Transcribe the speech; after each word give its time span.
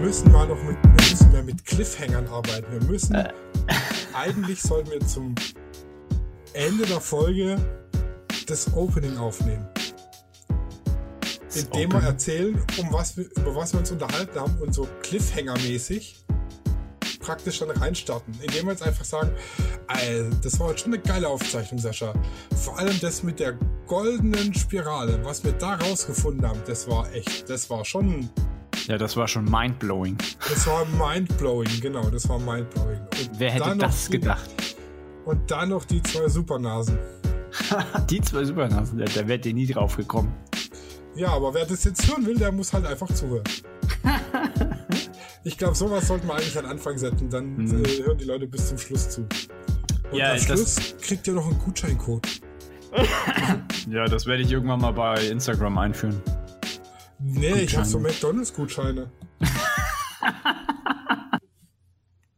müssen 0.00 0.32
mal 0.32 0.48
noch 0.48 0.62
mit, 0.62 0.76
wir 0.82 1.10
müssen 1.10 1.32
mehr 1.32 1.42
mit 1.42 1.64
Cliffhangern 1.64 2.26
arbeiten. 2.28 2.66
Wir 2.72 2.82
müssen, 2.88 3.14
äh. 3.14 3.32
eigentlich 4.14 4.62
sollten 4.62 4.90
wir 4.90 5.00
zum 5.06 5.34
Ende 6.54 6.86
der 6.86 7.00
Folge 7.00 7.58
das 8.46 8.72
Opening 8.74 9.16
aufnehmen. 9.18 9.68
Indem 11.54 11.92
wir 11.92 12.02
erzählen, 12.02 12.60
um 12.78 12.92
was 12.92 13.16
wir, 13.16 13.24
über 13.36 13.54
was 13.54 13.72
wir 13.72 13.80
uns 13.80 13.90
unterhalten 13.90 14.38
haben 14.38 14.56
und 14.58 14.72
so 14.72 14.88
Cliffhanger-mäßig 15.02 16.16
praktisch 17.20 17.58
dann 17.58 17.70
reinstarten. 17.70 18.34
Indem 18.40 18.66
wir 18.66 18.72
jetzt 18.72 18.82
einfach 18.82 19.04
sagen, 19.04 19.30
das 20.42 20.58
war 20.58 20.70
jetzt 20.70 20.80
schon 20.80 20.94
eine 20.94 21.02
geile 21.02 21.28
Aufzeichnung, 21.28 21.78
Sascha. 21.78 22.14
Vor 22.56 22.78
allem 22.78 22.98
das 23.00 23.22
mit 23.22 23.38
der 23.38 23.58
goldenen 23.86 24.54
Spirale, 24.54 25.20
was 25.24 25.44
wir 25.44 25.52
da 25.52 25.74
rausgefunden 25.74 26.48
haben, 26.48 26.60
das 26.66 26.88
war 26.88 27.12
echt, 27.12 27.50
das 27.50 27.68
war 27.68 27.84
schon. 27.84 28.30
Ja, 28.86 28.98
das 28.98 29.16
war 29.16 29.28
schon 29.28 29.44
mindblowing. 29.44 30.16
Das 30.48 30.66
war 30.66 30.84
mindblowing, 30.84 31.80
genau, 31.80 32.08
das 32.10 32.28
war 32.28 32.38
mindblowing. 32.38 32.98
Und 32.98 33.30
Wer 33.38 33.50
hätte 33.50 33.76
das 33.76 34.06
die, 34.06 34.12
gedacht? 34.12 34.50
Und 35.24 35.50
dann 35.50 35.70
noch 35.70 35.84
die 35.84 36.02
zwei 36.02 36.28
Supernasen. 36.28 36.98
die 38.10 38.20
zwei 38.20 38.44
Supernasen, 38.44 38.98
da, 38.98 39.04
da 39.04 39.26
wärt 39.28 39.46
ihr 39.46 39.54
nie 39.54 39.66
drauf 39.66 39.96
gekommen. 39.96 40.34
Ja, 41.14 41.28
aber 41.28 41.52
wer 41.54 41.66
das 41.66 41.84
jetzt 41.84 42.08
hören 42.08 42.24
will, 42.26 42.38
der 42.38 42.52
muss 42.52 42.72
halt 42.72 42.86
einfach 42.86 43.12
zuhören. 43.12 43.44
ich 45.44 45.58
glaube, 45.58 45.74
sowas 45.74 46.06
sollten 46.06 46.28
wir 46.28 46.34
eigentlich 46.34 46.58
an 46.58 46.66
Anfang 46.66 46.96
setzen, 46.96 47.28
dann 47.28 47.56
mhm. 47.56 47.84
äh, 47.84 48.02
hören 48.04 48.18
die 48.18 48.24
Leute 48.24 48.46
bis 48.46 48.68
zum 48.68 48.78
Schluss 48.78 49.08
zu. 49.10 49.26
Und 50.10 50.18
ja, 50.18 50.32
am 50.32 50.38
Schluss 50.38 50.94
kriegt 51.00 51.26
ihr 51.26 51.34
noch 51.34 51.46
einen 51.46 51.58
Gutscheincode. 51.58 52.26
ja, 53.90 54.06
das 54.06 54.26
werde 54.26 54.42
ich 54.42 54.50
irgendwann 54.50 54.80
mal 54.80 54.92
bei 54.92 55.26
Instagram 55.28 55.78
einführen. 55.78 56.20
Nee, 57.22 57.64
ich 57.64 57.76
habe 57.76 57.86
so 57.86 57.98
McDonalds-Gutscheine. 57.98 59.10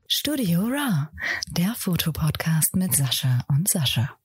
Studio 0.09 0.63
Raw, 0.63 1.09
der 1.51 1.75
Fotopodcast 1.77 2.75
mit 2.75 2.93
Sascha 2.93 3.45
und 3.49 3.69
Sascha. 3.69 4.17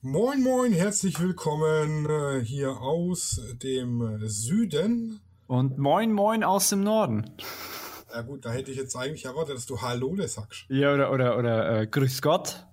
Moin, 0.00 0.42
moin, 0.42 0.72
herzlich 0.72 1.20
willkommen 1.20 2.06
äh, 2.08 2.40
hier 2.42 2.70
aus 2.80 3.38
dem 3.62 4.18
Süden. 4.26 5.20
Und 5.46 5.76
moin, 5.76 6.10
moin 6.10 6.42
aus 6.42 6.70
dem 6.70 6.82
Norden. 6.82 7.30
Ja 8.10 8.22
gut, 8.22 8.46
da 8.46 8.52
hätte 8.52 8.70
ich 8.70 8.78
jetzt 8.78 8.96
eigentlich 8.96 9.26
erwartet, 9.26 9.56
dass 9.56 9.66
du 9.66 9.82
Hallo 9.82 10.16
sagst. 10.26 10.64
Ja, 10.68 10.94
oder, 10.94 11.12
oder, 11.12 11.36
oder 11.36 11.80
äh, 11.82 11.86
Grüß 11.86 12.22
Gott. 12.22 12.66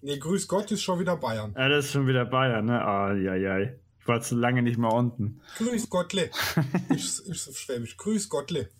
Nee, 0.00 0.18
Grüß 0.18 0.46
Gott 0.46 0.70
ist 0.70 0.82
schon 0.82 1.00
wieder 1.00 1.16
Bayern. 1.16 1.54
Ja, 1.58 1.68
das 1.68 1.86
ist 1.86 1.92
schon 1.92 2.06
wieder 2.06 2.24
Bayern, 2.24 2.66
ne? 2.66 2.80
Ah, 2.80 3.14
ja, 3.14 3.34
ja. 3.34 3.70
Ich 4.00 4.08
war 4.08 4.20
zu 4.20 4.34
lange 4.34 4.62
nicht 4.62 4.78
mehr 4.78 4.92
unten. 4.92 5.40
Grüß 5.58 5.90
Gottle. 5.90 6.30
ich, 6.90 7.28
ich 7.28 7.42
so 7.42 7.52
schwäbisch. 7.52 7.96
Grüß 7.96 8.28
Gottle. 8.28 8.70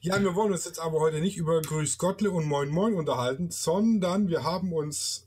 Ja, 0.00 0.20
wir 0.22 0.34
wollen 0.34 0.52
uns 0.52 0.64
jetzt 0.64 0.78
aber 0.78 1.00
heute 1.00 1.20
nicht 1.20 1.36
über 1.36 1.60
Grüß 1.60 1.98
Gottle 1.98 2.30
und 2.30 2.46
Moin 2.46 2.68
Moin 2.68 2.94
unterhalten, 2.94 3.50
sondern 3.50 4.28
wir 4.28 4.44
haben 4.44 4.72
uns 4.72 5.26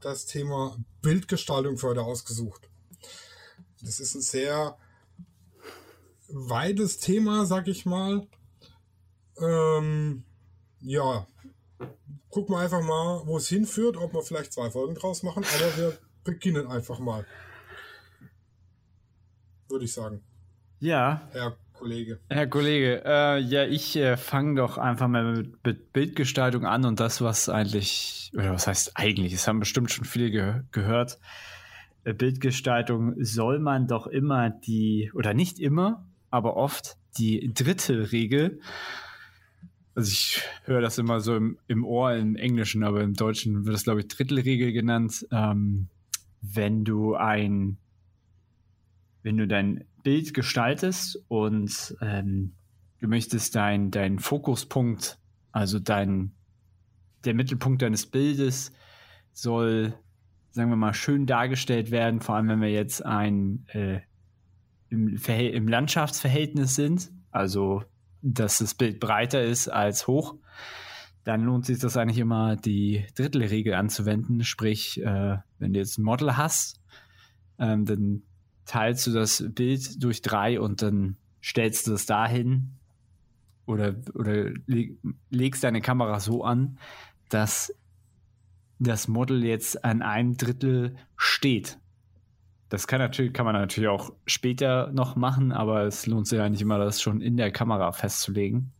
das 0.00 0.24
Thema 0.24 0.76
Bildgestaltung 1.02 1.76
für 1.76 1.88
heute 1.88 2.02
ausgesucht. 2.02 2.70
Das 3.82 4.00
ist 4.00 4.14
ein 4.14 4.22
sehr 4.22 4.78
weites 6.28 6.98
Thema, 6.98 7.44
sag 7.44 7.68
ich 7.68 7.84
mal. 7.84 8.26
Ähm, 9.38 10.24
ja, 10.80 11.26
gucken 12.30 12.54
wir 12.54 12.60
einfach 12.60 12.82
mal, 12.82 13.26
wo 13.26 13.36
es 13.36 13.48
hinführt, 13.48 13.96
ob 13.96 14.14
wir 14.14 14.22
vielleicht 14.22 14.52
zwei 14.52 14.70
Folgen 14.70 14.94
draus 14.94 15.22
machen, 15.22 15.44
aber 15.44 15.76
wir 15.76 15.98
beginnen 16.24 16.66
einfach 16.66 16.98
mal. 16.98 17.26
Würde 19.68 19.84
ich 19.84 19.92
sagen. 19.92 20.20
Ja. 20.80 21.28
Herr 21.32 21.56
Kollege. 21.72 22.20
Herr 22.28 22.46
Kollege, 22.46 23.02
äh, 23.04 23.38
ja, 23.40 23.64
ich 23.64 23.96
äh, 23.96 24.16
fange 24.16 24.60
doch 24.60 24.78
einfach 24.78 25.08
mal 25.08 25.36
mit, 25.36 25.64
mit, 25.64 25.92
Bildgestaltung 25.92 26.64
an 26.64 26.84
und 26.84 27.00
das, 27.00 27.20
was 27.20 27.48
eigentlich, 27.48 28.30
oder 28.34 28.52
was 28.52 28.66
heißt 28.66 28.92
eigentlich, 28.94 29.32
es 29.32 29.48
haben 29.48 29.60
bestimmt 29.60 29.90
schon 29.90 30.04
viele 30.04 30.30
ge 30.30 30.54
gehört. 30.70 31.18
Äh, 32.04 32.14
Bildgestaltung 32.14 33.14
soll 33.22 33.58
man 33.58 33.88
doch 33.88 34.06
immer 34.06 34.50
die, 34.50 35.10
oder 35.14 35.34
nicht 35.34 35.58
immer, 35.58 36.06
aber 36.30 36.56
oft 36.56 36.96
die 37.18 37.52
dritte 37.52 38.12
Regel. 38.12 38.60
Also 39.94 40.10
ich 40.10 40.42
höre 40.64 40.80
das 40.80 40.98
immer 40.98 41.20
so 41.20 41.36
im, 41.36 41.58
im 41.68 41.84
Ohr 41.84 42.14
im 42.14 42.36
Englischen, 42.36 42.82
aber 42.82 43.02
im 43.02 43.14
Deutschen 43.14 43.64
wird 43.64 43.74
das, 43.74 43.84
glaube 43.84 44.00
ich, 44.00 44.08
Drittelregel 44.08 44.72
genannt. 44.72 45.26
Ähm, 45.30 45.88
wenn 46.40 46.84
du 46.84 47.14
ein, 47.14 47.78
wenn 49.24 49.38
du 49.38 49.48
dein 49.48 49.84
Bild 50.04 50.34
gestaltest 50.34 51.18
und 51.28 51.96
ähm, 52.00 52.52
du 53.00 53.08
möchtest 53.08 53.56
deinen 53.56 53.90
dein 53.90 54.18
Fokuspunkt, 54.18 55.18
also 55.50 55.80
dein, 55.80 56.32
der 57.24 57.34
Mittelpunkt 57.34 57.80
deines 57.80 58.06
Bildes 58.06 58.72
soll, 59.32 59.94
sagen 60.50 60.70
wir 60.70 60.76
mal, 60.76 60.92
schön 60.92 61.26
dargestellt 61.26 61.90
werden, 61.90 62.20
vor 62.20 62.36
allem 62.36 62.48
wenn 62.48 62.60
wir 62.60 62.70
jetzt 62.70 63.04
ein 63.04 63.64
äh, 63.68 64.00
im, 64.90 65.16
im 65.16 65.68
Landschaftsverhältnis 65.68 66.74
sind, 66.74 67.10
also 67.30 67.82
dass 68.20 68.58
das 68.58 68.74
Bild 68.74 69.00
breiter 69.00 69.42
ist 69.42 69.68
als 69.68 70.06
hoch, 70.06 70.36
dann 71.24 71.42
lohnt 71.42 71.64
sich 71.64 71.78
das 71.78 71.96
eigentlich 71.96 72.18
immer, 72.18 72.56
die 72.56 73.06
Drittelregel 73.14 73.72
anzuwenden. 73.72 74.44
Sprich, 74.44 75.02
äh, 75.02 75.38
wenn 75.58 75.72
du 75.72 75.78
jetzt 75.78 75.98
ein 75.98 76.02
Model 76.02 76.36
hast, 76.36 76.82
ähm, 77.58 77.86
dann 77.86 78.22
teilst 78.66 79.06
du 79.06 79.12
das 79.12 79.44
Bild 79.48 80.02
durch 80.02 80.22
drei 80.22 80.60
und 80.60 80.82
dann 80.82 81.16
stellst 81.42 81.86
du 81.86 81.94
es 81.94 82.06
dahin 82.06 82.70
oder, 83.66 83.94
oder 84.14 84.50
legst 85.30 85.64
deine 85.64 85.80
Kamera 85.80 86.20
so 86.20 86.44
an, 86.44 86.78
dass 87.28 87.74
das 88.78 89.08
Model 89.08 89.44
jetzt 89.44 89.84
an 89.84 90.02
einem 90.02 90.36
Drittel 90.36 90.96
steht. 91.16 91.78
Das 92.68 92.86
kann, 92.86 92.98
natürlich, 92.98 93.32
kann 93.32 93.44
man 93.44 93.54
natürlich 93.54 93.88
auch 93.88 94.12
später 94.26 94.90
noch 94.92 95.16
machen, 95.16 95.52
aber 95.52 95.84
es 95.84 96.06
lohnt 96.06 96.26
sich 96.26 96.38
ja 96.38 96.48
nicht 96.48 96.62
immer, 96.62 96.78
das 96.78 97.00
schon 97.00 97.20
in 97.20 97.36
der 97.36 97.52
Kamera 97.52 97.92
festzulegen. 97.92 98.72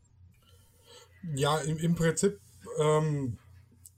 Ja, 1.34 1.58
im, 1.58 1.78
im 1.78 1.94
Prinzip 1.94 2.40
ähm, 2.80 3.38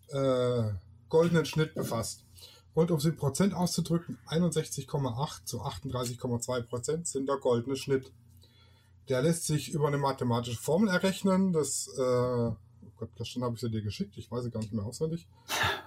äh, 0.09 0.63
goldenen 1.09 1.45
Schnitt 1.45 1.75
befasst. 1.75 2.25
Und 2.75 2.91
um 2.91 3.01
sie 3.01 3.09
in 3.09 3.17
Prozent 3.17 3.55
auszudrücken, 3.55 4.19
61,8 4.29 5.45
zu 5.45 5.63
38,2 5.63 6.63
Prozent 6.63 7.07
sind 7.09 7.29
der 7.29 7.37
goldene 7.37 7.77
Schnitt. 7.77 8.13
Der 9.09 9.23
lässt 9.23 9.47
sich 9.47 9.73
über 9.73 9.89
eine 9.89 9.99
mathematische 9.99 10.59
Formel 10.59 10.89
errechnen. 10.89 11.53
Das 11.53 11.89
äh, 11.99 12.51
Gott, 12.99 13.11
gestern 13.17 13.45
habe 13.45 13.55
ich 13.55 13.61
sie 13.61 13.71
dir 13.71 13.83
geschickt, 13.83 14.19
ich 14.19 14.31
weiß 14.31 14.45
sie 14.45 14.51
gar 14.51 14.61
nicht 14.61 14.73
mehr 14.73 14.85
auswendig. 14.85 15.29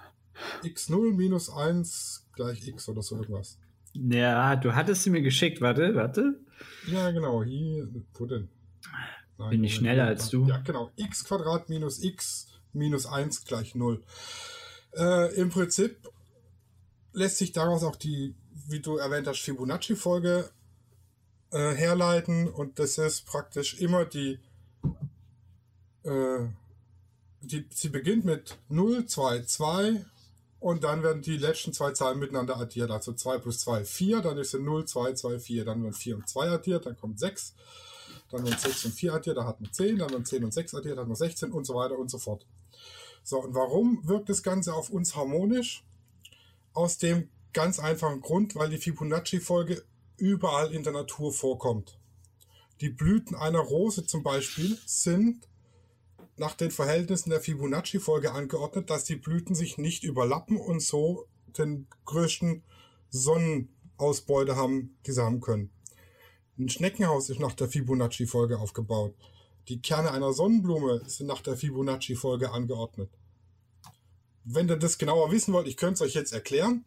x0 0.64 1.12
minus 1.12 1.50
1 1.50 2.26
gleich 2.32 2.66
x 2.66 2.88
oder 2.88 3.02
so 3.02 3.16
irgendwas. 3.16 3.58
Ja, 3.92 4.56
du 4.56 4.74
hattest 4.74 5.02
sie 5.02 5.10
mir 5.10 5.20
geschickt, 5.20 5.60
warte, 5.60 5.94
warte. 5.94 6.40
Ja, 6.86 7.10
genau, 7.10 7.42
hier, 7.42 7.88
wo 8.14 8.24
denn? 8.24 8.48
Nein, 9.38 9.50
Bin 9.50 9.64
ich 9.64 9.74
schneller 9.74 10.06
als 10.06 10.30
du? 10.30 10.46
Ja, 10.46 10.58
genau, 10.58 10.90
x 10.96 11.24
Quadrat 11.24 11.68
minus 11.68 12.02
x 12.02 12.48
minus 12.72 13.06
1 13.06 13.44
gleich 13.44 13.74
0. 13.74 14.02
Äh, 14.96 15.34
Im 15.36 15.50
Prinzip 15.50 16.10
lässt 17.12 17.38
sich 17.38 17.52
daraus 17.52 17.82
auch 17.82 17.96
die, 17.96 18.34
wie 18.68 18.80
du 18.80 18.96
erwähnt 18.96 19.26
hast, 19.26 19.40
Fibonacci-Folge 19.40 20.50
äh, 21.50 21.74
herleiten 21.74 22.48
und 22.48 22.78
das 22.78 22.98
ist 22.98 23.26
praktisch 23.26 23.78
immer 23.78 24.04
die, 24.04 24.38
äh, 26.04 26.46
die, 27.40 27.66
sie 27.70 27.88
beginnt 27.88 28.24
mit 28.24 28.58
0, 28.68 29.06
2, 29.06 29.42
2 29.42 30.04
und 30.60 30.84
dann 30.84 31.02
werden 31.02 31.22
die 31.22 31.36
letzten 31.36 31.72
zwei 31.72 31.92
Zahlen 31.92 32.18
miteinander 32.18 32.56
addiert, 32.56 32.90
also 32.90 33.12
2 33.12 33.38
plus 33.38 33.58
2, 33.60 33.84
4, 33.84 34.20
dann 34.20 34.38
ist 34.38 34.54
es 34.54 34.60
0, 34.60 34.84
2, 34.84 35.12
2, 35.14 35.38
4, 35.38 35.64
dann 35.64 35.82
werden 35.82 35.92
4 35.92 36.16
und 36.16 36.28
2 36.28 36.50
addiert, 36.50 36.86
dann 36.86 36.96
kommt 36.96 37.18
6, 37.18 37.54
dann 38.30 38.44
werden 38.44 38.58
6 38.58 38.84
und 38.86 38.92
4 38.92 39.14
addiert, 39.14 39.36
da 39.36 39.44
hat 39.44 39.60
man 39.60 39.72
10, 39.72 39.98
dann 39.98 40.10
werden 40.10 40.24
10 40.24 40.44
und 40.44 40.54
6 40.54 40.74
addiert, 40.74 40.96
dann 40.96 41.02
hat 41.02 41.08
man 41.08 41.16
16 41.16 41.50
und 41.50 41.64
so 41.64 41.74
weiter 41.74 41.98
und 41.98 42.10
so 42.10 42.18
fort. 42.18 42.46
So, 43.22 43.40
und 43.42 43.54
warum 43.54 44.06
wirkt 44.06 44.28
das 44.28 44.42
Ganze 44.42 44.74
auf 44.74 44.90
uns 44.90 45.14
harmonisch? 45.16 45.84
Aus 46.72 46.98
dem 46.98 47.28
ganz 47.52 47.78
einfachen 47.78 48.20
Grund, 48.20 48.54
weil 48.54 48.70
die 48.70 48.78
Fibonacci-Folge 48.78 49.84
überall 50.16 50.72
in 50.72 50.82
der 50.82 50.92
Natur 50.92 51.32
vorkommt. 51.32 51.98
Die 52.80 52.88
Blüten 52.88 53.36
einer 53.36 53.60
Rose 53.60 54.06
zum 54.06 54.22
Beispiel 54.22 54.78
sind 54.86 55.48
nach 56.36 56.54
den 56.54 56.70
Verhältnissen 56.70 57.30
der 57.30 57.40
Fibonacci-Folge 57.40 58.32
angeordnet, 58.32 58.90
dass 58.90 59.04
die 59.04 59.16
Blüten 59.16 59.54
sich 59.54 59.78
nicht 59.78 60.02
überlappen 60.02 60.56
und 60.56 60.80
so 60.80 61.26
den 61.58 61.86
größten 62.06 62.64
Sonnenausbeute 63.10 64.56
haben, 64.56 64.96
die 65.06 65.12
sie 65.12 65.22
haben 65.22 65.40
können. 65.40 65.70
Ein 66.58 66.68
Schneckenhaus 66.68 67.30
ist 67.30 67.40
nach 67.40 67.54
der 67.54 67.68
Fibonacci-Folge 67.68 68.58
aufgebaut. 68.58 69.14
Die 69.68 69.80
Kerne 69.80 70.10
einer 70.10 70.32
Sonnenblume 70.32 71.02
sind 71.06 71.26
nach 71.26 71.40
der 71.40 71.56
Fibonacci-Folge 71.56 72.50
angeordnet. 72.50 73.10
Wenn 74.44 74.68
ihr 74.68 74.76
das 74.76 74.98
genauer 74.98 75.30
wissen 75.30 75.54
wollt, 75.54 75.68
ich 75.68 75.76
könnte 75.76 75.94
es 75.94 76.00
euch 76.02 76.14
jetzt 76.14 76.32
erklären, 76.32 76.84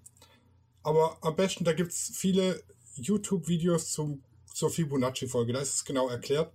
aber 0.84 1.18
am 1.22 1.36
besten, 1.36 1.64
da 1.64 1.74
gibt 1.74 1.92
es 1.92 2.12
viele 2.14 2.62
YouTube-Videos 2.96 3.92
zur 3.92 4.70
Fibonacci-Folge, 4.70 5.54
da 5.54 5.60
ist 5.60 5.76
es 5.76 5.86
genau 5.86 6.10
erklärt. 6.10 6.54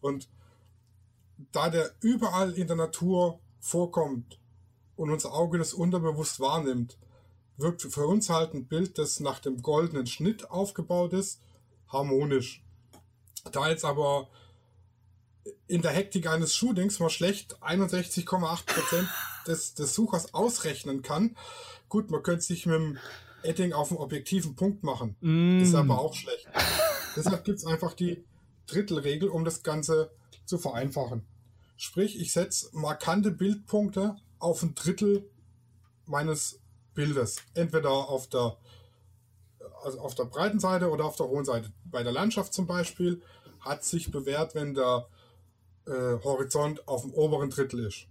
Und 0.00 0.28
da 1.52 1.70
der 1.70 1.90
überall 2.00 2.52
in 2.52 2.66
der 2.66 2.76
Natur 2.76 3.40
vorkommt 3.60 4.38
und 4.96 5.10
unser 5.10 5.32
Auge 5.32 5.58
das 5.58 5.72
unterbewusst 5.72 6.38
wahrnimmt, 6.38 6.98
wirkt 7.56 7.82
für 7.82 8.06
uns 8.06 8.28
halt 8.28 8.54
ein 8.54 8.66
Bild, 8.66 8.98
das 8.98 9.20
nach 9.20 9.38
dem 9.38 9.62
goldenen 9.62 10.06
Schnitt 10.06 10.50
aufgebaut 10.50 11.12
ist, 11.12 11.40
harmonisch. 11.88 12.62
Da 13.50 13.68
jetzt 13.68 13.84
aber 13.84 14.28
in 15.66 15.82
der 15.82 15.90
Hektik 15.90 16.28
eines 16.28 16.54
Shootings 16.54 17.00
mal 17.00 17.10
schlecht 17.10 17.56
61,8% 17.62 19.06
des, 19.46 19.74
des 19.74 19.94
Suchers 19.94 20.34
ausrechnen 20.34 21.02
kann, 21.02 21.36
gut, 21.88 22.10
man 22.10 22.22
könnte 22.22 22.42
sich 22.42 22.66
mit 22.66 22.76
dem 22.76 22.98
Edding 23.42 23.72
auf 23.72 23.90
einen 23.90 23.98
objektiven 23.98 24.54
Punkt 24.54 24.84
machen. 24.84 25.16
Mm. 25.20 25.62
Ist 25.62 25.74
aber 25.74 25.98
auch 25.98 26.14
schlecht. 26.14 26.46
Deshalb 27.16 27.44
gibt 27.44 27.58
es 27.58 27.66
einfach 27.66 27.92
die 27.92 28.24
Drittelregel, 28.66 29.28
um 29.28 29.44
das 29.44 29.62
Ganze 29.62 30.10
zu 30.44 30.58
vereinfachen. 30.58 31.26
Sprich, 31.76 32.20
ich 32.20 32.32
setze 32.32 32.68
markante 32.72 33.30
Bildpunkte 33.30 34.16
auf 34.38 34.62
ein 34.62 34.74
Drittel 34.74 35.28
meines 36.06 36.60
Bildes. 36.94 37.36
Entweder 37.54 37.90
auf 37.90 38.28
der, 38.28 38.56
also 39.82 40.00
auf 40.00 40.14
der 40.14 40.24
breiten 40.24 40.60
Seite 40.60 40.90
oder 40.90 41.04
auf 41.04 41.16
der 41.16 41.26
hohen 41.26 41.44
Seite. 41.44 41.72
Bei 41.84 42.02
der 42.02 42.12
Landschaft 42.12 42.54
zum 42.54 42.66
Beispiel 42.66 43.20
hat 43.60 43.84
sich 43.84 44.10
bewährt, 44.10 44.54
wenn 44.54 44.74
der 44.74 45.08
äh, 45.86 46.22
Horizont 46.24 46.86
auf 46.88 47.02
dem 47.02 47.12
oberen 47.12 47.50
Drittel 47.50 47.86
ist. 47.86 48.06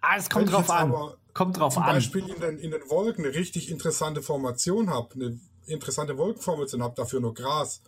Ah, 0.00 0.16
es 0.16 0.28
kommt 0.28 0.50
drauf 0.50 0.70
an. 0.70 0.92
Kommt 1.34 1.58
drauf 1.58 1.74
zum 1.74 1.82
an. 1.82 1.94
Beispiel 1.94 2.28
in 2.28 2.40
den, 2.40 2.58
in 2.58 2.70
den 2.72 2.90
Wolken 2.90 3.24
eine 3.24 3.34
richtig 3.34 3.70
interessante 3.70 4.20
Formation 4.22 4.90
habe, 4.90 5.14
eine 5.14 5.40
interessante 5.66 6.18
Wolkenformation 6.18 6.82
habe, 6.82 6.94
dafür 6.94 7.20
nur 7.20 7.34
Gras, 7.34 7.82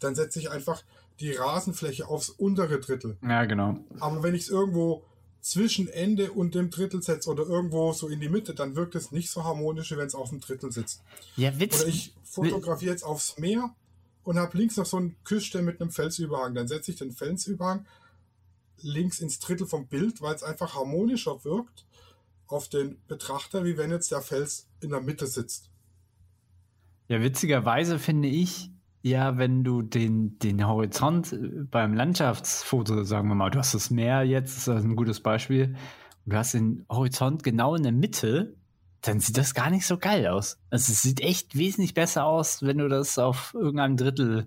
dann 0.00 0.14
setze 0.14 0.40
ich 0.40 0.50
einfach 0.50 0.82
die 1.20 1.32
Rasenfläche 1.32 2.08
aufs 2.08 2.30
untere 2.30 2.80
Drittel. 2.80 3.18
Ja, 3.22 3.44
genau. 3.44 3.76
Aber 4.00 4.22
wenn 4.22 4.34
ich 4.34 4.42
es 4.42 4.48
irgendwo 4.48 5.04
zwischen 5.40 5.88
Ende 5.88 6.32
und 6.32 6.54
dem 6.54 6.70
Drittel 6.70 7.02
setze 7.02 7.30
oder 7.30 7.44
irgendwo 7.44 7.92
so 7.92 8.08
in 8.08 8.20
die 8.20 8.28
Mitte, 8.28 8.54
dann 8.54 8.76
wirkt 8.76 8.94
es 8.94 9.12
nicht 9.12 9.30
so 9.30 9.44
harmonisch, 9.44 9.90
wie 9.90 9.96
wenn 9.96 10.06
es 10.06 10.14
auf 10.14 10.30
dem 10.30 10.40
Drittel 10.40 10.72
sitzt. 10.72 11.02
Ja, 11.36 11.58
Witz. 11.58 11.80
Oder 11.80 11.88
ich 11.88 12.14
fotografiere 12.24 12.92
jetzt 12.92 13.04
aufs 13.04 13.38
Meer 13.38 13.74
und 14.22 14.38
habe 14.38 14.56
links 14.56 14.76
noch 14.76 14.86
so 14.86 14.96
einen 14.96 15.16
Küste 15.24 15.62
mit 15.62 15.80
einem 15.80 15.90
Felsüberhang. 15.90 16.54
Dann 16.54 16.68
setze 16.68 16.90
ich 16.90 16.98
den 16.98 17.12
Felsüberhang 17.12 17.86
links 18.82 19.20
ins 19.20 19.38
Drittel 19.38 19.66
vom 19.66 19.86
Bild, 19.86 20.20
weil 20.22 20.34
es 20.34 20.42
einfach 20.42 20.74
harmonischer 20.74 21.44
wirkt 21.44 21.86
auf 22.46 22.68
den 22.68 22.98
Betrachter, 23.06 23.64
wie 23.64 23.76
wenn 23.76 23.90
jetzt 23.90 24.10
der 24.10 24.22
Fels 24.22 24.68
in 24.80 24.90
der 24.90 25.00
Mitte 25.00 25.26
sitzt. 25.26 25.70
Ja, 27.08 27.20
witzigerweise 27.20 27.98
finde 27.98 28.28
ich, 28.28 28.70
ja, 29.02 29.38
wenn 29.38 29.64
du 29.64 29.82
den, 29.82 30.38
den 30.38 30.66
Horizont 30.66 31.32
äh, 31.32 31.38
beim 31.70 31.94
Landschaftsfoto, 31.94 33.04
sagen 33.04 33.28
wir 33.28 33.34
mal, 33.34 33.50
du 33.50 33.58
hast 33.58 33.74
das 33.74 33.90
Meer 33.90 34.22
jetzt, 34.24 34.56
das 34.56 34.78
ist 34.78 34.84
ein 34.84 34.96
gutes 34.96 35.20
Beispiel, 35.20 35.76
du 36.26 36.36
hast 36.36 36.54
den 36.54 36.84
Horizont 36.88 37.42
genau 37.42 37.74
in 37.74 37.82
der 37.82 37.92
Mitte, 37.92 38.54
dann 39.00 39.20
sieht 39.20 39.38
das 39.38 39.54
gar 39.54 39.70
nicht 39.70 39.86
so 39.86 39.96
geil 39.96 40.26
aus. 40.26 40.58
Also 40.68 40.92
es 40.92 41.02
sieht 41.02 41.20
echt 41.20 41.56
wesentlich 41.56 41.94
besser 41.94 42.26
aus, 42.26 42.62
wenn 42.62 42.78
du 42.78 42.88
das 42.88 43.18
auf 43.18 43.54
irgendeinem 43.54 43.96
Drittel 43.96 44.46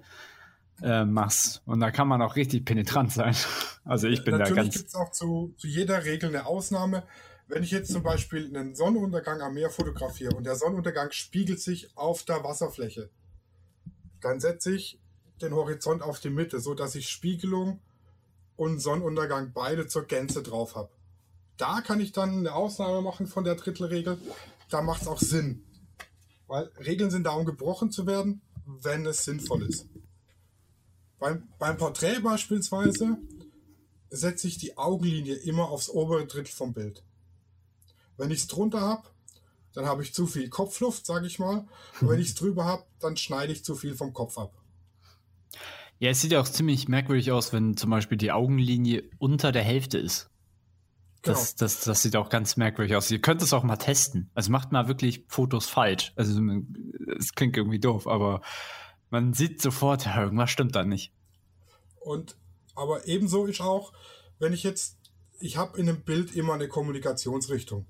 äh, 0.81 1.06
machst. 1.06 1.62
Und 1.66 1.80
da 1.80 1.92
kann 1.92 2.08
man 2.08 2.22
auch 2.22 2.36
richtig 2.36 2.66
penetrant 2.66 3.12
sein. 3.12 3.36
Also 3.86 4.08
ich 4.08 4.24
bin 4.24 4.38
Natürlich 4.38 4.56
da 4.56 4.62
ganz. 4.62 4.75
gibt 4.75 4.88
es 4.88 4.96
auch 4.96 5.12
zu, 5.12 5.54
zu 5.58 5.68
jeder 5.68 6.06
Regel 6.06 6.30
eine 6.30 6.46
Ausnahme. 6.46 7.04
Wenn 7.50 7.64
ich 7.64 7.72
jetzt 7.72 7.92
zum 7.92 8.02
Beispiel 8.02 8.46
einen 8.48 8.75
Sonnenuntergang 8.75 9.42
am 9.42 9.56
Meer 9.56 9.70
fotografiere 9.70 10.34
und 10.38 10.46
der 10.46 10.56
Sonnenuntergang 10.56 11.12
spiegelt 11.12 11.60
sich 11.60 11.98
auf 11.98 12.24
der 12.24 12.46
Wasserfläche, 12.46 13.10
dann 14.22 14.40
setze 14.40 14.74
ich 14.74 15.02
den 15.42 15.54
Horizont 15.54 16.02
auf 16.02 16.22
die 16.22 16.30
Mitte, 16.30 16.62
so 16.62 16.75
dass 16.75 16.96
ich 16.96 17.10
Spiegelung 17.10 17.81
und 18.56 18.80
Sonnenuntergang 18.80 19.52
beide 19.54 19.88
zur 19.88 20.06
Gänze 20.06 20.42
drauf 20.42 20.75
habe. 20.75 20.90
Da 21.58 21.81
kann 21.81 22.00
ich 22.00 22.14
dann 22.14 22.40
eine 22.40 22.54
Ausnahme 22.54 23.01
machen 23.01 23.27
von 23.27 23.44
der 23.44 23.56
Drittelregel. 23.56 24.18
Da 24.70 24.82
macht 24.82 25.01
es 25.01 25.08
auch 25.08 25.20
Sinn. 25.20 25.63
Weil 26.48 26.72
Regeln 26.86 27.12
sind 27.12 27.25
da, 27.25 27.32
um 27.32 27.46
gebrochen 27.46 27.92
zu 27.92 28.08
werden, 28.08 28.42
wenn 28.65 29.06
es 29.06 29.25
sinnvoll 29.25 29.63
ist. 29.63 29.88
Beim, 31.24 31.48
beim 31.58 31.77
Porträt 31.77 32.20
beispielsweise 32.20 33.18
setze 34.10 34.46
ich 34.46 34.58
die 34.58 34.77
Augenlinie 34.77 35.36
immer 35.36 35.70
aufs 35.70 35.88
obere 35.89 36.27
Drittel 36.27 36.51
vom 36.51 36.74
Bild. 36.74 37.01
Wenn 38.18 38.30
ich 38.30 38.39
es 38.39 38.48
drunter 38.48 38.82
habe, 38.82 39.08
dann 39.72 39.86
habe 39.86 40.03
ich 40.03 40.13
zu 40.13 40.27
viel 40.27 40.50
Kopfluft, 40.50 41.06
sage 41.06 41.25
ich 41.25 41.39
mal. 41.39 41.65
Und 42.01 42.10
wenn 42.10 42.20
ich 42.20 42.27
es 42.27 42.36
drüber 42.36 42.65
habe, 42.65 42.84
dann 43.00 43.15
schneide 43.15 43.53
ich 43.53 43.63
zu 43.63 43.75
viel 43.75 43.96
vom 43.96 44.12
Kopf 44.12 44.38
ab. 44.38 44.51
Ja, 45.98 46.10
es 46.10 46.20
sieht 46.20 46.34
ja 46.34 46.42
auch 46.42 46.50
ziemlich 46.50 46.89
merkwürdig 46.89 47.32
aus, 47.32 47.53
wenn 47.53 47.77
zum 47.77 47.89
Beispiel 47.89 48.18
die 48.18 48.34
Augenlinie 48.34 49.03
unter 49.18 49.53
der 49.53 49.63
Hälfte 49.63 50.00
ist. 50.00 50.30
Das, 51.22 51.56
genau. 51.56 51.60
das, 51.60 51.80
das 51.86 52.01
sieht 52.01 52.18
auch 52.18 52.27
ganz 52.27 52.58
merkwürdig 52.58 52.98
aus. 52.98 53.10
Ihr 53.10 53.22
könnt 53.22 53.42
es 53.42 53.53
auch 53.53 53.63
mal 53.63 53.77
testen. 53.77 54.30
Also 54.34 54.51
macht 54.51 54.74
mal 54.74 54.89
wirklich 54.89 55.24
Fotos 55.30 55.68
falsch. 55.68 56.12
Also 56.18 56.38
es 57.18 57.32
klingt 57.32 57.56
irgendwie 57.56 57.80
doof, 57.80 58.08
aber 58.08 58.42
man 59.13 59.34
sieht 59.34 59.62
sofort, 59.62 60.08
irgendwas 60.08 60.50
stimmt 60.50 60.75
da 60.75 60.84
nicht. 60.84 61.13
Und 62.00 62.36
aber 62.74 63.08
ebenso 63.08 63.46
ist 63.46 63.62
auch, 63.62 63.93
wenn 64.39 64.53
ich 64.53 64.63
jetzt, 64.63 64.98
ich 65.39 65.55
habe 65.55 65.79
in 65.79 65.88
einem 65.88 66.01
Bild 66.01 66.36
immer 66.36 66.55
eine 66.55 66.67
Kommunikationsrichtung. 66.67 67.86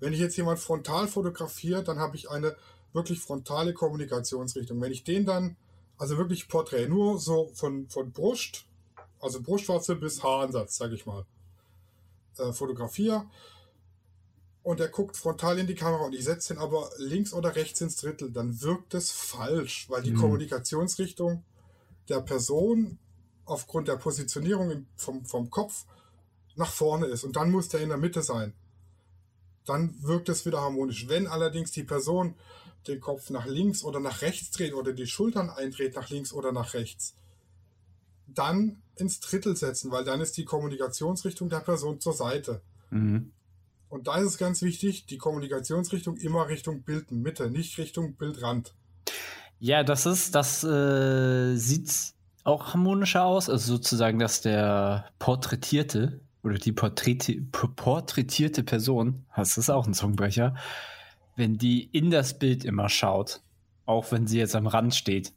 Wenn 0.00 0.14
ich 0.14 0.18
jetzt 0.18 0.38
jemand 0.38 0.58
frontal 0.58 1.08
fotografiere, 1.08 1.84
dann 1.84 1.98
habe 1.98 2.16
ich 2.16 2.30
eine 2.30 2.56
wirklich 2.94 3.20
frontale 3.20 3.74
Kommunikationsrichtung. 3.74 4.80
Wenn 4.80 4.92
ich 4.92 5.04
den 5.04 5.26
dann, 5.26 5.56
also 5.98 6.16
wirklich 6.16 6.48
Porträt, 6.48 6.88
nur 6.88 7.18
so 7.18 7.50
von, 7.52 7.86
von 7.90 8.10
Brust, 8.10 8.64
also 9.20 9.42
Brustwarze 9.42 9.94
bis 9.94 10.22
Haaransatz, 10.22 10.78
sage 10.78 10.94
ich 10.94 11.04
mal, 11.04 11.26
äh, 12.38 12.50
fotografiere 12.50 13.26
und 14.62 14.80
er 14.80 14.88
guckt 14.88 15.16
frontal 15.16 15.58
in 15.58 15.66
die 15.66 15.74
Kamera 15.74 16.04
und 16.04 16.14
ich 16.14 16.24
setze 16.24 16.54
ihn 16.54 16.58
aber 16.58 16.90
links 16.98 17.32
oder 17.32 17.56
rechts 17.56 17.80
ins 17.80 17.96
Drittel, 17.96 18.30
dann 18.30 18.60
wirkt 18.60 18.94
es 18.94 19.10
falsch, 19.10 19.88
weil 19.88 20.02
die 20.02 20.12
mhm. 20.12 20.18
Kommunikationsrichtung 20.18 21.44
der 22.08 22.20
Person 22.20 22.98
aufgrund 23.44 23.88
der 23.88 23.96
Positionierung 23.96 24.86
vom, 24.96 25.24
vom 25.24 25.50
Kopf 25.50 25.84
nach 26.54 26.70
vorne 26.70 27.06
ist 27.06 27.24
und 27.24 27.36
dann 27.36 27.50
muss 27.50 27.68
der 27.68 27.80
in 27.80 27.88
der 27.88 27.98
Mitte 27.98 28.22
sein 28.22 28.54
dann 29.64 29.94
wirkt 30.02 30.28
es 30.28 30.44
wieder 30.46 30.60
harmonisch. 30.60 31.08
Wenn 31.08 31.26
allerdings 31.26 31.72
die 31.72 31.84
Person 31.84 32.34
den 32.88 33.00
Kopf 33.00 33.30
nach 33.30 33.46
links 33.46 33.84
oder 33.84 34.00
nach 34.00 34.22
rechts 34.22 34.50
dreht 34.50 34.74
oder 34.74 34.92
die 34.92 35.06
Schultern 35.06 35.50
eindreht 35.50 35.94
nach 35.94 36.10
links 36.10 36.32
oder 36.32 36.52
nach 36.52 36.74
rechts, 36.74 37.14
dann 38.26 38.82
ins 38.96 39.20
Drittel 39.20 39.56
setzen, 39.56 39.90
weil 39.90 40.04
dann 40.04 40.20
ist 40.20 40.36
die 40.36 40.44
Kommunikationsrichtung 40.44 41.48
der 41.48 41.60
Person 41.60 42.00
zur 42.00 42.12
Seite. 42.12 42.60
Mhm. 42.90 43.32
Und 43.92 44.06
da 44.06 44.16
ist 44.16 44.24
es 44.26 44.38
ganz 44.38 44.62
wichtig, 44.62 45.04
die 45.04 45.18
Kommunikationsrichtung 45.18 46.16
immer 46.16 46.48
Richtung 46.48 46.82
Bildmitte, 46.82 47.50
nicht 47.50 47.76
Richtung 47.76 48.14
Bildrand. 48.14 48.74
Ja, 49.58 49.84
das 49.84 50.06
ist, 50.06 50.34
das 50.34 50.64
äh, 50.64 51.54
sieht 51.56 52.14
auch 52.42 52.72
harmonischer 52.72 53.26
aus, 53.26 53.50
also 53.50 53.74
sozusagen, 53.74 54.18
dass 54.18 54.40
der 54.40 55.10
Porträtierte 55.18 56.22
oder 56.42 56.54
die 56.54 56.72
Porträti 56.72 57.42
porträtierte 57.52 58.62
Person, 58.62 59.26
das 59.36 59.58
ist 59.58 59.68
auch 59.68 59.86
ein 59.86 59.92
Zungenbrecher, 59.92 60.56
wenn 61.36 61.58
die 61.58 61.84
in 61.84 62.10
das 62.10 62.38
Bild 62.38 62.64
immer 62.64 62.88
schaut, 62.88 63.42
auch 63.84 64.10
wenn 64.10 64.26
sie 64.26 64.38
jetzt 64.38 64.56
am 64.56 64.68
Rand 64.68 64.94
steht. 64.94 65.34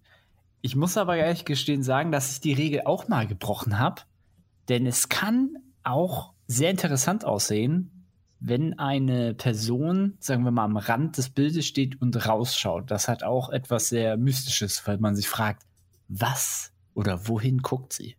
Ich 0.61 0.77
muss 0.77 0.95
aber 0.95 1.17
ehrlich 1.17 1.43
gestehen 1.43 1.83
sagen, 1.83 2.13
dass 2.13 2.31
ich 2.31 2.39
die 2.39 2.53
Regel 2.53 2.83
auch 2.85 3.09
mal 3.09 3.27
gebrochen 3.27 3.79
habe, 3.79 4.03
denn 4.69 4.85
es 4.85 5.09
kann 5.09 5.57
auch 5.83 6.31
sehr 6.47 6.71
interessant 6.71 7.25
aussehen, 7.25 7.91
wenn 8.47 8.77
eine 8.77 9.33
Person, 9.33 10.17
sagen 10.19 10.43
wir 10.43 10.51
mal, 10.51 10.65
am 10.65 10.77
Rand 10.77 11.17
des 11.17 11.29
Bildes 11.29 11.65
steht 11.65 11.99
und 11.99 12.27
rausschaut. 12.27 12.91
Das 12.91 13.07
hat 13.07 13.23
auch 13.23 13.49
etwas 13.49 13.89
sehr 13.89 14.17
Mystisches, 14.17 14.85
weil 14.85 14.99
man 14.99 15.15
sich 15.15 15.27
fragt, 15.27 15.63
was 16.07 16.71
oder 16.93 17.27
wohin 17.27 17.59
guckt 17.59 17.93
sie? 17.93 18.15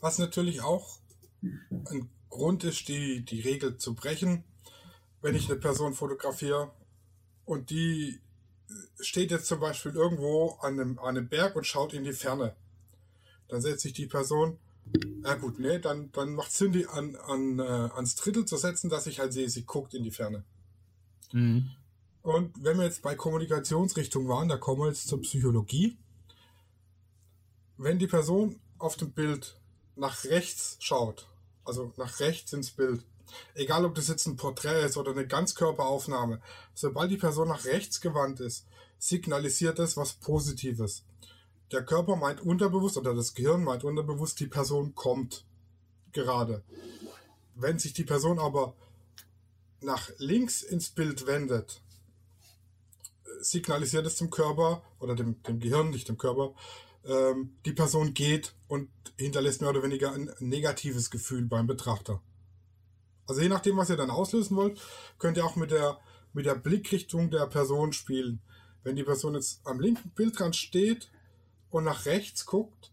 Was 0.00 0.18
natürlich 0.18 0.60
auch 0.60 0.98
ein 1.42 2.10
Grund 2.28 2.64
ist, 2.64 2.88
die, 2.88 3.24
die 3.24 3.40
Regel 3.40 3.78
zu 3.78 3.94
brechen, 3.94 4.44
wenn 5.22 5.34
ich 5.34 5.48
eine 5.48 5.58
Person 5.58 5.94
fotografiere 5.94 6.70
und 7.46 7.70
die 7.70 8.20
steht 9.00 9.30
jetzt 9.30 9.46
zum 9.46 9.60
Beispiel 9.60 9.92
irgendwo 9.92 10.58
an 10.60 10.78
einem, 10.78 10.98
an 10.98 11.16
einem 11.16 11.28
Berg 11.28 11.56
und 11.56 11.66
schaut 11.66 11.94
in 11.94 12.04
die 12.04 12.12
Ferne. 12.12 12.54
Dann 13.48 13.62
setzt 13.62 13.82
sich 13.82 13.94
die 13.94 14.06
Person, 14.06 14.58
ja 15.24 15.34
gut, 15.34 15.58
nee, 15.58 15.78
dann, 15.78 16.10
dann 16.12 16.34
macht 16.34 16.52
Sinn, 16.52 16.72
die 16.72 16.86
an, 16.86 17.16
an, 17.16 17.58
äh, 17.58 17.62
ans 17.62 18.14
Drittel 18.14 18.44
zu 18.44 18.56
setzen, 18.56 18.88
dass 18.88 19.06
ich 19.06 19.18
halt 19.18 19.32
sehe, 19.32 19.48
sie 19.48 19.64
guckt 19.64 19.94
in 19.94 20.02
die 20.02 20.10
Ferne. 20.10 20.44
Mhm. 21.32 21.70
Und 22.22 22.62
wenn 22.62 22.78
wir 22.78 22.84
jetzt 22.84 23.02
bei 23.02 23.14
Kommunikationsrichtung 23.14 24.28
waren, 24.28 24.48
da 24.48 24.56
kommen 24.56 24.80
wir 24.80 24.88
jetzt 24.88 25.08
zur 25.08 25.20
Psychologie. 25.20 25.96
Wenn 27.76 27.98
die 27.98 28.06
Person 28.06 28.58
auf 28.78 28.96
dem 28.96 29.12
Bild 29.12 29.60
nach 29.94 30.24
rechts 30.24 30.76
schaut, 30.80 31.28
also 31.64 31.92
nach 31.96 32.20
rechts 32.20 32.52
ins 32.52 32.70
Bild, 32.70 33.04
egal 33.54 33.84
ob 33.84 33.94
das 33.94 34.08
jetzt 34.08 34.26
ein 34.26 34.36
Porträt 34.36 34.84
ist 34.84 34.96
oder 34.96 35.12
eine 35.12 35.26
Ganzkörperaufnahme, 35.26 36.40
sobald 36.74 37.10
die 37.10 37.16
Person 37.16 37.48
nach 37.48 37.64
rechts 37.64 38.00
gewandt 38.00 38.40
ist, 38.40 38.66
signalisiert 38.98 39.78
es 39.78 39.96
was 39.96 40.14
Positives. 40.14 41.04
Der 41.72 41.84
Körper 41.84 42.16
meint 42.16 42.40
unterbewusst 42.40 42.96
oder 42.96 43.14
das 43.14 43.34
Gehirn 43.34 43.64
meint 43.64 43.82
unterbewusst, 43.82 44.38
die 44.38 44.46
Person 44.46 44.94
kommt 44.94 45.44
gerade. 46.12 46.62
Wenn 47.54 47.78
sich 47.78 47.92
die 47.92 48.04
Person 48.04 48.38
aber 48.38 48.74
nach 49.80 50.10
links 50.18 50.62
ins 50.62 50.90
Bild 50.90 51.26
wendet, 51.26 51.80
signalisiert 53.40 54.06
es 54.06 54.16
dem 54.16 54.30
Körper 54.30 54.82
oder 55.00 55.14
dem, 55.14 55.42
dem 55.42 55.60
Gehirn, 55.60 55.90
nicht 55.90 56.08
dem 56.08 56.18
Körper, 56.18 56.54
ähm, 57.04 57.56
die 57.64 57.72
Person 57.72 58.14
geht 58.14 58.54
und 58.68 58.88
hinterlässt 59.16 59.60
mehr 59.60 59.70
oder 59.70 59.82
weniger 59.82 60.12
ein 60.12 60.30
negatives 60.38 61.10
Gefühl 61.10 61.46
beim 61.46 61.66
Betrachter. 61.66 62.20
Also 63.26 63.40
je 63.40 63.48
nachdem, 63.48 63.76
was 63.76 63.90
ihr 63.90 63.96
dann 63.96 64.10
auslösen 64.10 64.56
wollt, 64.56 64.80
könnt 65.18 65.36
ihr 65.36 65.44
auch 65.44 65.56
mit 65.56 65.70
der, 65.70 65.98
mit 66.32 66.46
der 66.46 66.54
Blickrichtung 66.54 67.30
der 67.30 67.46
Person 67.46 67.92
spielen. 67.92 68.40
Wenn 68.82 68.96
die 68.96 69.02
Person 69.02 69.34
jetzt 69.34 69.60
am 69.64 69.80
linken 69.80 70.10
Bildrand 70.10 70.54
steht 70.54 71.10
und 71.70 71.84
nach 71.84 72.06
rechts 72.06 72.46
guckt, 72.46 72.92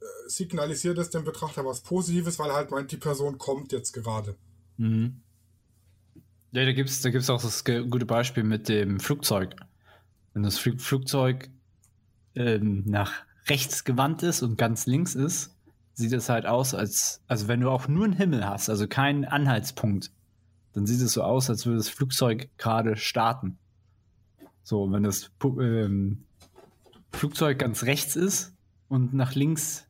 äh, 0.00 0.04
signalisiert 0.26 0.98
es 0.98 1.10
dem 1.10 1.24
Betrachter 1.24 1.64
was 1.64 1.80
Positives, 1.80 2.38
weil 2.38 2.50
er 2.50 2.56
halt 2.56 2.70
meint, 2.70 2.92
die 2.92 2.96
Person 2.96 3.38
kommt 3.38 3.72
jetzt 3.72 3.92
gerade. 3.92 4.36
Mhm. 4.76 5.22
Ja, 6.52 6.64
da 6.64 6.72
gibt 6.72 6.88
es 6.88 7.02
da 7.02 7.10
gibt's 7.10 7.28
auch 7.28 7.42
das 7.42 7.64
gute 7.64 8.06
Beispiel 8.06 8.42
mit 8.42 8.68
dem 8.68 9.00
Flugzeug. 9.00 9.54
Wenn 10.32 10.42
das 10.42 10.58
Flugzeug 10.58 11.50
ähm, 12.34 12.84
nach 12.86 13.12
rechts 13.48 13.84
gewandt 13.84 14.22
ist 14.22 14.42
und 14.42 14.56
ganz 14.56 14.86
links 14.86 15.14
ist, 15.14 15.54
sieht 15.94 16.12
es 16.12 16.28
halt 16.28 16.46
aus, 16.46 16.74
als, 16.74 17.22
also 17.26 17.48
wenn 17.48 17.60
du 17.60 17.70
auch 17.70 17.88
nur 17.88 18.04
einen 18.04 18.12
Himmel 18.12 18.46
hast, 18.46 18.70
also 18.70 18.86
keinen 18.86 19.24
Anhaltspunkt, 19.24 20.12
dann 20.72 20.86
sieht 20.86 21.00
es 21.00 21.12
so 21.12 21.22
aus, 21.22 21.50
als 21.50 21.66
würde 21.66 21.78
das 21.78 21.88
Flugzeug 21.88 22.48
gerade 22.56 22.96
starten. 22.96 23.58
So, 24.62 24.90
wenn 24.92 25.02
das 25.02 25.30
ähm, 25.42 26.24
Flugzeug 27.12 27.58
ganz 27.58 27.84
rechts 27.84 28.16
ist 28.16 28.54
und 28.88 29.14
nach 29.14 29.34
links 29.34 29.86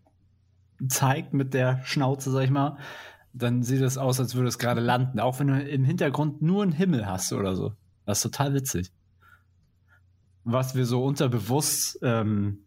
zeigt 0.89 1.35
mit 1.35 1.55
der 1.55 1.83
Schnauze, 1.85 2.31
sag 2.31 2.45
ich 2.45 2.51
mal, 2.51 2.79
dann 3.33 3.63
sieht 3.63 3.83
es 3.83 3.99
aus, 3.99 4.21
als 4.21 4.35
würde 4.35 4.49
es 4.49 4.59
gerade 4.59 4.81
landen. 4.81 5.21
Auch 5.21 5.39
wenn 5.41 5.49
du 5.49 5.63
im 5.63 5.85
Hintergrund 5.85 6.43
nur 6.43 6.63
einen 6.63 6.73
Himmel 6.73 7.07
hast 7.07 7.33
oder 7.33 7.55
so. 7.55 7.73
Das 8.07 8.19
ist 8.19 8.23
total 8.23 8.55
witzig. 8.55 8.93
Was 10.45 10.75
wir 10.75 10.87
so 10.87 11.05
unterbewusst 11.05 11.99
ähm, 12.03 12.61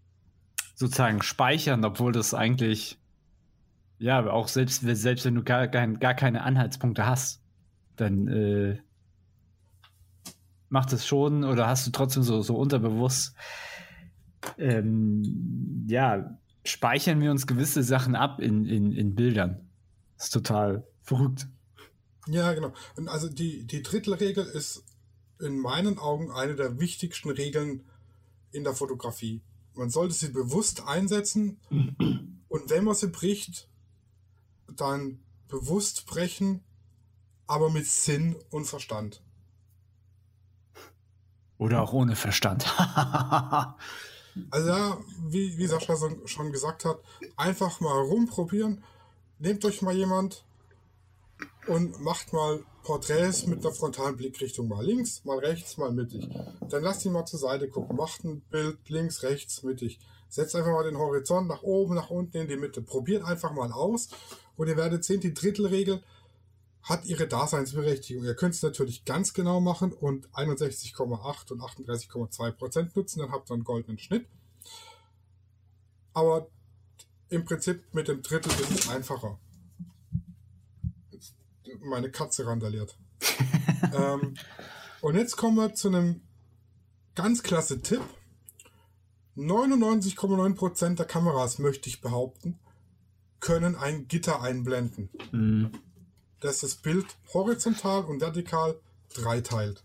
sozusagen 0.75 1.21
speichern, 1.21 1.83
obwohl 1.83 2.11
das 2.11 2.33
eigentlich 2.33 2.99
ja, 3.97 4.25
auch 4.31 4.47
selbst, 4.47 4.81
selbst 4.81 5.25
wenn 5.25 5.35
du 5.35 5.43
gar, 5.43 5.67
gar, 5.67 5.87
gar 5.87 6.15
keine 6.15 6.41
Anhaltspunkte 6.41 7.05
hast, 7.05 7.41
dann 7.97 8.27
äh, 8.27 8.79
macht 10.69 10.91
es 10.91 11.05
schon 11.05 11.43
oder 11.43 11.67
hast 11.67 11.85
du 11.85 11.91
trotzdem 11.91 12.23
so, 12.23 12.41
so 12.41 12.55
unterbewusst, 12.55 13.35
ähm, 14.57 15.85
ja, 15.87 16.37
speichern 16.63 17.21
wir 17.21 17.31
uns 17.31 17.47
gewisse 17.47 17.83
Sachen 17.83 18.15
ab 18.15 18.39
in, 18.39 18.65
in, 18.65 18.91
in 18.91 19.15
Bildern. 19.15 19.69
Das 20.17 20.25
ist 20.25 20.33
total 20.33 20.87
verrückt. 21.01 21.47
Ja, 22.27 22.53
genau. 22.53 22.73
Und 22.95 23.07
also 23.07 23.27
die, 23.29 23.65
die 23.65 23.81
Drittelregel 23.81 24.45
ist 24.45 24.83
in 25.39 25.57
meinen 25.57 25.97
Augen 25.97 26.31
eine 26.31 26.55
der 26.55 26.79
wichtigsten 26.79 27.31
Regeln 27.31 27.83
in 28.51 28.63
der 28.63 28.73
Fotografie. 28.73 29.41
Man 29.73 29.89
sollte 29.89 30.13
sie 30.13 30.29
bewusst 30.29 30.87
einsetzen 30.87 31.59
und 32.47 32.69
wenn 32.69 32.83
man 32.83 32.93
sie 32.93 33.07
bricht, 33.07 33.67
dann 34.75 35.19
bewusst 35.47 36.05
brechen, 36.05 36.63
aber 37.47 37.69
mit 37.69 37.87
Sinn 37.87 38.35
und 38.49 38.65
Verstand. 38.65 39.21
Oder 41.57 41.81
auch 41.81 41.93
ohne 41.93 42.15
Verstand. 42.15 42.65
also 44.49 44.69
ja, 44.69 44.97
wie, 45.27 45.57
wie 45.57 45.67
Sascha 45.67 45.95
schon 46.25 46.51
gesagt 46.51 46.85
hat, 46.85 46.99
einfach 47.35 47.79
mal 47.79 47.99
rumprobieren. 47.99 48.83
Nehmt 49.39 49.65
euch 49.65 49.81
mal 49.81 49.95
jemand 49.95 50.43
und 51.67 51.99
macht 52.01 52.33
mal 52.33 52.63
Porträts 52.83 53.45
mit 53.45 53.63
der 53.63 53.71
frontalen 53.71 54.17
Blickrichtung 54.17 54.67
mal 54.67 54.83
links, 54.83 55.23
mal 55.25 55.37
rechts, 55.39 55.77
mal 55.77 55.91
mittig. 55.91 56.27
Dann 56.69 56.83
lasst 56.83 57.05
ihn 57.05 57.11
mal 57.11 57.25
zur 57.25 57.39
Seite 57.39 57.69
gucken. 57.69 57.95
Macht 57.95 58.23
ein 58.23 58.41
Bild 58.49 58.77
links, 58.89 59.23
rechts, 59.23 59.63
mittig. 59.63 59.99
Setzt 60.29 60.55
einfach 60.55 60.71
mal 60.71 60.83
den 60.83 60.97
Horizont 60.97 61.47
nach 61.47 61.61
oben, 61.61 61.95
nach 61.95 62.09
unten 62.09 62.37
in 62.37 62.47
die 62.47 62.55
Mitte. 62.55 62.81
Probiert 62.81 63.23
einfach 63.23 63.51
mal 63.51 63.71
aus 63.71 64.09
und 64.55 64.67
ihr 64.67 64.77
werdet 64.77 65.03
sehen, 65.03 65.19
die 65.19 65.33
Drittelregel 65.33 66.03
hat 66.83 67.05
ihre 67.05 67.27
Daseinsberechtigung. 67.27 68.23
Ihr 68.23 68.35
könnt 68.35 68.55
es 68.55 68.63
natürlich 68.63 69.05
ganz 69.05 69.33
genau 69.33 69.59
machen 69.59 69.93
und 69.93 70.29
61,8 70.29 71.51
und 71.51 71.61
38,2 71.61 72.51
Prozent 72.51 72.95
nutzen, 72.95 73.19
dann 73.19 73.31
habt 73.31 73.49
ihr 73.49 73.53
einen 73.53 73.63
goldenen 73.63 73.99
Schnitt. 73.99 74.27
Aber 76.13 76.47
im 77.29 77.45
Prinzip 77.45 77.93
mit 77.93 78.07
dem 78.07 78.21
Drittel 78.21 78.51
ist 78.51 78.71
es 78.71 78.89
einfacher. 78.89 79.39
Meine 81.79 82.11
Katze 82.11 82.45
randaliert. 82.45 82.97
ähm, 83.93 84.35
und 85.01 85.15
jetzt 85.15 85.37
kommen 85.37 85.55
wir 85.57 85.73
zu 85.73 85.87
einem 85.87 86.21
ganz 87.15 87.43
klasse 87.43 87.81
Tipp. 87.81 88.01
99,9% 89.37 90.95
der 90.95 91.05
Kameras, 91.05 91.57
möchte 91.57 91.87
ich 91.87 92.01
behaupten, 92.01 92.59
können 93.39 93.75
ein 93.75 94.07
Gitter 94.07 94.41
einblenden. 94.41 95.09
Mhm. 95.31 95.71
Das 96.41 96.59
das 96.59 96.75
Bild 96.75 97.05
horizontal 97.33 98.03
und 98.05 98.19
vertikal 98.19 98.75
dreiteilt. 99.13 99.83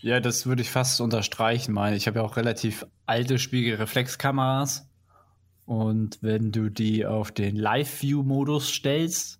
Ja, 0.00 0.20
das 0.20 0.46
würde 0.46 0.62
ich 0.62 0.70
fast 0.70 1.00
unterstreichen, 1.00 1.72
meine. 1.72 1.96
Ich 1.96 2.06
habe 2.06 2.20
ja 2.20 2.24
auch 2.24 2.36
relativ 2.36 2.86
alte 3.06 3.38
Spiegelreflexkameras. 3.38 4.86
Und 5.66 6.18
wenn 6.22 6.50
du 6.50 6.70
die 6.70 7.04
auf 7.04 7.30
den 7.30 7.56
Live-View-Modus 7.56 8.68
stellst, 8.68 9.38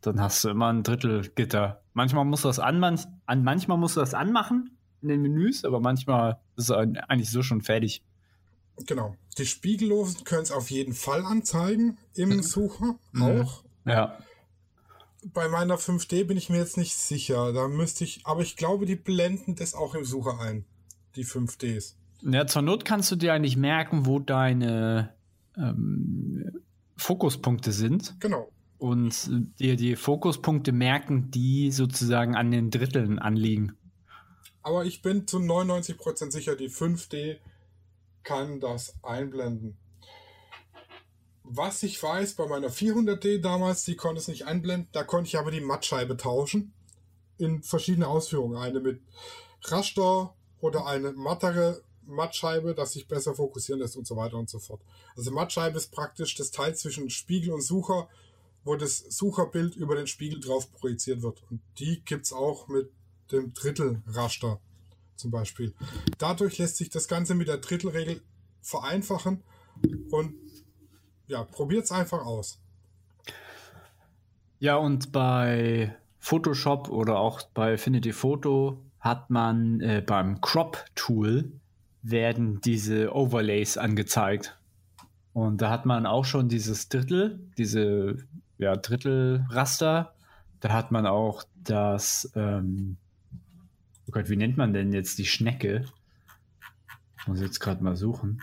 dann 0.00 0.20
hast 0.20 0.42
du 0.42 0.48
immer 0.48 0.72
ein 0.72 0.82
Drittel 0.82 1.28
Gitter. 1.34 1.82
Manchmal 1.92 2.24
musst 2.24 2.44
du 2.44 2.48
das 2.48 2.58
an, 2.58 2.82
an, 2.82 3.44
manchmal 3.44 3.78
musst 3.78 3.96
du 3.96 4.00
das 4.00 4.14
anmachen 4.14 4.76
in 5.02 5.08
den 5.08 5.22
Menüs, 5.22 5.64
aber 5.64 5.80
manchmal 5.80 6.40
ist 6.56 6.70
es 6.70 6.70
eigentlich 6.70 7.30
so 7.30 7.42
schon 7.42 7.60
fertig. 7.60 8.02
Genau. 8.86 9.14
Die 9.36 9.46
Spiegellosen 9.46 10.24
können 10.24 10.42
es 10.42 10.50
auf 10.50 10.70
jeden 10.70 10.94
Fall 10.94 11.24
anzeigen 11.24 11.98
im 12.14 12.30
mhm. 12.30 12.42
Sucher 12.42 12.98
mhm. 13.12 13.22
auch. 13.22 13.62
Ja. 13.84 14.18
Bei 15.24 15.48
meiner 15.48 15.76
5D 15.78 16.24
bin 16.24 16.36
ich 16.36 16.48
mir 16.48 16.58
jetzt 16.58 16.76
nicht 16.76 16.94
sicher. 16.94 17.52
Da 17.52 17.68
müsste 17.68 18.04
ich, 18.04 18.20
aber 18.24 18.42
ich 18.42 18.56
glaube, 18.56 18.86
die 18.86 18.96
blenden 18.96 19.56
das 19.56 19.74
auch 19.74 19.94
im 19.94 20.04
Sucher 20.04 20.38
ein. 20.40 20.64
Die 21.16 21.24
5Ds. 21.24 21.94
Ja, 22.22 22.46
zur 22.46 22.62
Not 22.62 22.84
kannst 22.84 23.10
du 23.10 23.16
dir 23.16 23.32
eigentlich 23.32 23.56
merken, 23.56 24.06
wo 24.06 24.18
deine 24.18 25.14
ähm, 25.56 26.62
Fokuspunkte 26.96 27.72
sind. 27.72 28.16
Genau. 28.20 28.50
und 28.78 29.30
dir 29.58 29.76
die 29.76 29.96
Fokuspunkte 29.96 30.72
merken, 30.72 31.30
die 31.30 31.72
sozusagen 31.72 32.36
an 32.36 32.50
den 32.50 32.70
Dritteln 32.70 33.18
anliegen. 33.18 33.76
Aber 34.62 34.84
ich 34.84 35.02
bin 35.02 35.26
zu 35.26 35.38
99% 35.38 36.30
sicher, 36.30 36.54
die 36.54 36.70
5D 36.70 37.38
kann 38.22 38.60
das 38.60 38.94
einblenden. 39.02 39.76
Was 41.50 41.82
ich 41.82 42.02
weiß, 42.02 42.34
bei 42.34 42.46
meiner 42.46 42.68
400D 42.68 43.40
damals, 43.40 43.84
die 43.84 43.96
konnte 43.96 44.20
es 44.20 44.28
nicht 44.28 44.46
einblenden, 44.46 44.88
da 44.92 45.02
konnte 45.02 45.28
ich 45.28 45.38
aber 45.38 45.50
die 45.50 45.62
Mattscheibe 45.62 46.16
tauschen. 46.16 46.74
In 47.38 47.62
verschiedene 47.62 48.06
Ausführungen. 48.06 48.56
Eine 48.56 48.80
mit 48.80 49.00
Raster 49.62 50.34
oder 50.60 50.86
eine 50.86 51.12
mattere 51.12 51.82
Mattscheibe, 52.02 52.74
dass 52.74 52.92
sich 52.92 53.08
besser 53.08 53.34
fokussieren 53.34 53.80
lässt 53.80 53.96
und 53.96 54.06
so 54.06 54.16
weiter 54.16 54.36
und 54.36 54.50
so 54.50 54.58
fort. 54.58 54.82
Also 55.16 55.30
Mattscheibe 55.30 55.78
ist 55.78 55.90
praktisch 55.92 56.34
das 56.34 56.50
Teil 56.50 56.74
zwischen 56.74 57.08
Spiegel 57.08 57.52
und 57.52 57.62
Sucher, 57.62 58.08
wo 58.64 58.76
das 58.76 58.98
Sucherbild 58.98 59.76
über 59.76 59.94
den 59.94 60.06
Spiegel 60.06 60.40
drauf 60.40 60.70
projiziert 60.72 61.22
wird. 61.22 61.42
Und 61.50 61.60
die 61.78 62.02
gibt 62.04 62.26
es 62.26 62.32
auch 62.32 62.68
mit 62.68 62.90
dem 63.32 63.54
Drittelraster 63.54 64.60
zum 65.16 65.30
Beispiel. 65.30 65.74
Dadurch 66.18 66.58
lässt 66.58 66.76
sich 66.76 66.90
das 66.90 67.08
Ganze 67.08 67.34
mit 67.34 67.48
der 67.48 67.58
Drittelregel 67.58 68.22
vereinfachen 68.60 69.42
und 70.10 70.34
ja, 71.28 71.44
probiert 71.44 71.84
es 71.84 71.92
einfach 71.92 72.24
aus. 72.24 72.58
Ja, 74.58 74.76
und 74.76 75.12
bei 75.12 75.94
Photoshop 76.18 76.88
oder 76.88 77.18
auch 77.18 77.42
bei 77.54 77.74
Affinity 77.74 78.12
Photo 78.12 78.82
hat 78.98 79.30
man 79.30 79.80
äh, 79.80 80.02
beim 80.04 80.40
Crop 80.40 80.84
Tool 80.96 81.52
werden 82.02 82.60
diese 82.62 83.14
Overlays 83.14 83.78
angezeigt. 83.78 84.58
Und 85.32 85.62
da 85.62 85.70
hat 85.70 85.86
man 85.86 86.06
auch 86.06 86.24
schon 86.24 86.48
dieses 86.48 86.88
Drittel, 86.88 87.38
diese 87.56 88.16
ja, 88.56 88.74
Drittelraster. 88.76 90.14
Da 90.60 90.72
hat 90.72 90.90
man 90.90 91.06
auch 91.06 91.44
das, 91.54 92.32
ähm, 92.34 92.96
oh 94.08 94.10
Gott, 94.10 94.28
wie 94.28 94.36
nennt 94.36 94.56
man 94.56 94.72
denn 94.72 94.92
jetzt 94.92 95.18
die 95.18 95.26
Schnecke? 95.26 95.84
Muss 97.26 97.40
jetzt 97.40 97.60
gerade 97.60 97.84
mal 97.84 97.94
suchen. 97.94 98.40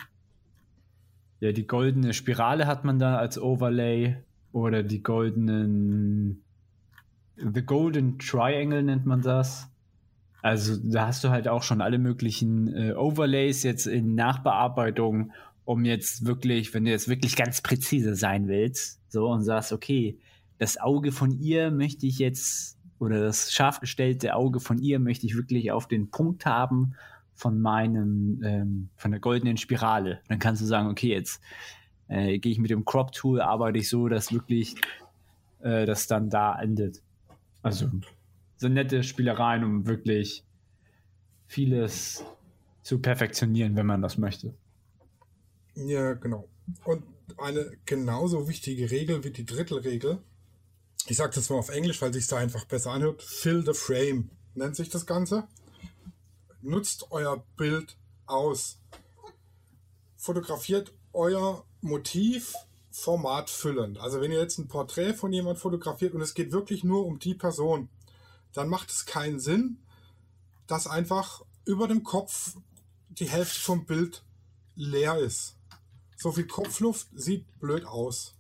Ja, 1.45 1.51
die 1.51 1.67
goldene 1.67 2.15
Spirale 2.15 2.65
hat 2.65 2.85
man 2.85 2.97
da 2.97 3.17
als 3.17 3.39
Overlay 3.39 4.15
oder 4.51 4.81
die 4.81 5.03
goldenen, 5.03 6.41
The 7.35 7.61
Golden 7.61 8.17
Triangle 8.17 8.81
nennt 8.81 9.05
man 9.05 9.21
das. 9.21 9.67
Also 10.41 10.75
da 10.83 11.05
hast 11.05 11.23
du 11.23 11.29
halt 11.29 11.47
auch 11.47 11.61
schon 11.61 11.81
alle 11.81 11.99
möglichen 11.99 12.75
äh, 12.75 12.93
Overlays 12.93 13.61
jetzt 13.61 13.85
in 13.85 14.15
Nachbearbeitung, 14.15 15.33
um 15.65 15.85
jetzt 15.85 16.25
wirklich, 16.25 16.73
wenn 16.73 16.85
du 16.85 16.89
jetzt 16.89 17.09
wirklich 17.09 17.35
ganz 17.35 17.61
präzise 17.61 18.15
sein 18.15 18.47
willst, 18.47 18.99
so 19.07 19.27
und 19.27 19.43
sagst, 19.43 19.71
okay, 19.71 20.17
das 20.57 20.79
Auge 20.79 21.11
von 21.11 21.29
ihr 21.39 21.69
möchte 21.69 22.07
ich 22.07 22.17
jetzt 22.17 22.79
oder 22.97 23.19
das 23.19 23.51
scharf 23.51 23.81
gestellte 23.81 24.33
Auge 24.33 24.59
von 24.59 24.79
ihr 24.79 24.97
möchte 24.97 25.27
ich 25.27 25.35
wirklich 25.35 25.71
auf 25.71 25.87
den 25.87 26.09
Punkt 26.09 26.47
haben 26.47 26.95
von 27.35 27.61
meinem, 27.61 28.41
ähm, 28.43 28.89
von 28.95 29.11
der 29.11 29.19
goldenen 29.19 29.57
Spirale. 29.57 30.21
Dann 30.27 30.39
kannst 30.39 30.61
du 30.61 30.65
sagen, 30.65 30.89
okay, 30.89 31.09
jetzt 31.09 31.41
äh, 32.07 32.39
gehe 32.39 32.51
ich 32.51 32.59
mit 32.59 32.71
dem 32.71 32.85
Crop 32.85 33.11
Tool, 33.11 33.41
arbeite 33.41 33.77
ich 33.77 33.89
so, 33.89 34.07
dass 34.07 34.33
wirklich 34.33 34.75
äh, 35.61 35.85
das 35.85 36.07
dann 36.07 36.29
da 36.29 36.59
endet. 36.59 37.01
Also 37.61 37.89
so 38.57 38.67
nette 38.67 39.03
Spielereien, 39.03 39.63
um 39.63 39.85
wirklich 39.85 40.43
vieles 41.47 42.23
zu 42.81 42.99
perfektionieren, 42.99 43.75
wenn 43.75 43.85
man 43.85 44.01
das 44.01 44.17
möchte. 44.17 44.53
Ja, 45.75 46.13
genau. 46.13 46.47
Und 46.85 47.03
eine 47.37 47.71
genauso 47.85 48.47
wichtige 48.47 48.89
Regel 48.91 49.23
wie 49.23 49.31
die 49.31 49.45
Drittelregel, 49.45 50.19
ich 51.07 51.17
sage 51.17 51.33
das 51.35 51.49
mal 51.49 51.57
auf 51.57 51.69
Englisch, 51.69 52.01
weil 52.01 52.13
sich 52.13 52.27
da 52.27 52.37
einfach 52.37 52.65
besser 52.65 52.91
anhört, 52.91 53.21
fill 53.21 53.63
the 53.65 53.73
frame 53.73 54.29
nennt 54.55 54.75
sich 54.75 54.89
das 54.89 55.05
Ganze. 55.05 55.47
Nutzt 56.65 57.11
euer 57.11 57.45
Bild 57.57 57.95
aus. 58.25 58.79
Fotografiert 60.15 60.95
euer 61.13 61.63
Motiv 61.81 62.55
formatfüllend. 62.89 63.99
Also 63.99 64.19
wenn 64.19 64.31
ihr 64.31 64.39
jetzt 64.39 64.57
ein 64.57 64.67
Porträt 64.67 65.13
von 65.13 65.31
jemand 65.31 65.59
fotografiert 65.59 66.15
und 66.15 66.21
es 66.21 66.33
geht 66.33 66.51
wirklich 66.51 66.83
nur 66.83 67.05
um 67.05 67.19
die 67.19 67.35
Person, 67.35 67.89
dann 68.51 68.67
macht 68.67 68.89
es 68.89 69.05
keinen 69.05 69.39
Sinn, 69.39 69.77
dass 70.65 70.87
einfach 70.87 71.45
über 71.65 71.87
dem 71.87 72.01
Kopf 72.01 72.57
die 73.09 73.29
Hälfte 73.29 73.59
vom 73.59 73.85
Bild 73.85 74.25
leer 74.73 75.19
ist. 75.19 75.57
So 76.17 76.31
viel 76.31 76.47
Kopfluft 76.47 77.09
sieht 77.13 77.45
blöd 77.59 77.85
aus. 77.85 78.33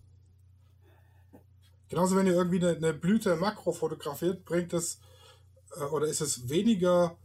Genauso 1.89 2.15
wenn 2.15 2.25
ihr 2.25 2.33
irgendwie 2.33 2.57
eine, 2.57 2.75
eine 2.75 2.93
Blüte 2.95 3.35
Makro 3.35 3.71
fotografiert, 3.71 4.45
bringt 4.45 4.73
es 4.73 4.99
äh, 5.77 5.83
oder 5.83 6.07
ist 6.07 6.21
es 6.21 6.49
weniger 6.49 7.19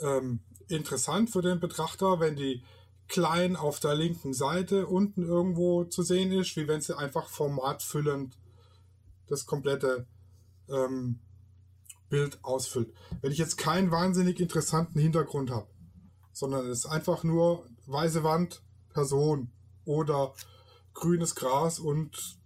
ähm, 0.00 0.40
interessant 0.68 1.30
für 1.30 1.42
den 1.42 1.60
Betrachter, 1.60 2.20
wenn 2.20 2.36
die 2.36 2.62
klein 3.08 3.56
auf 3.56 3.80
der 3.80 3.94
linken 3.94 4.32
Seite 4.32 4.86
unten 4.86 5.22
irgendwo 5.22 5.84
zu 5.84 6.02
sehen 6.02 6.32
ist, 6.32 6.56
wie 6.56 6.68
wenn 6.68 6.80
sie 6.80 6.96
einfach 6.96 7.28
formatfüllend 7.28 8.36
das 9.26 9.46
komplette 9.46 10.06
ähm, 10.68 11.20
Bild 12.08 12.38
ausfüllt. 12.42 12.92
Wenn 13.20 13.32
ich 13.32 13.38
jetzt 13.38 13.56
keinen 13.56 13.90
wahnsinnig 13.90 14.40
interessanten 14.40 14.98
Hintergrund 14.98 15.50
habe, 15.50 15.68
sondern 16.32 16.66
es 16.66 16.80
ist 16.80 16.86
einfach 16.86 17.24
nur 17.24 17.66
weiße 17.86 18.24
Wand, 18.24 18.62
Person 18.90 19.50
oder 19.84 20.34
grünes 20.94 21.34
Gras 21.34 21.78
und 21.78 22.38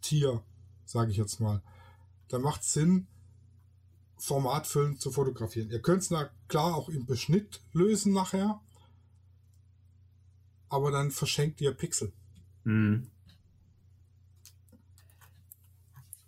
Tier, 0.00 0.42
sage 0.84 1.10
ich 1.10 1.16
jetzt 1.16 1.40
mal, 1.40 1.62
dann 2.28 2.42
macht 2.42 2.62
es 2.62 2.72
Sinn, 2.72 3.08
formatfüllend 4.18 5.00
zu 5.00 5.10
fotografieren. 5.10 5.70
Ihr 5.70 5.80
könnt 5.80 6.02
es 6.02 6.12
klar 6.48 6.74
auch 6.74 6.88
im 6.88 7.06
Beschnitt 7.06 7.60
lösen 7.72 8.12
nachher, 8.12 8.60
aber 10.68 10.90
dann 10.90 11.10
verschenkt 11.10 11.60
ihr 11.60 11.72
Pixel. 11.72 12.12
Mhm. 12.64 13.08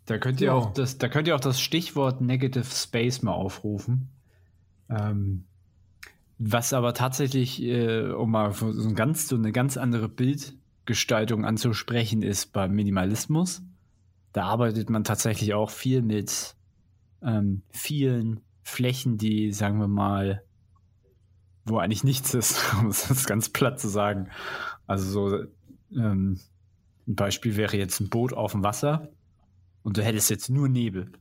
Da 0.07 0.19
könnt 0.19 0.41
ihr 0.41 0.49
ja. 0.49 0.53
auch 0.55 0.73
das, 0.73 0.99
da 0.99 1.09
könnt 1.09 1.29
ihr 1.29 1.37
auch 1.37 1.41
das 1.41 1.61
Stichwort 1.61 2.21
Negative 2.21 2.65
Space 2.65 3.23
mal 3.23 3.33
aufrufen. 3.33 4.09
Ähm, 4.89 5.45
was 6.39 6.73
aber 6.73 6.95
tatsächlich, 6.95 7.63
äh, 7.63 8.11
um 8.11 8.31
mal 8.31 8.53
so, 8.53 8.67
ein 8.67 8.95
ganz, 8.95 9.29
so 9.29 9.37
eine 9.37 9.53
ganz 9.53 9.77
andere 9.77 10.09
Bildgestaltung 10.09 11.45
anzusprechen, 11.45 12.23
ist 12.23 12.53
beim 12.53 12.73
Minimalismus. 12.75 13.63
Da 14.33 14.47
arbeitet 14.47 14.91
man 14.91 15.05
tatsächlich 15.05 15.55
auch 15.55 15.71
viel 15.71 16.03
mit 16.03 16.57
ähm, 17.23 17.63
vielen 17.71 18.41
Flächen, 18.63 19.19
die, 19.19 19.53
sagen 19.53 19.79
wir 19.79 19.89
mal, 19.89 20.43
wo 21.65 21.79
eigentlich 21.79 22.05
nichts 22.05 22.35
ist, 22.35 22.75
um 22.81 22.89
es 22.89 23.27
ganz 23.27 23.49
platt 23.49 23.81
zu 23.81 23.89
sagen. 23.89 24.29
Also 24.87 25.29
so 25.29 25.45
ähm, 25.97 26.41
ein 27.07 27.15
Beispiel 27.15 27.57
wäre 27.57 27.77
jetzt 27.77 28.01
ein 28.01 28.09
Boot 28.09 28.33
auf 28.33 28.53
dem 28.53 28.63
Wasser 28.63 29.09
und 29.83 29.97
du 29.97 30.03
hättest 30.03 30.31
jetzt 30.31 30.51
nur 30.51 30.69
Nebel 30.69 31.13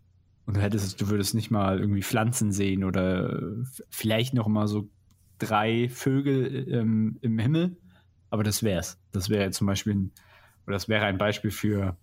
und 0.45 0.57
du 0.57 0.61
hättest, 0.61 0.99
du 1.01 1.09
würdest 1.09 1.35
nicht 1.35 1.51
mal 1.51 1.79
irgendwie 1.79 2.03
Pflanzen 2.03 2.51
sehen 2.51 2.83
oder 2.83 3.41
vielleicht 3.89 4.33
noch 4.33 4.47
mal 4.47 4.67
so 4.67 4.89
drei 5.37 5.89
Vögel 5.89 6.67
ähm, 6.69 7.17
im 7.21 7.39
Himmel, 7.39 7.77
aber 8.29 8.43
das 8.43 8.63
wär's. 8.63 8.99
Das 9.11 9.29
wäre 9.29 9.51
zum 9.51 9.67
Beispiel, 9.67 9.93
ein, 9.93 10.11
oder 10.65 10.73
das 10.73 10.89
wäre 10.89 11.05
ein 11.05 11.17
Beispiel 11.17 11.51
für 11.51 11.97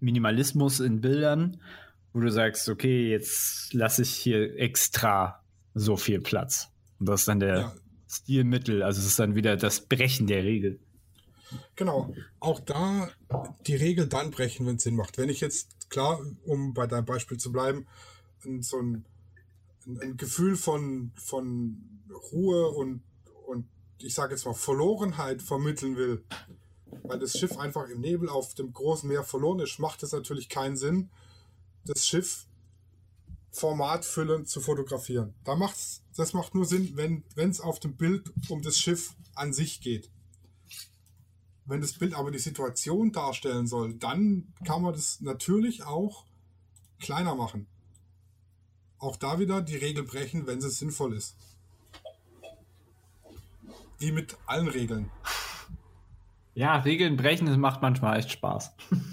Minimalismus 0.00 0.80
in 0.80 1.00
Bildern, 1.00 1.58
wo 2.12 2.20
du 2.20 2.30
sagst, 2.30 2.68
okay, 2.68 3.10
jetzt 3.10 3.72
lasse 3.72 4.02
ich 4.02 4.10
hier 4.10 4.58
extra 4.58 5.42
so 5.74 5.96
viel 5.96 6.20
Platz. 6.20 6.68
Und 6.98 7.08
das 7.08 7.20
ist 7.20 7.28
dann 7.28 7.40
der 7.40 7.58
ja. 7.58 7.74
Stilmittel, 8.08 8.82
also 8.82 9.00
es 9.00 9.06
ist 9.06 9.18
dann 9.18 9.34
wieder 9.34 9.56
das 9.56 9.80
Brechen 9.80 10.26
der 10.26 10.44
Regel. 10.44 10.78
Genau, 11.76 12.14
auch 12.40 12.60
da 12.60 13.10
die 13.66 13.74
Regel 13.74 14.06
dann 14.06 14.30
brechen, 14.30 14.66
wenn 14.66 14.76
es 14.76 14.84
Sinn 14.84 14.96
macht. 14.96 15.18
Wenn 15.18 15.28
ich 15.28 15.40
jetzt, 15.40 15.90
klar, 15.90 16.20
um 16.44 16.74
bei 16.74 16.86
deinem 16.86 17.04
Beispiel 17.04 17.38
zu 17.38 17.52
bleiben, 17.52 17.86
so 18.60 18.78
ein, 18.78 19.04
ein 19.86 20.16
Gefühl 20.16 20.56
von, 20.56 21.12
von 21.16 21.76
Ruhe 22.32 22.68
und, 22.68 23.02
und 23.46 23.66
ich 23.98 24.14
sage 24.14 24.34
jetzt 24.34 24.44
mal 24.44 24.54
Verlorenheit 24.54 25.42
vermitteln 25.42 25.96
will, 25.96 26.24
weil 27.02 27.18
das 27.18 27.38
Schiff 27.38 27.58
einfach 27.58 27.88
im 27.88 28.00
Nebel 28.00 28.28
auf 28.28 28.54
dem 28.54 28.72
großen 28.72 29.08
Meer 29.08 29.24
verloren 29.24 29.60
ist, 29.60 29.78
macht 29.78 30.02
es 30.02 30.12
natürlich 30.12 30.48
keinen 30.48 30.76
Sinn, 30.76 31.10
das 31.84 32.06
Schiff 32.06 32.46
formatfüllend 33.50 34.48
zu 34.48 34.60
fotografieren. 34.60 35.34
Da 35.44 35.54
macht's, 35.54 36.02
das 36.16 36.32
macht 36.32 36.54
nur 36.54 36.64
Sinn, 36.64 36.96
wenn 36.96 37.50
es 37.50 37.60
auf 37.60 37.80
dem 37.80 37.96
Bild 37.96 38.32
um 38.48 38.62
das 38.62 38.78
Schiff 38.78 39.14
an 39.34 39.52
sich 39.52 39.80
geht. 39.80 40.10
Wenn 41.64 41.80
das 41.80 41.92
Bild 41.92 42.14
aber 42.14 42.30
die 42.30 42.38
Situation 42.38 43.12
darstellen 43.12 43.66
soll, 43.66 43.94
dann 43.94 44.52
kann 44.66 44.82
man 44.82 44.94
das 44.94 45.20
natürlich 45.20 45.84
auch 45.84 46.24
kleiner 46.98 47.34
machen. 47.34 47.66
Auch 48.98 49.16
da 49.16 49.38
wieder 49.38 49.62
die 49.62 49.76
Regel 49.76 50.04
brechen, 50.04 50.46
wenn 50.46 50.58
es 50.58 50.78
sinnvoll 50.78 51.14
ist. 51.14 51.36
Wie 53.98 54.12
mit 54.12 54.36
allen 54.46 54.68
Regeln. 54.68 55.10
Ja, 56.54 56.76
Regeln 56.78 57.16
brechen, 57.16 57.46
das 57.46 57.56
macht 57.56 57.82
manchmal 57.82 58.18
echt 58.18 58.32
Spaß. 58.32 58.72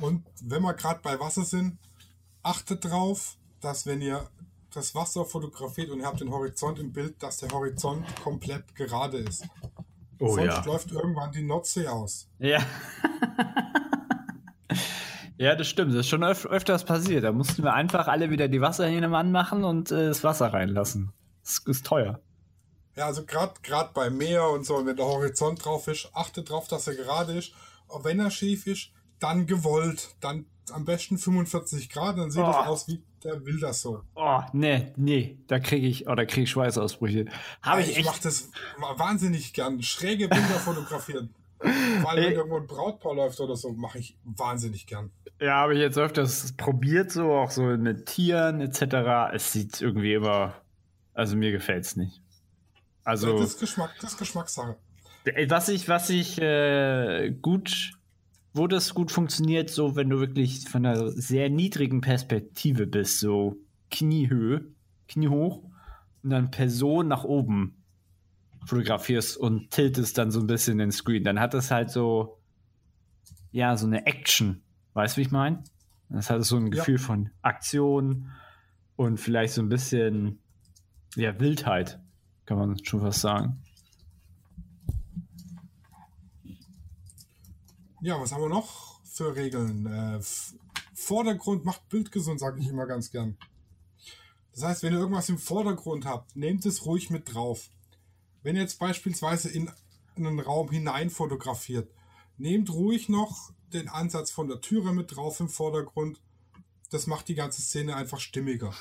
Und 0.00 0.24
wenn 0.42 0.62
wir 0.62 0.74
gerade 0.74 1.00
bei 1.02 1.18
Wasser 1.20 1.44
sind, 1.44 1.78
achtet 2.42 2.84
drauf, 2.84 3.36
dass 3.60 3.86
wenn 3.86 4.00
ihr 4.00 4.28
das 4.72 4.94
Wasser 4.94 5.24
fotografiert 5.24 5.90
und 5.90 6.00
ihr 6.00 6.06
habt 6.06 6.20
den 6.20 6.30
Horizont 6.30 6.78
im 6.78 6.92
Bild, 6.92 7.22
dass 7.22 7.38
der 7.38 7.50
Horizont 7.50 8.04
komplett 8.22 8.74
gerade 8.74 9.18
ist. 9.18 9.44
Oh 10.18 10.34
Sonst 10.34 10.46
ja. 10.46 10.64
läuft 10.64 10.92
irgendwann 10.92 11.32
die 11.32 11.42
Nordsee 11.42 11.88
aus. 11.88 12.28
Ja. 12.38 12.60
ja, 15.38 15.56
das 15.56 15.66
stimmt. 15.66 15.92
Das 15.92 16.00
ist 16.00 16.08
schon 16.08 16.22
öf 16.22 16.46
öfters 16.46 16.84
passiert. 16.84 17.24
Da 17.24 17.32
mussten 17.32 17.62
wir 17.62 17.72
einfach 17.72 18.06
alle 18.06 18.30
wieder 18.30 18.48
die 18.48 18.60
Wasserhähne 18.60 19.14
anmachen 19.16 19.64
und 19.64 19.90
äh, 19.90 20.08
das 20.08 20.22
Wasser 20.22 20.52
reinlassen. 20.52 21.12
Das 21.42 21.62
ist 21.66 21.86
teuer. 21.86 22.20
Ja, 22.96 23.06
also 23.06 23.24
gerade 23.24 23.90
bei 23.94 24.10
Meer 24.10 24.48
und 24.50 24.66
so, 24.66 24.84
wenn 24.84 24.96
der 24.96 25.06
Horizont 25.06 25.64
drauf 25.64 25.88
ist, 25.88 26.10
achtet 26.12 26.50
drauf, 26.50 26.68
dass 26.68 26.86
er 26.86 26.94
gerade 26.94 27.32
ist. 27.32 27.52
Und 27.88 28.04
wenn 28.04 28.20
er 28.20 28.30
schief 28.30 28.66
ist, 28.66 28.90
dann 29.20 29.46
gewollt. 29.46 30.14
Dann 30.20 30.46
am 30.72 30.84
besten 30.84 31.18
45 31.18 31.90
Grad, 31.90 32.18
dann 32.18 32.30
sieht 32.30 32.42
Oh. 32.42 32.50
es 32.50 32.56
aus 32.66 32.88
wie 32.88 33.02
der 33.22 33.44
will 33.44 33.60
das 33.60 33.82
so. 33.82 34.02
Oh, 34.14 34.40
nee, 34.52 34.92
nee. 34.96 35.38
Da 35.46 35.58
kriege 35.58 35.86
ich, 35.86 36.08
oh, 36.08 36.14
da 36.14 36.24
kriege 36.24 36.42
ich 36.44 36.50
Schweißausbrüche. 36.50 37.26
Habe 37.62 37.82
ich 37.82 37.90
ich 37.90 37.96
echt. 37.98 38.06
mache 38.06 38.22
das 38.22 38.50
wahnsinnig 38.96 39.52
gern. 39.52 39.82
Schräge 39.82 40.28
Bilder 40.28 40.58
fotografieren. 40.58 41.34
Weil 41.58 42.16
wenn 42.24 42.32
irgendwo 42.32 42.56
ein 42.56 42.66
Brautpaar 42.66 43.14
läuft 43.14 43.38
oder 43.40 43.56
so, 43.56 43.72
mache 43.72 43.98
ich 43.98 44.16
wahnsinnig 44.24 44.86
gern. 44.86 45.10
Ja, 45.38 45.56
habe 45.56 45.74
ich 45.74 45.80
jetzt 45.80 45.98
öfters 45.98 46.52
probiert, 46.56 47.12
so 47.12 47.32
auch 47.32 47.50
so 47.50 47.62
mit 47.62 48.06
Tieren 48.06 48.62
etc. 48.62 49.32
Es 49.34 49.52
sieht 49.52 49.82
irgendwie 49.82 50.14
immer, 50.14 50.54
also 51.12 51.36
mir 51.36 51.52
gefällt 51.52 51.84
es 51.84 51.96
nicht. 51.96 52.22
Also 53.04 53.38
das 53.38 53.50
ist 53.50 53.60
Geschmack, 53.60 53.94
das 54.00 54.12
ist 54.12 54.18
Geschmackssache. 54.18 54.76
Was 55.48 55.68
ich, 55.68 55.88
was 55.88 56.08
ich 56.08 56.40
äh, 56.40 57.30
gut, 57.42 57.92
wo 58.52 58.66
das 58.66 58.94
gut 58.94 59.10
funktioniert, 59.10 59.70
so 59.70 59.96
wenn 59.96 60.10
du 60.10 60.18
wirklich 60.18 60.68
von 60.68 60.84
einer 60.84 61.10
sehr 61.10 61.50
niedrigen 61.50 62.00
Perspektive 62.00 62.86
bist, 62.86 63.20
so 63.20 63.56
Kniehöhe, 63.90 64.66
Kniehoch 65.08 65.62
und 66.22 66.30
dann 66.30 66.50
Person 66.50 67.08
nach 67.08 67.24
oben 67.24 67.76
fotografierst 68.66 69.36
und 69.36 69.70
tiltest 69.70 70.18
dann 70.18 70.30
so 70.30 70.40
ein 70.40 70.46
bisschen 70.46 70.78
den 70.78 70.92
Screen, 70.92 71.24
dann 71.24 71.40
hat 71.40 71.54
das 71.54 71.70
halt 71.70 71.90
so, 71.90 72.38
ja, 73.52 73.76
so 73.76 73.86
eine 73.86 74.06
Action. 74.06 74.62
Weißt 74.94 75.16
du, 75.16 75.18
wie 75.18 75.22
ich 75.22 75.30
meine? 75.30 75.62
Das 76.08 76.28
hat 76.30 76.44
so 76.44 76.56
ein 76.56 76.66
Ja. 76.66 76.70
Gefühl 76.70 76.98
von 76.98 77.30
Aktion 77.42 78.30
und 78.96 79.18
vielleicht 79.18 79.54
so 79.54 79.62
ein 79.62 79.68
bisschen, 79.68 80.40
ja, 81.14 81.38
Wildheit, 81.40 82.00
kann 82.46 82.58
man 82.58 82.84
schon 82.84 83.00
fast 83.00 83.20
sagen. 83.20 83.62
Ja, 88.02 88.18
was 88.18 88.32
haben 88.32 88.42
wir 88.42 88.48
noch 88.48 89.04
für 89.04 89.36
Regeln? 89.36 89.84
Äh, 89.84 90.20
Vordergrund 90.94 91.66
macht 91.66 91.86
Bild 91.90 92.10
gesund, 92.10 92.40
sage 92.40 92.58
ich 92.58 92.68
immer 92.68 92.86
ganz 92.86 93.10
gern. 93.10 93.36
Das 94.52 94.64
heißt, 94.64 94.82
wenn 94.82 94.94
ihr 94.94 94.98
irgendwas 94.98 95.28
im 95.28 95.36
Vordergrund 95.36 96.06
habt, 96.06 96.34
nehmt 96.34 96.64
es 96.64 96.86
ruhig 96.86 97.10
mit 97.10 97.34
drauf. 97.34 97.68
Wenn 98.42 98.56
ihr 98.56 98.62
jetzt 98.62 98.78
beispielsweise 98.78 99.50
in 99.50 99.70
einen 100.16 100.40
Raum 100.40 100.70
hinein 100.70 101.10
fotografiert, 101.10 101.92
nehmt 102.38 102.70
ruhig 102.70 103.10
noch 103.10 103.52
den 103.74 103.88
Ansatz 103.90 104.30
von 104.30 104.48
der 104.48 104.62
Türe 104.62 104.94
mit 104.94 105.14
drauf 105.14 105.38
im 105.40 105.50
Vordergrund. 105.50 106.22
Das 106.90 107.06
macht 107.06 107.28
die 107.28 107.34
ganze 107.34 107.60
Szene 107.60 107.96
einfach 107.96 108.18
stimmiger. 108.18 108.74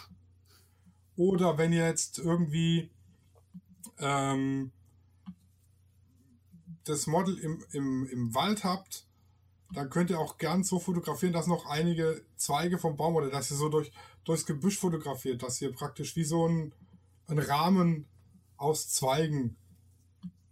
Oder 1.18 1.58
wenn 1.58 1.74
ihr 1.74 1.86
jetzt 1.86 2.20
irgendwie 2.20 2.90
ähm, 3.98 4.72
das 6.86 7.06
Model 7.06 7.38
im, 7.38 7.66
im, 7.74 8.08
im 8.08 8.34
Wald 8.34 8.64
habt, 8.64 9.09
dann 9.72 9.90
könnt 9.90 10.10
ihr 10.10 10.20
auch 10.20 10.38
gern 10.38 10.64
so 10.64 10.80
fotografieren, 10.80 11.34
dass 11.34 11.48
noch 11.48 11.66
einige 11.66 12.24
Zweige 12.36 12.78
vom 12.78 12.98
Baum 12.98 13.16
oder 13.16 13.30
dass 13.30 13.52
ihr 13.52 13.58
so 13.58 13.70
durch, 13.70 13.92
durchs 14.24 14.46
Gebüsch 14.46 14.78
fotografiert, 14.78 15.44
dass 15.44 15.62
ihr 15.62 15.72
praktisch 15.72 16.16
wie 16.16 16.24
so 16.24 16.48
ein, 16.48 16.74
ein 17.28 17.40
Rahmen 17.40 18.08
aus 18.58 18.90
Zweigen 18.90 19.56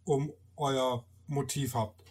um 0.03 0.31
euer 0.55 1.05
Motiv 1.27 1.75
habt. 1.75 2.03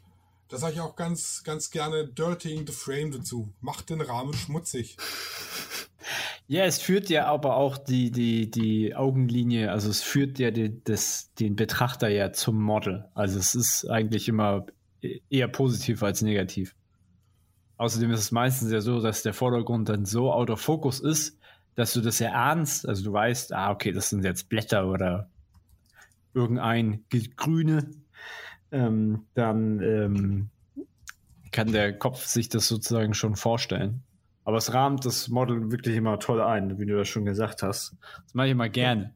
Das 0.48 0.60
sage 0.60 0.74
ich 0.74 0.80
auch 0.80 0.96
ganz, 0.96 1.42
ganz 1.44 1.70
gerne 1.70 2.06
Dirtying 2.06 2.66
the 2.66 2.72
Frame 2.72 3.10
dazu. 3.10 3.52
Macht 3.60 3.90
den 3.90 4.00
Rahmen 4.00 4.34
schmutzig. 4.34 4.96
Ja, 6.48 6.64
es 6.64 6.78
führt 6.80 7.10
ja 7.10 7.26
aber 7.26 7.56
auch 7.56 7.76
die, 7.76 8.12
die, 8.12 8.48
die 8.48 8.94
Augenlinie, 8.94 9.72
also 9.72 9.90
es 9.90 10.02
führt 10.02 10.38
ja 10.38 10.52
die, 10.52 10.80
das, 10.84 11.32
den 11.34 11.56
Betrachter 11.56 12.08
ja 12.08 12.32
zum 12.32 12.62
Model. 12.62 13.04
Also 13.14 13.40
es 13.40 13.56
ist 13.56 13.90
eigentlich 13.90 14.28
immer 14.28 14.66
e- 15.02 15.18
eher 15.28 15.48
positiv 15.48 16.04
als 16.04 16.22
negativ. 16.22 16.76
Außerdem 17.78 18.10
ist 18.10 18.20
es 18.20 18.32
meistens 18.32 18.70
ja 18.70 18.80
so, 18.80 19.00
dass 19.00 19.22
der 19.22 19.34
Vordergrund 19.34 19.88
dann 19.88 20.06
so 20.06 20.32
out 20.32 20.50
of 20.50 20.60
focus 20.60 21.00
ist, 21.00 21.38
dass 21.74 21.92
du 21.92 22.00
das 22.00 22.20
erahnst. 22.20 22.88
Also 22.88 23.04
du 23.04 23.12
weißt, 23.12 23.52
ah, 23.52 23.70
okay, 23.70 23.92
das 23.92 24.08
sind 24.08 24.24
jetzt 24.24 24.48
Blätter 24.48 24.88
oder 24.88 25.28
irgendein 26.32 27.04
Ge- 27.10 27.30
Grüne. 27.36 27.90
Ähm, 28.72 29.26
dann 29.34 29.80
ähm, 29.80 30.48
kann 31.52 31.72
der 31.72 31.96
Kopf 31.98 32.24
sich 32.24 32.48
das 32.48 32.66
sozusagen 32.66 33.14
schon 33.14 33.36
vorstellen. 33.36 34.02
Aber 34.44 34.56
es 34.56 34.72
rahmt 34.72 35.04
das 35.04 35.28
Model 35.28 35.70
wirklich 35.70 35.96
immer 35.96 36.18
toll 36.18 36.40
ein, 36.40 36.78
wie 36.78 36.86
du 36.86 36.96
das 36.96 37.08
schon 37.08 37.24
gesagt 37.24 37.62
hast. 37.62 37.96
Das 38.24 38.34
mache 38.34 38.46
ich 38.46 38.52
immer 38.52 38.68
gerne. 38.68 39.12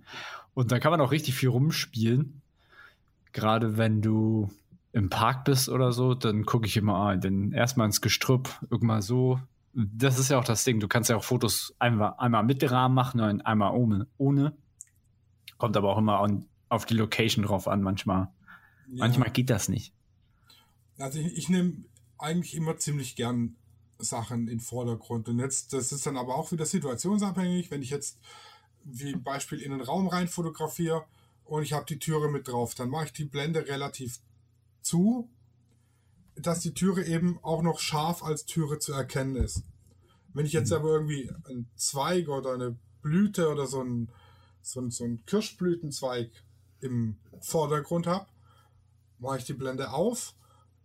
Und 0.54 0.72
da 0.72 0.78
kann 0.80 0.90
man 0.90 1.00
auch 1.00 1.12
richtig 1.12 1.34
viel 1.34 1.48
rumspielen. 1.48 2.42
Gerade 3.32 3.76
wenn 3.76 4.02
du 4.02 4.50
im 4.92 5.08
Park 5.08 5.44
bist 5.44 5.68
oder 5.68 5.92
so, 5.92 6.14
dann 6.14 6.44
gucke 6.44 6.66
ich 6.66 6.76
immer 6.76 7.06
ein. 7.06 7.20
Denn 7.20 7.52
erstmal 7.52 7.86
ins 7.86 8.00
Gestrüpp, 8.00 8.48
irgendwann 8.70 9.02
so. 9.02 9.40
Das 9.72 10.18
ist 10.18 10.30
ja 10.30 10.38
auch 10.38 10.44
das 10.44 10.64
Ding. 10.64 10.80
Du 10.80 10.88
kannst 10.88 11.10
ja 11.10 11.16
auch 11.16 11.24
Fotos 11.24 11.74
einmal, 11.78 12.14
einmal 12.18 12.44
mit 12.44 12.68
Rahmen 12.70 12.94
machen 12.94 13.20
und 13.20 13.42
einmal 13.42 13.72
ohne. 13.72 14.08
ohne. 14.18 14.56
Kommt 15.58 15.76
aber 15.76 15.92
auch 15.92 15.98
immer 15.98 16.20
an, 16.20 16.46
auf 16.68 16.86
die 16.86 16.94
Location 16.94 17.44
drauf 17.44 17.68
an, 17.68 17.82
manchmal. 17.82 18.28
Ja. 18.88 19.04
Manchmal 19.04 19.30
geht 19.30 19.50
das 19.50 19.68
nicht. 19.68 19.94
Also 20.98 21.18
ich, 21.20 21.36
ich 21.36 21.48
nehme 21.48 21.84
eigentlich 22.18 22.56
immer 22.56 22.76
ziemlich 22.76 23.14
gern 23.14 23.56
Sachen 23.98 24.40
in 24.40 24.46
den 24.46 24.60
Vordergrund. 24.60 25.28
Und 25.28 25.38
jetzt, 25.38 25.72
das 25.72 25.92
ist 25.92 26.06
dann 26.06 26.16
aber 26.16 26.34
auch 26.34 26.50
wieder 26.50 26.66
situationsabhängig. 26.66 27.70
Wenn 27.70 27.82
ich 27.82 27.90
jetzt 27.90 28.18
wie 28.84 29.14
Beispiel 29.14 29.60
in 29.60 29.72
einen 29.72 29.82
Raum 29.82 30.08
rein 30.08 30.26
fotografiere 30.26 31.04
und 31.44 31.62
ich 31.62 31.72
habe 31.72 31.86
die 31.86 31.98
Türe 31.98 32.28
mit 32.28 32.48
drauf, 32.48 32.74
dann 32.74 32.88
mache 32.88 33.06
ich 33.06 33.12
die 33.12 33.24
Blende 33.24 33.68
relativ 33.68 34.20
zu, 34.82 35.30
dass 36.36 36.60
die 36.60 36.74
Türe 36.74 37.04
eben 37.04 37.38
auch 37.42 37.62
noch 37.62 37.80
scharf 37.80 38.22
als 38.22 38.46
Türe 38.46 38.78
zu 38.78 38.92
erkennen 38.92 39.36
ist. 39.36 39.62
Wenn 40.32 40.46
ich 40.46 40.52
jetzt 40.52 40.72
aber 40.72 40.90
irgendwie 40.90 41.30
einen 41.48 41.68
Zweig 41.76 42.28
oder 42.28 42.54
eine 42.54 42.76
Blüte 43.02 43.48
oder 43.48 43.66
so 43.66 43.82
ein, 43.82 44.10
so 44.62 44.80
ein, 44.80 44.90
so 44.90 45.04
ein 45.04 45.24
Kirschblütenzweig 45.26 46.30
im 46.80 47.16
Vordergrund 47.40 48.06
habe, 48.06 48.26
mache 49.18 49.38
ich 49.38 49.44
die 49.44 49.54
Blende 49.54 49.92
auf, 49.92 50.34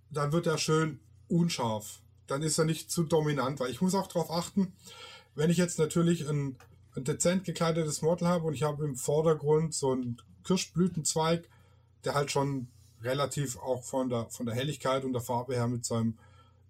dann 0.10 0.32
wird 0.32 0.48
er 0.48 0.58
schön 0.58 1.00
unscharf. 1.28 2.02
Dann 2.28 2.42
ist 2.42 2.58
er 2.58 2.66
nicht 2.66 2.92
zu 2.92 3.04
dominant, 3.04 3.60
weil 3.60 3.72
ich 3.72 3.82
muss 3.82 3.96
auch 3.96 4.08
darauf 4.08 4.32
achten, 4.32 4.74
wenn 5.36 5.50
ich 5.50 5.58
jetzt 5.58 5.80
natürlich 5.80 6.28
ein, 6.28 6.58
ein 6.96 7.04
dezent 7.04 7.44
gekleidetes 7.44 8.02
Model 8.02 8.28
habe 8.28 8.46
und 8.46 8.54
ich 8.54 8.64
habe 8.64 8.84
im 8.84 8.96
Vordergrund 8.96 9.74
so 9.74 9.92
einen 9.92 10.22
Kirschblütenzweig, 10.44 11.48
der 12.04 12.16
halt 12.16 12.32
schon 12.32 12.68
relativ 13.02 13.58
auch 13.58 13.84
von 13.84 14.10
der, 14.10 14.30
von 14.30 14.46
der 14.46 14.56
Helligkeit 14.56 15.04
und 15.06 15.14
der 15.14 15.22
Farbe 15.22 15.56
her 15.56 15.68
mit 15.68 15.86
seinem 15.86 16.18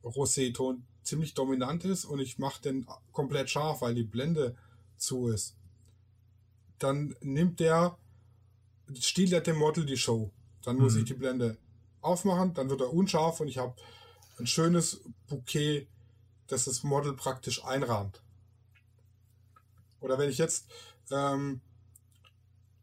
Rosé-Ton 0.03 0.83
ziemlich 1.03 1.33
dominant 1.33 1.85
ist 1.85 2.05
und 2.05 2.19
ich 2.19 2.37
mache 2.39 2.61
den 2.61 2.87
komplett 3.11 3.49
scharf, 3.49 3.81
weil 3.81 3.95
die 3.95 4.03
Blende 4.03 4.55
zu 4.97 5.27
ist. 5.27 5.55
Dann 6.79 7.15
nimmt 7.21 7.59
der, 7.59 7.97
stiehlt 8.99 9.31
er 9.31 9.41
dem 9.41 9.57
Model 9.57 9.85
die 9.85 9.97
Show. 9.97 10.31
Dann 10.63 10.77
muss 10.77 10.93
Mhm. 10.93 10.99
ich 10.99 11.05
die 11.05 11.13
Blende 11.13 11.57
aufmachen, 12.01 12.53
dann 12.53 12.69
wird 12.69 12.81
er 12.81 12.93
unscharf 12.93 13.39
und 13.39 13.47
ich 13.47 13.57
habe 13.57 13.75
ein 14.39 14.47
schönes 14.47 15.01
Bouquet, 15.27 15.87
das 16.47 16.65
das 16.65 16.83
Model 16.83 17.13
praktisch 17.13 17.63
einrahmt. 17.63 18.21
Oder 20.01 20.17
wenn 20.19 20.29
ich 20.29 20.37
jetzt 20.37 20.67
ähm, 21.11 21.61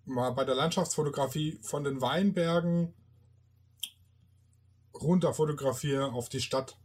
mal 0.05 0.31
bei 0.31 0.45
der 0.45 0.55
Landschaftsfotografie 0.55 1.59
von 1.63 1.85
den 1.85 2.01
Weinbergen 2.01 2.95
runter 5.03 5.35
fotografiere 5.35 6.13
auf 6.13 6.29
die 6.29 6.41
Stadt, 6.41 6.77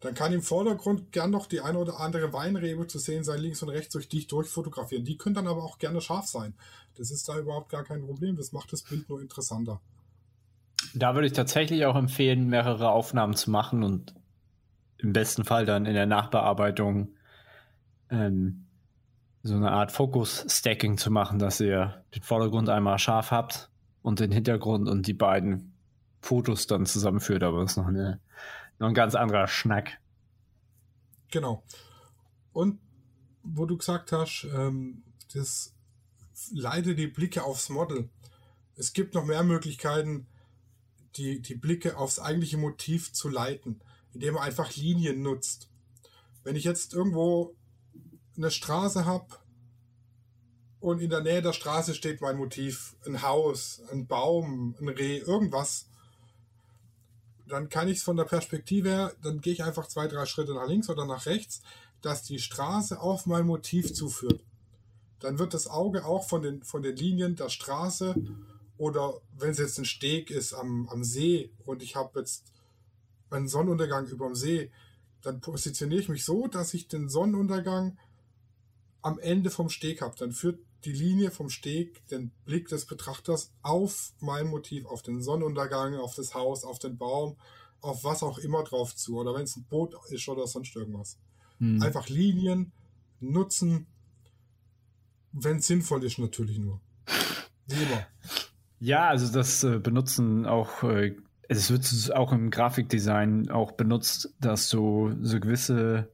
dann 0.00 0.14
kann 0.14 0.32
im 0.32 0.42
Vordergrund 0.42 1.12
gern 1.12 1.30
noch 1.30 1.46
die 1.46 1.60
eine 1.60 1.78
oder 1.78 2.00
andere 2.00 2.32
Weinrebe 2.32 2.86
zu 2.86 2.98
sehen 2.98 3.24
sein, 3.24 3.40
links 3.40 3.62
und 3.62 3.70
rechts, 3.70 3.92
durch 3.92 4.08
die 4.08 4.18
ich 4.18 4.26
durchfotografieren. 4.26 5.04
Die 5.04 5.16
können 5.16 5.34
dann 5.34 5.46
aber 5.46 5.64
auch 5.64 5.78
gerne 5.78 6.00
scharf 6.00 6.26
sein. 6.26 6.54
Das 6.96 7.10
ist 7.10 7.28
da 7.28 7.38
überhaupt 7.38 7.70
gar 7.70 7.84
kein 7.84 8.02
Problem. 8.02 8.36
Das 8.36 8.52
macht 8.52 8.72
das 8.72 8.82
Bild 8.82 9.08
nur 9.08 9.20
interessanter. 9.20 9.80
Da 10.94 11.14
würde 11.14 11.26
ich 11.26 11.32
tatsächlich 11.32 11.86
auch 11.86 11.96
empfehlen, 11.96 12.48
mehrere 12.48 12.90
Aufnahmen 12.90 13.34
zu 13.34 13.50
machen 13.50 13.82
und 13.82 14.14
im 14.98 15.12
besten 15.12 15.44
Fall 15.44 15.64
dann 15.64 15.86
in 15.86 15.94
der 15.94 16.06
Nachbearbeitung 16.06 17.14
ähm, 18.10 18.66
so 19.42 19.54
eine 19.54 19.72
Art 19.72 19.92
Fokus-Stacking 19.92 20.98
zu 20.98 21.10
machen, 21.10 21.38
dass 21.38 21.60
ihr 21.60 22.02
den 22.14 22.22
Vordergrund 22.22 22.68
einmal 22.68 22.98
scharf 22.98 23.30
habt 23.30 23.70
und 24.02 24.20
den 24.20 24.32
Hintergrund 24.32 24.88
und 24.88 25.06
die 25.06 25.14
beiden 25.14 25.73
Fotos 26.24 26.66
dann 26.66 26.86
zusammenführt. 26.86 27.42
Aber 27.42 27.60
das 27.60 27.72
ist 27.72 27.76
noch, 27.76 27.86
eine, 27.86 28.20
noch 28.78 28.88
ein 28.88 28.94
ganz 28.94 29.14
anderer 29.14 29.46
Schnack. 29.46 29.98
Genau. 31.30 31.62
Und 32.52 32.80
wo 33.42 33.66
du 33.66 33.76
gesagt 33.76 34.12
hast, 34.12 34.46
ähm, 34.54 35.02
das 35.34 35.74
leite 36.52 36.94
die 36.94 37.06
Blicke 37.06 37.44
aufs 37.44 37.68
Model. 37.68 38.08
Es 38.76 38.92
gibt 38.92 39.14
noch 39.14 39.24
mehr 39.24 39.44
Möglichkeiten, 39.44 40.26
die, 41.16 41.40
die 41.40 41.54
Blicke 41.54 41.96
aufs 41.96 42.18
eigentliche 42.18 42.56
Motiv 42.56 43.12
zu 43.12 43.28
leiten, 43.28 43.80
indem 44.12 44.34
man 44.34 44.42
einfach 44.44 44.74
Linien 44.74 45.22
nutzt. 45.22 45.68
Wenn 46.42 46.56
ich 46.56 46.64
jetzt 46.64 46.94
irgendwo 46.94 47.54
eine 48.36 48.50
Straße 48.50 49.04
habe 49.04 49.26
und 50.80 51.00
in 51.00 51.10
der 51.10 51.20
Nähe 51.20 51.42
der 51.42 51.52
Straße 51.52 51.94
steht 51.94 52.20
mein 52.20 52.36
Motiv, 52.36 52.96
ein 53.06 53.22
Haus, 53.22 53.82
ein 53.92 54.06
Baum, 54.06 54.74
ein 54.80 54.88
Reh, 54.88 55.18
irgendwas, 55.18 55.88
dann 57.46 57.68
kann 57.68 57.88
ich 57.88 57.98
es 57.98 58.02
von 58.02 58.16
der 58.16 58.24
Perspektive 58.24 58.88
her, 58.88 59.12
dann 59.22 59.40
gehe 59.40 59.52
ich 59.52 59.64
einfach 59.64 59.86
zwei, 59.88 60.08
drei 60.08 60.26
Schritte 60.26 60.54
nach 60.54 60.66
links 60.66 60.88
oder 60.88 61.06
nach 61.06 61.26
rechts, 61.26 61.62
dass 62.00 62.22
die 62.22 62.38
Straße 62.38 63.00
auf 63.00 63.26
mein 63.26 63.46
Motiv 63.46 63.92
zuführt. 63.92 64.42
Dann 65.20 65.38
wird 65.38 65.54
das 65.54 65.66
Auge 65.66 66.04
auch 66.04 66.26
von 66.28 66.42
den, 66.42 66.62
von 66.62 66.82
den 66.82 66.96
Linien 66.96 67.36
der 67.36 67.48
Straße 67.48 68.14
oder 68.76 69.20
wenn 69.36 69.50
es 69.50 69.58
jetzt 69.58 69.78
ein 69.78 69.84
Steg 69.84 70.30
ist 70.30 70.52
am, 70.52 70.88
am 70.88 71.04
See 71.04 71.50
und 71.64 71.82
ich 71.82 71.96
habe 71.96 72.20
jetzt 72.20 72.52
einen 73.30 73.48
Sonnenuntergang 73.48 74.06
über 74.06 74.26
dem 74.26 74.34
See, 74.34 74.70
dann 75.22 75.40
positioniere 75.40 76.00
ich 76.00 76.08
mich 76.08 76.24
so, 76.24 76.46
dass 76.46 76.74
ich 76.74 76.88
den 76.88 77.08
Sonnenuntergang 77.08 77.98
am 79.02 79.18
Ende 79.18 79.50
vom 79.50 79.68
Steg 79.68 80.02
habe. 80.02 80.14
Dann 80.18 80.32
führt 80.32 80.60
die 80.84 80.92
Linie 80.92 81.30
vom 81.30 81.50
Steg 81.50 82.06
den 82.08 82.30
Blick 82.44 82.68
des 82.68 82.86
Betrachters 82.86 83.52
auf 83.62 84.12
mein 84.20 84.46
Motiv, 84.46 84.86
auf 84.86 85.02
den 85.02 85.22
Sonnenuntergang, 85.22 85.96
auf 85.96 86.14
das 86.14 86.34
Haus, 86.34 86.64
auf 86.64 86.78
den 86.78 86.96
Baum, 86.96 87.36
auf 87.80 88.04
was 88.04 88.22
auch 88.22 88.38
immer 88.38 88.62
drauf 88.64 88.94
zu. 88.94 89.18
Oder 89.18 89.34
wenn 89.34 89.42
es 89.42 89.56
ein 89.56 89.64
Boot 89.64 89.94
ist 90.10 90.28
oder 90.28 90.46
sonst 90.46 90.74
irgendwas. 90.76 91.18
Hm. 91.58 91.82
Einfach 91.82 92.08
Linien 92.08 92.72
nutzen, 93.20 93.86
wenn 95.32 95.58
es 95.58 95.66
sinnvoll 95.66 96.04
ist, 96.04 96.18
natürlich 96.18 96.58
nur. 96.58 96.80
Wie 97.66 97.82
immer. 97.82 98.06
Ja, 98.78 99.08
also 99.08 99.32
das 99.32 99.64
äh, 99.64 99.78
benutzen 99.78 100.46
auch, 100.46 100.82
äh, 100.82 101.16
es 101.48 101.70
wird 101.70 102.12
auch 102.14 102.32
im 102.32 102.50
Grafikdesign 102.50 103.50
auch 103.50 103.72
benutzt, 103.72 104.34
dass 104.40 104.68
du 104.68 105.14
so 105.22 105.40
gewisse 105.40 106.08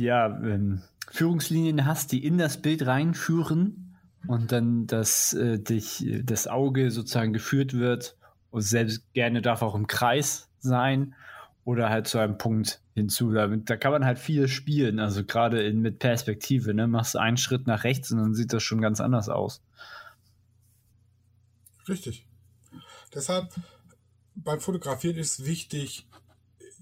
ja, 0.00 0.26
ähm, 0.26 0.82
Führungslinien 1.10 1.86
hast, 1.86 2.12
die 2.12 2.24
in 2.24 2.38
das 2.38 2.62
Bild 2.62 2.86
reinführen 2.86 3.96
und 4.26 4.52
dann, 4.52 4.86
dass 4.86 5.32
äh, 5.32 5.58
dich 5.58 6.06
das 6.22 6.46
Auge 6.46 6.90
sozusagen 6.90 7.32
geführt 7.32 7.74
wird 7.74 8.16
und 8.50 8.62
selbst 8.62 9.12
gerne 9.12 9.42
darf 9.42 9.62
auch 9.62 9.74
im 9.74 9.86
Kreis 9.86 10.48
sein 10.60 11.14
oder 11.64 11.90
halt 11.90 12.06
zu 12.06 12.18
einem 12.18 12.38
Punkt 12.38 12.80
hinzu. 12.94 13.32
Da, 13.32 13.48
da 13.48 13.76
kann 13.76 13.92
man 13.92 14.04
halt 14.04 14.18
viel 14.18 14.46
spielen, 14.46 15.00
also 15.00 15.24
gerade 15.24 15.72
mit 15.72 15.98
Perspektive, 15.98 16.74
ne? 16.74 16.86
Machst 16.86 17.16
einen 17.16 17.36
Schritt 17.36 17.66
nach 17.66 17.84
rechts 17.84 18.12
und 18.12 18.18
dann 18.18 18.34
sieht 18.34 18.52
das 18.52 18.62
schon 18.62 18.80
ganz 18.80 19.00
anders 19.00 19.28
aus. 19.28 19.62
Richtig. 21.88 22.24
Deshalb 23.12 23.52
beim 24.36 24.60
Fotografieren 24.60 25.16
ist 25.16 25.44
wichtig, 25.44 26.06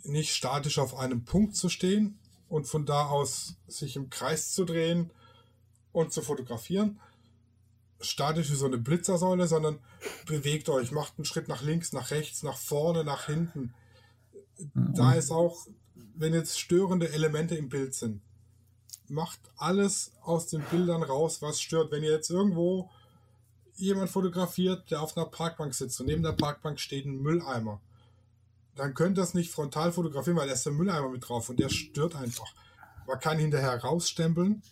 nicht 0.05 0.35
statisch 0.35 0.79
auf 0.79 0.97
einem 0.97 1.25
Punkt 1.25 1.57
zu 1.57 1.69
stehen 1.69 2.19
und 2.49 2.67
von 2.67 2.87
da 2.87 3.07
aus 3.07 3.57
sich 3.67 3.97
im 3.97 4.11
Kreis 4.11 4.53
zu 4.53 4.65
drehen 4.65 5.11
und 5.93 6.13
zu 6.13 6.23
fotografieren. 6.23 7.01
Statisch 8.01 8.51
wie 8.51 8.57
so 8.57 8.67
eine 8.67 8.79
Blitzersäule, 8.79 9.49
sondern 9.49 9.81
bewegt 10.27 10.69
euch, 10.69 10.93
macht 10.93 11.15
einen 11.19 11.25
Schritt 11.25 11.49
nach 11.49 11.63
links, 11.63 11.93
nach 11.93 12.11
rechts, 12.11 12.43
nach 12.43 12.57
vorne, 12.57 13.05
nach 13.05 13.27
hinten. 13.27 13.75
Da 14.75 15.15
ist 15.15 15.31
auch, 15.31 15.67
wenn 16.15 16.33
jetzt 16.33 16.59
störende 16.59 17.13
Elemente 17.13 17.57
im 17.57 17.69
Bild 17.69 17.95
sind, 17.95 18.23
macht 19.09 19.41
alles 19.57 20.13
aus 20.23 20.47
den 20.47 20.63
Bildern 20.63 21.03
raus, 21.03 21.43
was 21.43 21.61
stört. 21.61 21.91
Wenn 21.91 22.05
ihr 22.05 22.13
jetzt 22.13 22.31
irgendwo 22.31 22.91
jemand 23.75 24.11
fotografiert, 24.11 24.91
der 24.91 25.03
auf 25.03 25.17
einer 25.17 25.27
Parkbank 25.27 25.75
sitzt 25.75 26.01
und 26.01 26.07
neben 26.07 26.23
der 26.23 26.33
Parkbank 26.33 26.79
steht 26.81 27.07
ein 27.07 27.23
Mülleimer, 27.23 27.81
dann 28.79 28.95
könnt 28.95 29.19
ihr 29.19 29.23
das 29.23 29.35
nicht 29.35 29.51
frontal 29.51 29.93
fotografieren, 29.93 30.37
weil 30.37 30.47
da 30.47 30.55
ist 30.55 30.67
der 30.67 30.73
Mülleimer 30.73 31.09
mit 31.09 31.29
drauf 31.29 31.49
und 31.49 31.59
der 31.59 31.69
stört 31.69 32.15
einfach. 32.15 32.53
Man 33.07 33.19
kann 33.19 33.39
hinterher 33.39 33.77
rausstempeln, 33.81 34.63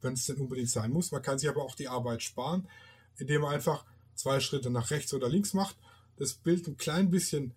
wenn 0.00 0.14
es 0.14 0.26
denn 0.26 0.36
unbedingt 0.36 0.70
sein 0.70 0.90
muss. 0.90 1.12
Man 1.12 1.22
kann 1.22 1.38
sich 1.38 1.48
aber 1.48 1.62
auch 1.62 1.74
die 1.74 1.88
Arbeit 1.88 2.22
sparen, 2.22 2.68
indem 3.16 3.42
man 3.42 3.54
einfach 3.54 3.84
zwei 4.14 4.40
Schritte 4.40 4.70
nach 4.70 4.90
rechts 4.90 5.12
oder 5.14 5.28
links 5.28 5.54
macht, 5.54 5.76
das 6.16 6.34
Bild 6.34 6.66
ein 6.66 6.76
klein 6.76 7.10
bisschen 7.10 7.54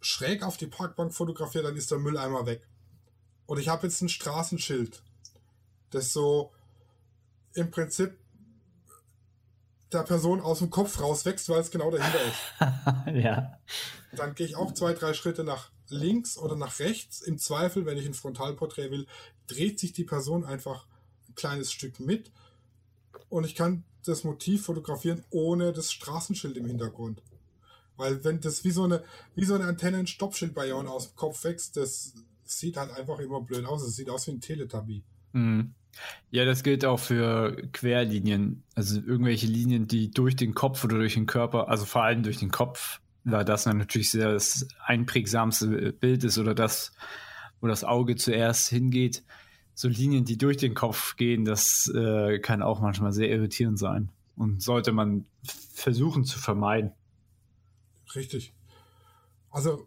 schräg 0.00 0.42
auf 0.42 0.56
die 0.56 0.66
Parkbank 0.66 1.12
fotografiert, 1.12 1.64
dann 1.64 1.76
ist 1.76 1.90
der 1.90 1.98
Mülleimer 1.98 2.46
weg. 2.46 2.66
Und 3.46 3.58
ich 3.58 3.68
habe 3.68 3.86
jetzt 3.86 4.00
ein 4.00 4.08
Straßenschild, 4.08 5.02
das 5.90 6.12
so 6.12 6.52
im 7.54 7.70
Prinzip 7.70 8.16
der 9.92 10.02
Person 10.02 10.40
aus 10.40 10.60
dem 10.60 10.70
Kopf 10.70 11.00
rauswächst, 11.00 11.48
weil 11.48 11.60
es 11.60 11.70
genau 11.70 11.90
dahinter 11.90 12.20
ist. 12.24 13.16
ja. 13.24 13.58
Dann 14.12 14.34
gehe 14.34 14.46
ich 14.46 14.56
auch 14.56 14.72
zwei, 14.72 14.92
drei 14.92 15.14
Schritte 15.14 15.44
nach 15.44 15.70
links 15.88 16.38
oder 16.38 16.56
nach 16.56 16.78
rechts. 16.78 17.20
Im 17.20 17.38
Zweifel, 17.38 17.86
wenn 17.86 17.98
ich 17.98 18.06
ein 18.06 18.14
Frontalporträt 18.14 18.90
will, 18.90 19.06
dreht 19.46 19.80
sich 19.80 19.92
die 19.92 20.04
Person 20.04 20.44
einfach 20.44 20.86
ein 21.28 21.34
kleines 21.34 21.72
Stück 21.72 22.00
mit 22.00 22.30
und 23.28 23.44
ich 23.44 23.54
kann 23.54 23.84
das 24.04 24.24
Motiv 24.24 24.64
fotografieren 24.64 25.24
ohne 25.30 25.72
das 25.72 25.92
Straßenschild 25.92 26.56
im 26.56 26.66
Hintergrund. 26.66 27.22
Weil 27.96 28.24
wenn 28.24 28.40
das 28.40 28.64
wie 28.64 28.70
so 28.70 28.84
eine, 28.84 29.04
wie 29.34 29.44
so 29.44 29.54
eine 29.54 29.64
Antenne 29.64 29.98
ein 29.98 30.06
Stoppschild 30.06 30.54
bei 30.54 30.66
jemandem 30.66 30.92
aus 30.92 31.08
dem 31.08 31.16
Kopf 31.16 31.44
wächst, 31.44 31.76
das 31.76 32.14
sieht 32.44 32.76
halt 32.76 32.90
einfach 32.92 33.18
immer 33.18 33.40
blöd 33.40 33.66
aus. 33.66 33.82
Es 33.82 33.96
sieht 33.96 34.08
aus 34.08 34.26
wie 34.26 34.32
ein 34.32 34.40
Teletubby. 34.40 35.04
Mhm. 35.32 35.74
Ja, 36.30 36.44
das 36.44 36.62
gilt 36.62 36.84
auch 36.84 36.98
für 36.98 37.56
Querlinien. 37.72 38.62
Also 38.74 39.00
irgendwelche 39.00 39.46
Linien, 39.46 39.86
die 39.86 40.10
durch 40.10 40.36
den 40.36 40.54
Kopf 40.54 40.84
oder 40.84 40.98
durch 40.98 41.14
den 41.14 41.26
Körper, 41.26 41.68
also 41.68 41.84
vor 41.84 42.04
allem 42.04 42.22
durch 42.22 42.38
den 42.38 42.50
Kopf, 42.50 43.00
da 43.24 43.44
das 43.44 43.66
natürlich 43.66 44.10
sehr 44.10 44.32
das 44.32 44.68
einprägsamste 44.84 45.92
Bild 45.92 46.24
ist 46.24 46.38
oder 46.38 46.54
das, 46.54 46.92
wo 47.60 47.66
das 47.66 47.84
Auge 47.84 48.16
zuerst 48.16 48.68
hingeht. 48.68 49.22
So 49.74 49.88
Linien, 49.88 50.24
die 50.24 50.38
durch 50.38 50.56
den 50.56 50.74
Kopf 50.74 51.16
gehen, 51.16 51.44
das 51.44 51.90
äh, 51.94 52.38
kann 52.38 52.62
auch 52.62 52.80
manchmal 52.80 53.12
sehr 53.12 53.30
irritierend 53.30 53.78
sein 53.78 54.10
und 54.36 54.62
sollte 54.62 54.92
man 54.92 55.26
versuchen 55.74 56.24
zu 56.24 56.38
vermeiden. 56.38 56.92
Richtig. 58.14 58.52
Also 59.50 59.86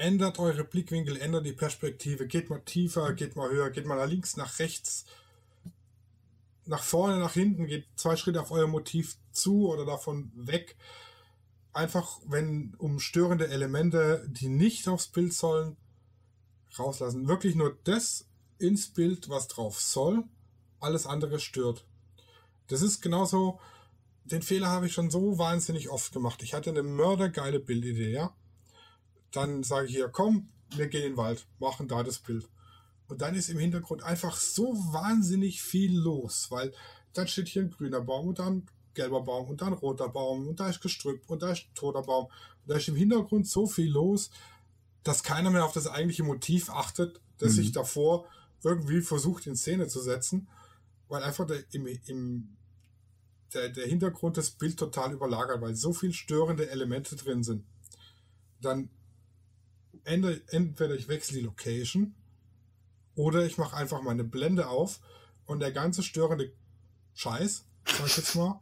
ändert 0.00 0.38
eure 0.38 0.64
Blickwinkel, 0.64 1.16
ändert 1.16 1.46
die 1.46 1.52
Perspektive, 1.52 2.26
geht 2.26 2.50
mal 2.50 2.60
tiefer, 2.60 3.12
geht 3.12 3.36
mal 3.36 3.50
höher, 3.50 3.70
geht 3.70 3.86
mal 3.86 3.96
nach 3.96 4.08
links, 4.08 4.36
nach 4.36 4.58
rechts, 4.58 5.04
nach 6.66 6.82
vorne, 6.82 7.18
nach 7.18 7.34
hinten, 7.34 7.66
geht 7.66 7.86
zwei 7.96 8.16
Schritte 8.16 8.40
auf 8.40 8.50
euer 8.50 8.66
Motiv 8.66 9.16
zu 9.32 9.68
oder 9.68 9.84
davon 9.84 10.32
weg. 10.34 10.76
Einfach, 11.72 12.18
wenn 12.26 12.74
um 12.78 12.98
störende 12.98 13.48
Elemente, 13.48 14.26
die 14.28 14.48
nicht 14.48 14.88
aufs 14.88 15.08
Bild 15.08 15.32
sollen, 15.32 15.76
rauslassen. 16.78 17.28
Wirklich 17.28 17.54
nur 17.54 17.78
das 17.84 18.26
ins 18.58 18.88
Bild, 18.88 19.28
was 19.28 19.48
drauf 19.48 19.80
soll. 19.80 20.24
Alles 20.80 21.06
andere 21.06 21.38
stört. 21.38 21.84
Das 22.68 22.82
ist 22.82 23.00
genauso, 23.02 23.60
den 24.24 24.42
Fehler 24.42 24.68
habe 24.68 24.86
ich 24.86 24.92
schon 24.92 25.10
so 25.10 25.38
wahnsinnig 25.38 25.90
oft 25.90 26.12
gemacht. 26.12 26.42
Ich 26.42 26.54
hatte 26.54 26.70
eine 26.70 26.82
mördergeile 26.82 27.60
Bildidee, 27.60 28.12
ja 28.12 28.34
dann 29.32 29.62
sage 29.62 29.86
ich 29.86 29.94
hier, 29.94 30.08
komm, 30.08 30.48
wir 30.76 30.88
gehen 30.88 31.02
in 31.02 31.12
den 31.12 31.16
Wald, 31.16 31.46
machen 31.58 31.88
da 31.88 32.02
das 32.02 32.18
Bild. 32.18 32.48
Und 33.08 33.22
dann 33.22 33.34
ist 33.34 33.48
im 33.48 33.58
Hintergrund 33.58 34.02
einfach 34.04 34.36
so 34.36 34.74
wahnsinnig 34.92 35.62
viel 35.62 35.96
los, 35.96 36.46
weil 36.50 36.72
dann 37.12 37.26
steht 37.26 37.48
hier 37.48 37.62
ein 37.62 37.70
grüner 37.70 38.00
Baum 38.00 38.28
und 38.28 38.38
dann 38.38 38.66
gelber 38.94 39.22
Baum 39.22 39.48
und 39.48 39.60
dann 39.62 39.72
roter 39.72 40.08
Baum 40.08 40.46
und 40.48 40.60
da 40.60 40.68
ist 40.68 40.80
Gestrüpp 40.80 41.28
und 41.28 41.42
da 41.42 41.52
ist 41.52 41.66
toter 41.74 42.02
Baum. 42.02 42.26
Und 42.26 42.68
da 42.68 42.76
ist 42.76 42.88
im 42.88 42.96
Hintergrund 42.96 43.48
so 43.48 43.66
viel 43.66 43.90
los, 43.90 44.30
dass 45.02 45.22
keiner 45.22 45.50
mehr 45.50 45.64
auf 45.64 45.72
das 45.72 45.86
eigentliche 45.86 46.22
Motiv 46.22 46.70
achtet, 46.70 47.20
das 47.38 47.52
mhm. 47.52 47.56
sich 47.56 47.72
davor 47.72 48.26
irgendwie 48.62 49.00
versucht 49.00 49.46
in 49.46 49.56
Szene 49.56 49.88
zu 49.88 50.00
setzen, 50.00 50.48
weil 51.08 51.22
einfach 51.22 51.46
der, 51.46 51.64
im, 51.72 51.86
im, 52.06 52.56
der, 53.54 53.70
der 53.70 53.86
Hintergrund 53.86 54.36
das 54.36 54.50
Bild 54.50 54.78
total 54.78 55.12
überlagert, 55.12 55.60
weil 55.60 55.74
so 55.74 55.92
viel 55.92 56.12
störende 56.12 56.70
Elemente 56.70 57.16
drin 57.16 57.42
sind. 57.42 57.64
Dann 58.60 58.90
entweder 60.04 60.94
ich 60.94 61.08
wechsle 61.08 61.38
die 61.38 61.44
Location 61.44 62.14
oder 63.14 63.44
ich 63.44 63.58
mache 63.58 63.76
einfach 63.76 64.02
meine 64.02 64.24
Blende 64.24 64.68
auf 64.68 65.00
und 65.46 65.60
der 65.60 65.72
ganze 65.72 66.02
störende 66.02 66.52
Scheiß, 67.14 67.66
sag 67.84 68.06
ich 68.06 68.16
jetzt 68.16 68.34
mal, 68.34 68.60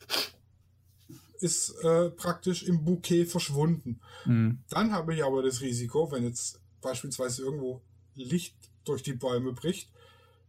ist 1.41 1.71
äh, 1.85 2.11
praktisch 2.11 2.65
im 2.65 2.85
Bouquet 2.85 3.27
verschwunden. 3.27 4.01
Mhm. 4.25 4.65
Dann 4.69 4.93
habe 4.93 5.15
ich 5.15 5.25
aber 5.25 5.43
das 5.43 5.61
Risiko, 5.61 6.11
wenn 6.11 6.25
jetzt 6.25 6.61
beispielsweise 6.81 7.43
irgendwo 7.43 7.83
Licht 8.15 8.57
durch 8.85 9.03
die 9.03 9.13
Bäume 9.13 9.53
bricht, 9.53 9.93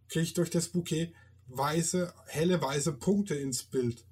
kriege 0.07 0.23
ich 0.23 0.33
durch 0.33 0.49
das 0.49 0.69
Bouquet 0.69 1.13
weiße, 1.47 2.13
helle 2.27 2.61
weiße 2.61 2.93
Punkte 2.93 3.35
ins 3.35 3.63
Bild, 3.63 4.05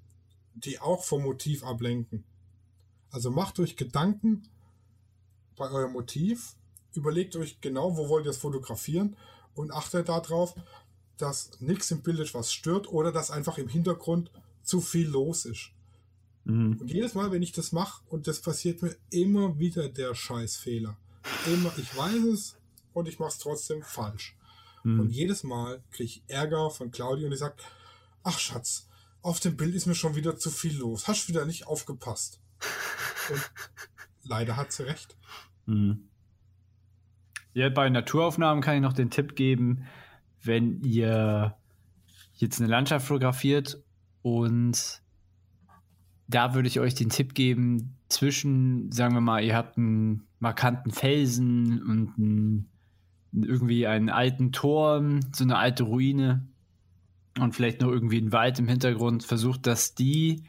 die 0.53 0.79
auch 0.79 1.03
vom 1.03 1.23
Motiv 1.23 1.63
ablenken. 1.63 2.23
Also 3.09 3.31
macht 3.31 3.59
euch 3.59 3.77
Gedanken 3.77 4.47
bei 5.55 5.69
eurem 5.69 5.93
Motiv 5.93 6.55
überlegt 6.97 7.35
euch 7.35 7.61
genau, 7.61 7.95
wo 7.95 8.09
wollt 8.09 8.25
ihr 8.25 8.31
es 8.31 8.37
fotografieren 8.37 9.15
und 9.55 9.71
achtet 9.71 10.09
darauf, 10.09 10.55
dass 11.17 11.51
nichts 11.59 11.89
im 11.91 12.01
Bild 12.01 12.19
ist, 12.19 12.33
was 12.33 12.53
stört 12.53 12.87
oder 12.87 13.11
dass 13.11 13.31
einfach 13.31 13.57
im 13.57 13.69
Hintergrund 13.69 14.31
zu 14.63 14.81
viel 14.81 15.07
los 15.07 15.45
ist. 15.45 15.71
Mhm. 16.43 16.77
Und 16.79 16.91
jedes 16.91 17.13
Mal, 17.13 17.31
wenn 17.31 17.41
ich 17.41 17.51
das 17.51 17.71
mache, 17.71 18.01
und 18.09 18.27
das 18.27 18.41
passiert 18.41 18.81
mir 18.81 18.95
immer 19.09 19.57
wieder 19.57 19.89
der 19.89 20.13
Scheißfehler. 20.13 20.97
Immer, 21.47 21.73
ich 21.77 21.95
weiß 21.95 22.23
es 22.33 22.57
und 22.93 23.07
ich 23.07 23.19
mache 23.19 23.31
es 23.31 23.39
trotzdem 23.39 23.81
falsch. 23.81 24.37
Mhm. 24.83 24.99
Und 24.99 25.09
jedes 25.09 25.43
Mal 25.43 25.83
kriege 25.91 26.09
ich 26.09 26.23
Ärger 26.27 26.69
von 26.69 26.91
Claudia 26.91 27.25
und 27.25 27.31
die 27.31 27.37
sagt, 27.37 27.63
ach 28.23 28.39
Schatz, 28.39 28.87
auf 29.21 29.39
dem 29.39 29.57
Bild 29.57 29.75
ist 29.75 29.87
mir 29.87 29.95
schon 29.95 30.15
wieder 30.15 30.37
zu 30.37 30.49
viel 30.49 30.77
los. 30.77 31.07
Hast 31.07 31.27
wieder 31.27 31.45
nicht 31.45 31.67
aufgepasst. 31.67 32.39
Und 33.29 33.51
leider 34.23 34.55
hat 34.55 34.71
sie 34.71 34.83
recht. 34.83 35.17
Mhm. 35.65 36.06
Ja, 37.57 37.69
bei 37.69 37.89
Naturaufnahmen 37.89 38.61
kann 38.61 38.75
ich 38.75 38.83
noch 38.83 38.93
den 38.93 39.09
Tipp 39.09 39.35
geben, 39.35 39.85
wenn 40.43 40.79
ihr 40.83 41.55
jetzt 42.35 42.61
eine 42.61 42.69
Landschaft 42.69 43.07
fotografiert 43.07 43.81
und 44.21 45.01
da 46.27 46.53
würde 46.53 46.67
ich 46.67 46.79
euch 46.79 46.93
den 46.93 47.09
Tipp 47.09 47.33
geben, 47.33 47.95
zwischen, 48.09 48.91
sagen 48.91 49.15
wir 49.15 49.21
mal, 49.21 49.43
ihr 49.43 49.55
habt 49.55 49.75
einen 49.75 50.27
markanten 50.37 50.91
Felsen 50.91 51.81
und 51.81 52.13
einen, 52.19 52.69
irgendwie 53.33 53.87
einen 53.87 54.11
alten 54.11 54.51
Turm, 54.51 55.21
so 55.33 55.43
eine 55.43 55.57
alte 55.57 55.81
Ruine 55.81 56.47
und 57.39 57.55
vielleicht 57.55 57.81
noch 57.81 57.89
irgendwie 57.89 58.19
einen 58.19 58.33
Wald 58.33 58.59
im 58.59 58.67
Hintergrund, 58.67 59.23
versucht, 59.23 59.65
dass 59.65 59.95
die 59.95 60.43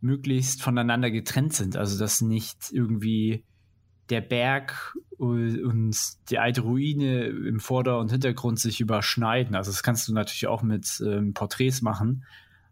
möglichst 0.00 0.64
voneinander 0.64 1.12
getrennt 1.12 1.52
sind. 1.52 1.76
Also, 1.76 1.96
dass 1.96 2.20
nicht 2.22 2.72
irgendwie 2.72 3.44
der 4.08 4.20
Berg 4.20 4.96
und 5.20 5.94
die 6.30 6.38
alte 6.38 6.62
Ruine 6.62 7.26
im 7.26 7.60
Vorder- 7.60 7.98
und 7.98 8.10
Hintergrund 8.10 8.58
sich 8.58 8.80
überschneiden. 8.80 9.54
Also 9.54 9.70
das 9.70 9.82
kannst 9.82 10.08
du 10.08 10.14
natürlich 10.14 10.46
auch 10.46 10.62
mit 10.62 11.02
ähm, 11.06 11.34
Porträts 11.34 11.82
machen. 11.82 12.24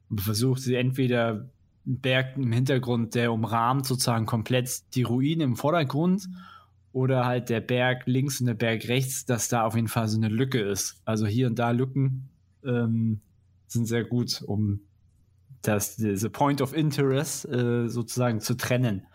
Und 0.08 0.22
versuchst 0.22 0.64
sie 0.64 0.74
entweder 0.74 1.50
einen 1.86 2.00
Berg 2.00 2.38
im 2.38 2.50
Hintergrund, 2.50 3.14
der 3.14 3.34
umrahmt 3.34 3.84
sozusagen 3.84 4.24
komplett 4.24 4.94
die 4.94 5.02
Ruine 5.02 5.44
im 5.44 5.56
Vordergrund 5.56 6.26
oder 6.92 7.26
halt 7.26 7.50
der 7.50 7.60
Berg 7.60 8.06
links 8.06 8.40
und 8.40 8.46
der 8.46 8.54
Berg 8.54 8.88
rechts, 8.88 9.26
dass 9.26 9.48
da 9.48 9.64
auf 9.64 9.74
jeden 9.74 9.88
Fall 9.88 10.08
so 10.08 10.16
eine 10.16 10.28
Lücke 10.28 10.60
ist. 10.60 11.02
Also 11.04 11.26
hier 11.26 11.48
und 11.48 11.58
da 11.58 11.72
Lücken 11.72 12.30
ähm, 12.64 13.20
sind 13.66 13.84
sehr 13.84 14.04
gut, 14.04 14.42
um 14.46 14.80
das, 15.60 15.96
diese 15.96 16.30
Point 16.30 16.62
of 16.62 16.72
Interest 16.72 17.46
äh, 17.46 17.88
sozusagen 17.88 18.40
zu 18.40 18.54
trennen. 18.54 19.06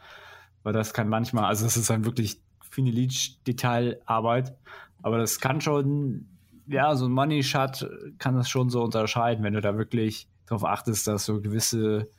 Weil 0.61 0.73
das 0.73 0.93
kann 0.93 1.09
manchmal, 1.09 1.45
also 1.45 1.65
es 1.65 1.77
ist 1.77 1.89
dann 1.89 2.05
wirklich 2.05 2.42
viele 2.73 2.91
Leech-Detailarbeit, 2.91 4.57
aber 5.01 5.19
das 5.19 5.39
kann 5.39 5.61
schon, 5.61 6.27
ja, 6.67 6.95
so 6.95 7.05
ein 7.05 7.11
Money 7.11 7.43
Shot 7.43 7.87
kann 8.17 8.35
das 8.35 8.49
schon 8.49 8.69
so 8.69 8.83
unterscheiden, 8.83 9.43
wenn 9.43 9.53
du 9.53 9.61
da 9.61 9.77
wirklich 9.77 10.27
darauf 10.45 10.65
achtest, 10.65 11.07
dass 11.07 11.25
so 11.25 11.41
gewisse 11.41 12.09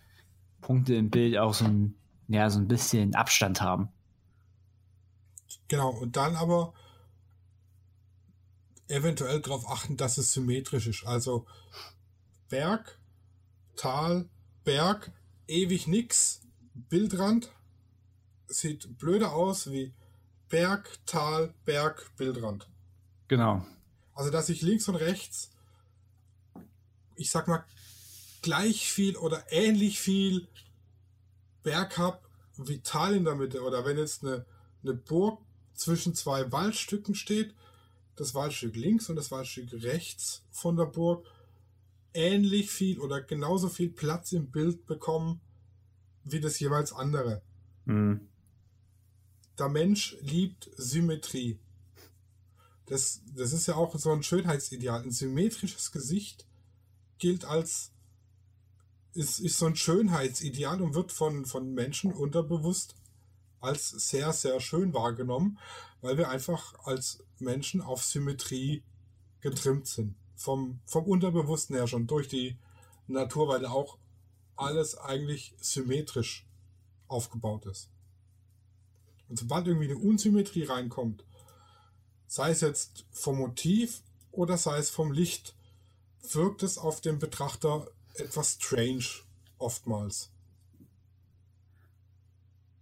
Punkte 0.61 0.95
im 0.95 1.11
Bild 1.11 1.37
auch 1.39 1.55
so 1.55 1.65
ein, 1.65 1.95
ja, 2.29 2.49
so 2.51 2.59
ein 2.59 2.69
bisschen 2.69 3.15
Abstand 3.15 3.61
haben. 3.61 3.89
Genau, 5.69 5.91
und 5.91 6.17
dann 6.17 6.37
aber 6.37 6.73
eventuell 8.89 9.41
darauf 9.41 9.69
achten, 9.69 9.97
dass 9.97 10.19
es 10.19 10.33
symmetrisch 10.33 10.87
ist. 10.87 11.07
Also 11.07 11.47
Berg, 12.49 12.99
Tal, 13.77 14.29
Berg, 14.63 15.13
ewig 15.49 15.87
nix, 15.87 16.43
Bildrand, 16.75 17.51
sieht 18.47 18.99
blöder 18.99 19.33
aus 19.33 19.71
wie 19.71 19.95
Berg, 20.55 20.89
Tal, 21.05 21.53
Berg, 21.65 22.13
Bildrand. 22.17 22.69
Genau. 23.27 23.67
Also, 24.13 24.31
dass 24.31 24.49
ich 24.49 24.63
links 24.63 24.89
und 24.89 24.95
rechts, 24.95 25.51
ich 27.17 27.29
sag 27.29 27.49
mal, 27.49 27.65
gleich 28.41 28.89
viel 28.89 29.17
oder 29.17 29.45
ähnlich 29.51 29.99
viel 29.99 30.47
Berg 31.65 31.99
habe 31.99 32.21
wie 32.57 32.79
Tal 32.79 33.17
in 33.17 33.25
der 33.25 33.35
Mitte. 33.35 33.63
Oder 33.63 33.85
wenn 33.85 33.99
jetzt 33.99 34.23
eine, 34.23 34.47
eine 34.85 34.95
Burg 34.95 35.43
zwischen 35.73 36.15
zwei 36.15 36.53
Waldstücken 36.53 37.17
steht, 37.17 37.53
das 38.15 38.37
Waldstück 38.37 38.77
links 38.77 39.11
und 39.11 39.17
das 39.17 39.33
Waldstück 39.33 39.73
rechts 39.83 40.45
von 40.53 40.77
der 40.77 40.87
Burg 40.87 41.27
ähnlich 42.13 42.71
viel 42.71 43.01
oder 43.01 43.21
genauso 43.21 43.69
viel 43.69 43.91
Platz 43.91 44.31
im 44.31 44.53
Bild 44.53 44.87
bekommen 44.87 45.41
wie 46.23 46.39
das 46.39 46.61
jeweils 46.61 46.93
andere. 46.93 47.43
Mhm. 47.87 48.29
Der 49.59 49.69
Mensch 49.69 50.17
liebt 50.21 50.71
Symmetrie. 50.77 51.59
Das, 52.87 53.23
das 53.35 53.53
ist 53.53 53.67
ja 53.67 53.77
auch 53.77 53.97
so 53.97 54.13
ein 54.13 54.23
Schönheitsideal. 54.23 55.03
Ein 55.03 55.11
symmetrisches 55.11 55.93
Gesicht 55.93 56.47
gilt 57.19 57.45
als 57.45 57.93
ist, 59.15 59.39
ist 59.39 59.59
so 59.59 59.67
ein 59.67 59.77
Schönheitsideal 59.77 60.83
und 60.83 60.95
wird 60.95 61.13
von, 61.13 61.47
von 61.47 61.73
Menschen 61.73 62.13
unterbewusst 62.13 62.97
als 63.61 63.91
sehr, 63.91 64.33
sehr 64.33 64.61
schön 64.61 64.93
wahrgenommen, 64.93 65.59
weil 66.01 66.19
wir 66.19 66.29
einfach 66.29 66.75
als 66.85 67.25
Menschen 67.39 67.81
auf 67.81 68.05
Symmetrie 68.05 68.83
getrimmt 69.41 69.87
sind. 69.87 70.17
Vom, 70.35 70.81
vom 70.85 71.05
Unterbewussten 71.05 71.77
her 71.77 71.87
schon 71.87 72.07
durch 72.07 72.29
die 72.29 72.59
Natur, 73.07 73.49
weil 73.49 73.65
auch 73.65 73.99
alles 74.57 74.99
eigentlich 74.99 75.55
symmetrisch 75.61 76.47
aufgebaut 77.07 77.67
ist. 77.67 77.91
Und 79.29 79.39
sobald 79.39 79.67
irgendwie 79.67 79.91
eine 79.91 79.99
Unsymmetrie 79.99 80.65
reinkommt, 80.65 81.25
sei 82.27 82.51
es 82.51 82.61
jetzt 82.61 83.07
vom 83.11 83.39
Motiv 83.39 84.03
oder 84.31 84.57
sei 84.57 84.79
es 84.79 84.91
vom 84.91 85.13
Licht, 85.13 85.55
wirkt 86.33 86.63
es 86.63 86.79
auf 86.79 87.01
den 87.01 87.19
Betrachter 87.19 87.87
etwas 88.15 88.53
strange 88.61 89.05
oftmals. 89.59 90.31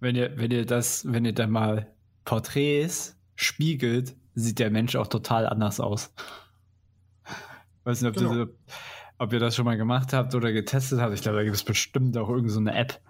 Wenn 0.01 0.17
ihr, 0.17 0.37
wenn 0.37 0.51
ihr 0.51 0.67
das, 0.67 1.11
wenn 1.11 1.25
ihr 1.25 1.33
dann 1.35 1.51
mal 1.51 1.93
Porträts 2.25 3.17
spiegelt, 3.35 4.17
sieht 4.35 4.59
der 4.59 4.71
Mensch 4.71 4.97
auch 4.97 5.07
total 5.07 5.47
anders 5.47 5.81
aus. 5.81 6.13
Weiß 7.85 8.01
nicht, 8.01 8.11
ob, 8.11 8.17
Genau. 8.17 8.45
das, 8.47 8.55
ob 9.19 9.33
ihr 9.33 9.39
das 9.39 9.55
schon 9.55 9.65
mal 9.65 9.77
gemacht 9.77 10.13
habt 10.13 10.35
oder 10.35 10.53
getestet 10.53 11.01
habt. 11.01 11.15
Ich 11.15 11.23
glaube, 11.23 11.39
da 11.39 11.45
gibt 11.45 11.57
es 11.57 11.65
bestimmt 11.65 12.17
auch 12.17 12.29
irgendeine 12.29 12.53
so 12.53 12.61
eine 12.61 12.75
App. 12.75 13.01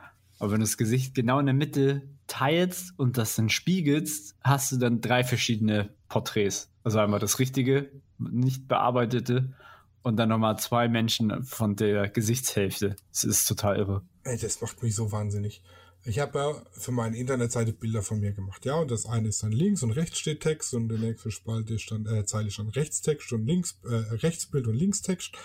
Aber 0.43 0.51
wenn 0.51 0.59
du 0.59 0.65
das 0.65 0.77
Gesicht 0.77 1.15
genau 1.15 1.39
in 1.39 1.47
der 1.47 1.55
Mitte 1.55 2.03
teilst 2.27 2.99
und 2.99 3.17
das 3.17 3.37
dann 3.37 3.49
spiegelst, 3.49 4.35
hast 4.43 4.73
du 4.73 4.77
dann 4.77 5.01
drei 5.01 5.23
verschiedene 5.23 5.91
Porträts. 6.09 6.69
Also 6.83 6.99
einmal 6.99 7.21
das 7.21 7.39
richtige, 7.39 7.93
nicht 8.19 8.67
bearbeitete 8.67 9.55
und 10.03 10.17
dann 10.17 10.31
nochmal 10.31 10.59
zwei 10.59 10.89
Menschen 10.89 11.45
von 11.45 11.77
der 11.77 12.09
Gesichtshälfte. 12.09 12.97
Das 13.13 13.23
ist 13.23 13.47
total 13.47 13.79
irre. 13.79 14.03
Ey, 14.25 14.37
das 14.37 14.61
macht 14.61 14.83
mich 14.83 14.97
so 14.97 15.13
wahnsinnig. 15.13 15.63
Ich 16.05 16.19
habe 16.19 16.37
ja 16.37 16.63
für 16.73 16.91
meine 16.91 17.17
Internetseite 17.17 17.73
Bilder 17.73 18.03
von 18.03 18.19
mir 18.19 18.33
gemacht, 18.33 18.65
ja, 18.65 18.75
und 18.75 18.91
das 18.91 19.07
eine 19.07 19.29
ist 19.29 19.45
dann 19.45 19.53
links 19.53 19.85
und 19.85 19.93
rechts 19.93 20.19
steht 20.19 20.41
Text 20.41 20.75
und 20.75 20.91
in 20.91 21.01
der 21.01 21.11
nächsten 21.11 21.31
Spalte 21.31 21.79
stand, 21.79 22.09
äh, 22.09 22.27
Zeile 22.27 22.51
stand 22.51 22.75
Rechtstext 22.75 23.33
und 23.33 23.47
links, 23.47 23.79
äh, 23.85 23.95
Rechtsbild 23.95 24.67
und 24.67 24.75
Linkstext 24.75 25.37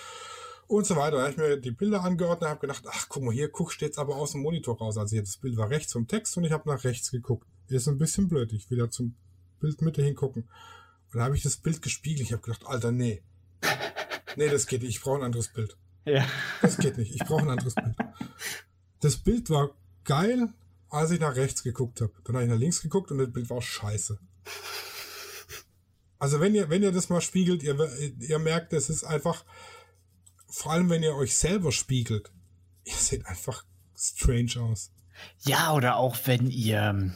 und 0.68 0.86
so 0.86 0.96
weiter. 0.96 1.18
Da 1.18 1.24
habe 1.24 1.32
ich 1.32 1.38
mir 1.38 1.58
die 1.58 1.72
Bilder 1.72 2.04
angeordnet 2.04 2.44
und 2.44 2.50
habe 2.50 2.60
gedacht, 2.60 2.84
ach, 2.88 3.08
guck 3.10 3.24
mal, 3.24 3.34
hier 3.34 3.50
guckst 3.50 3.82
du 3.82 3.86
jetzt 3.86 3.98
aber 3.98 4.16
aus 4.16 4.34
dem 4.34 4.42
Monitor 4.42 4.78
raus. 4.78 4.98
Also 4.98 5.14
hier, 5.14 5.24
das 5.24 5.38
Bild 5.38 5.58
war 5.58 5.70
rechts 5.70 5.94
vom 5.94 6.08
Text 6.08 6.38
und 6.38 6.44
ich 6.44 6.52
habe 6.52 6.70
nach 6.70 6.84
rechts 6.84 7.12
geguckt. 7.12 7.48
Ist 7.70 7.88
ein 7.88 7.98
bisschen 7.98 8.28
blöd, 8.28 8.54
ich 8.54 8.70
will 8.70 8.78
da 8.78 8.90
zum 8.90 9.16
Bildmitte 9.60 10.02
hingucken. 10.02 10.44
Und 11.12 11.20
da 11.20 11.26
habe 11.26 11.36
ich 11.36 11.44
das 11.44 11.58
Bild 11.58 11.82
gespiegelt. 11.82 12.28
Ich 12.28 12.34
habe 12.34 12.42
gedacht, 12.42 12.66
Alter, 12.66 12.92
nee. 12.92 13.24
Nee, 14.36 14.50
das 14.50 14.68
geht 14.68 14.84
nicht. 14.84 14.96
Ich 14.96 15.02
brauche 15.02 15.18
ein 15.18 15.24
anderes 15.24 15.48
Bild. 15.50 15.78
Ja. 16.06 16.26
Das 16.62 16.78
geht 16.78 16.98
nicht. 16.98 17.14
Ich 17.14 17.24
brauche 17.26 17.42
ein 17.42 17.50
anderes 17.50 17.76
Bild. 17.76 17.96
Das 19.02 19.18
Bild 19.18 19.50
war 19.50 19.72
geil, 20.04 20.54
als 20.90 21.12
ich 21.12 21.20
nach 21.20 21.36
rechts 21.36 21.63
geguckt 21.63 22.02
habe. 22.02 22.13
Dann 22.24 22.36
habe 22.36 22.46
ich 22.46 22.52
nach 22.52 22.58
links 22.58 22.82
geguckt 22.82 23.12
und 23.12 23.18
das 23.18 23.32
Bild 23.32 23.50
war 23.50 23.62
scheiße. 23.62 24.20
Also 26.20 26.40
wenn 26.40 26.56
ihr, 26.56 26.70
wenn 26.70 26.84
ihr 26.84 26.92
das 26.92 27.10
mal 27.10 27.22
spiegelt, 27.22 27.63
ihr, 27.63 27.78
ihr 28.20 28.40
merkt, 28.40 28.74
es 28.74 28.90
ist 28.90 29.04
einfach, 29.04 29.46
vor 30.58 30.72
allem 30.72 30.90
wenn 30.90 31.04
ihr 31.04 31.16
euch 31.16 31.38
selber 31.38 31.72
spiegelt, 31.72 32.32
ihr 32.84 32.96
seht 32.96 33.26
einfach 33.28 33.64
strange 33.96 34.60
aus. 34.60 34.92
Ja, 35.46 35.74
oder 35.74 35.98
auch 35.98 36.16
wenn 36.26 36.50
ihr, 36.50 37.14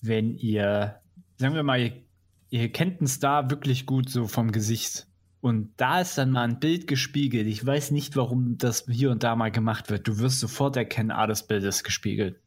wenn 0.00 0.36
ihr, 0.36 1.00
sagen 1.36 1.54
wir 1.54 1.62
mal, 1.62 1.80
ihr, 1.80 2.02
ihr 2.50 2.70
kennt 2.72 3.00
einen 3.00 3.08
Star 3.08 3.50
wirklich 3.50 3.86
gut 3.86 4.10
so 4.10 4.26
vom 4.26 4.52
Gesicht. 4.52 5.06
Und 5.40 5.72
da 5.76 6.00
ist 6.00 6.18
dann 6.18 6.32
mal 6.32 6.42
ein 6.42 6.58
Bild 6.58 6.88
gespiegelt. 6.88 7.46
Ich 7.46 7.64
weiß 7.64 7.92
nicht, 7.92 8.16
warum 8.16 8.58
das 8.58 8.86
hier 8.88 9.12
und 9.12 9.22
da 9.22 9.36
mal 9.36 9.52
gemacht 9.52 9.88
wird. 9.88 10.08
Du 10.08 10.18
wirst 10.18 10.40
sofort 10.40 10.76
erkennen, 10.76 11.12
ah, 11.12 11.28
das 11.28 11.46
Bild 11.46 11.62
ist 11.62 11.84
gespiegelt. 11.84 12.40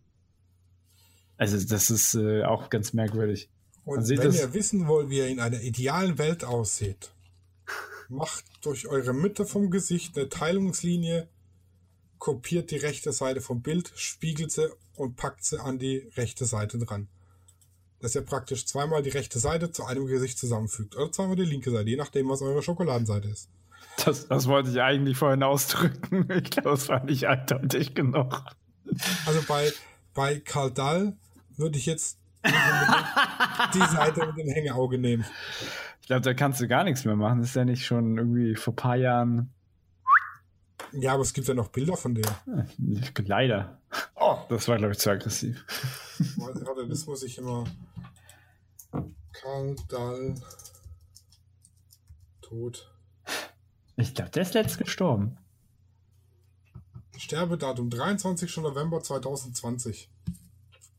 Also 1.38 1.57
das 1.57 1.89
ist 1.89 2.16
äh, 2.16 2.43
auch 2.43 2.70
ganz 2.70 2.93
merkwürdig. 2.93 3.49
Und 3.86 4.07
wenn 4.09 4.34
ihr 4.34 4.53
wissen 4.53 4.88
wollt, 4.88 5.09
wie 5.09 5.20
ihr 5.20 5.28
in 5.28 5.39
einer 5.39 5.62
idealen 5.62 6.18
Welt 6.18 6.43
aussieht, 6.43 7.12
macht 8.12 8.45
durch 8.62 8.88
eure 8.88 9.14
Mitte 9.14 9.45
vom 9.45 9.72
Gesicht 9.72 10.18
eine 10.18 10.30
Teilungslinie, 10.30 11.28
kopiert 12.20 12.70
die 12.70 12.78
rechte 12.78 13.12
Seite 13.12 13.41
vom 13.41 13.62
Bild, 13.62 13.91
spiegelt 13.95 14.51
sie 14.51 14.70
und 14.95 15.16
packt 15.16 15.43
sie 15.43 15.59
an 15.59 15.80
die 15.80 16.09
rechte 16.16 16.45
Seite 16.45 16.78
dran. 16.78 17.07
dass 17.99 18.16
ihr 18.16 18.22
praktisch 18.22 18.66
zweimal 18.66 19.03
die 19.03 19.12
rechte 19.12 19.38
Seite 19.38 19.72
zu 19.72 19.86
einem 19.86 20.07
Gesicht 20.07 20.38
zusammenfügt. 20.39 20.95
Oder 20.95 21.12
zweimal 21.12 21.36
die 21.36 21.45
linke 21.45 21.70
Seite, 21.70 21.89
je 21.89 21.97
nachdem, 21.97 22.30
was 22.30 22.41
eure 22.41 22.64
Schokoladenseite 22.64 23.28
ist. 23.30 23.47
Das, 24.03 24.28
das 24.28 24.47
wollte 24.47 24.72
ich 24.72 24.82
eigentlich 24.82 25.18
vorhin 25.18 25.43
ausdrücken. 25.43 26.28
Ich 26.36 26.49
glaube, 26.49 26.72
das 26.72 26.89
war 26.89 27.03
nicht 27.03 27.28
eindeutig 27.28 27.93
genug. 27.93 28.43
Also 29.26 29.41
bei, 29.47 29.72
bei 30.16 30.39
Karl 30.39 30.72
Dahl 30.72 31.16
würde 31.57 31.78
ich 31.78 31.86
jetzt 31.86 32.18
die 32.43 33.80
Seite 33.95 34.26
mit 34.26 34.38
dem 34.38 34.49
Hängeauge 34.49 34.97
nehmen. 34.97 35.26
Ich 36.12 36.14
glaube, 36.14 36.26
da 36.26 36.34
kannst 36.34 36.59
du 36.59 36.68
gar 36.68 36.84
nichts 36.84 37.05
mehr 37.05 37.16
machen. 37.16 37.39
Das 37.39 37.47
ist 37.51 37.55
ja 37.55 37.64
nicht 37.64 37.86
schon 37.86 38.18
irgendwie 38.18 38.57
vor 38.57 38.74
ein 38.74 38.76
paar 38.76 38.97
Jahren. 38.97 39.49
Ja, 40.91 41.14
aber 41.14 41.22
es 41.22 41.32
gibt 41.32 41.47
ja 41.47 41.53
noch 41.53 41.70
Bilder 41.70 41.95
von 41.95 42.16
der. 42.16 42.36
Leider. 43.24 43.80
Oh, 44.16 44.39
das 44.49 44.68
war, 44.68 44.78
glaube 44.78 44.91
ich, 44.91 44.99
zu 44.99 45.09
aggressiv. 45.09 45.66
Warte, 46.36 46.86
das 46.89 47.05
muss 47.05 47.24
ich 47.24 47.38
immer. 47.38 47.64
Karl 48.91 49.78
Dahl. 49.88 50.36
Tot. 52.41 52.93
Ich 53.95 54.14
glaube, 54.14 54.32
der 54.32 54.41
ist 54.41 54.53
letzt 54.53 54.80
gestorben. 54.80 55.38
Sterbedatum 57.16 57.89
23. 57.89 58.57
November 58.57 59.01
2020. 59.01 60.09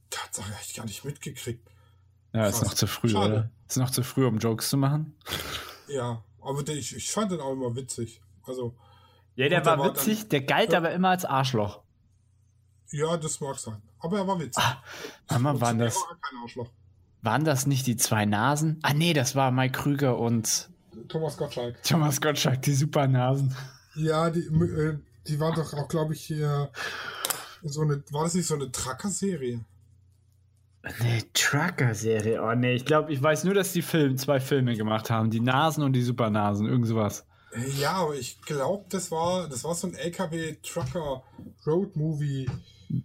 Tatsache, 0.08 0.54
hab 0.54 0.62
ich 0.62 0.72
gar 0.72 0.86
nicht 0.86 1.04
mitgekriegt. 1.04 1.68
Ja, 2.32 2.46
ist 2.46 2.60
Krass. 2.60 2.68
noch 2.68 2.74
zu 2.74 2.86
früh, 2.86 3.10
Schade. 3.10 3.30
oder? 3.30 3.50
Ist 3.72 3.78
noch 3.78 3.90
zu 3.90 4.02
früh, 4.02 4.26
um 4.26 4.36
Jokes 4.38 4.68
zu 4.68 4.76
machen. 4.76 5.14
Ja, 5.88 6.22
aber 6.42 6.62
der, 6.62 6.76
ich, 6.76 6.94
ich 6.94 7.10
fand 7.10 7.32
den 7.32 7.40
auch 7.40 7.52
immer 7.52 7.74
witzig. 7.74 8.20
Also, 8.46 8.74
Ja, 9.34 9.48
der 9.48 9.64
war 9.64 9.82
witzig, 9.82 10.20
dann- 10.20 10.28
der 10.28 10.40
galt 10.42 10.72
Ja. 10.72 10.78
aber 10.78 10.92
immer 10.92 11.08
als 11.08 11.24
Arschloch. 11.24 11.80
ja, 12.90 13.16
das 13.16 13.40
mag 13.40 13.58
sein. 13.58 13.80
Aber 14.00 14.18
er 14.18 14.26
war 14.28 14.38
witzig. 14.38 14.62
Mal, 15.30 15.52
Und 15.54 15.60
waren 15.62 15.80
er 15.80 15.86
das, 15.86 15.96
war 15.96 16.18
kein 16.20 16.38
Arschloch. 16.42 16.68
waren 17.22 17.44
das 17.46 17.64
nicht 17.66 17.86
die 17.86 17.96
zwei 17.96 18.26
Nasen? 18.26 18.78
Ah, 18.82 18.92
nee, 18.92 19.14
das 19.14 19.34
war 19.34 19.50
Mike 19.50 19.80
Krüger 19.80 20.18
und 20.18 20.68
Thomas 21.08 21.38
Gottschalk. 21.38 21.82
Thomas 21.82 22.20
Gottschalk, 22.20 22.60
die 22.60 22.74
Supernasen. 22.74 23.56
Ja, 23.94 24.28
die, 24.28 24.40
äh, 24.40 24.98
die 25.26 25.40
war 25.40 25.54
doch 25.54 25.72
auch, 25.72 25.88
glaube 25.88 26.12
ich, 26.12 26.22
hier 26.22 26.70
so 27.62 27.80
eine, 27.80 28.02
war 28.10 28.24
das 28.24 28.34
nicht 28.34 28.46
so 28.46 28.54
eine 28.54 28.70
Tracker-Serie? 28.70 29.64
Nee, 31.00 31.22
Trucker-Serie. 31.32 32.42
Oh, 32.42 32.54
nee, 32.54 32.74
ich 32.74 32.84
glaube, 32.84 33.12
ich 33.12 33.22
weiß 33.22 33.44
nur, 33.44 33.54
dass 33.54 33.72
die 33.72 33.82
Film, 33.82 34.16
zwei 34.16 34.40
Filme 34.40 34.74
gemacht 34.76 35.10
haben. 35.10 35.30
Die 35.30 35.38
Nasen 35.40 35.84
und 35.84 35.92
die 35.92 36.02
Supernasen, 36.02 36.66
irgend 36.66 36.88
sowas. 36.88 37.24
Ja, 37.78 37.92
aber 37.92 38.16
ich 38.16 38.42
glaube, 38.42 38.84
das 38.88 39.10
war, 39.10 39.48
das 39.48 39.62
war 39.62 39.74
so 39.74 39.86
ein 39.86 39.94
LKW-Trucker-Road-Movie. 39.94 42.50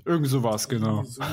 Irgend 0.05 0.27
sowas, 0.27 0.67
genau. 0.67 1.03
Super. 1.03 1.27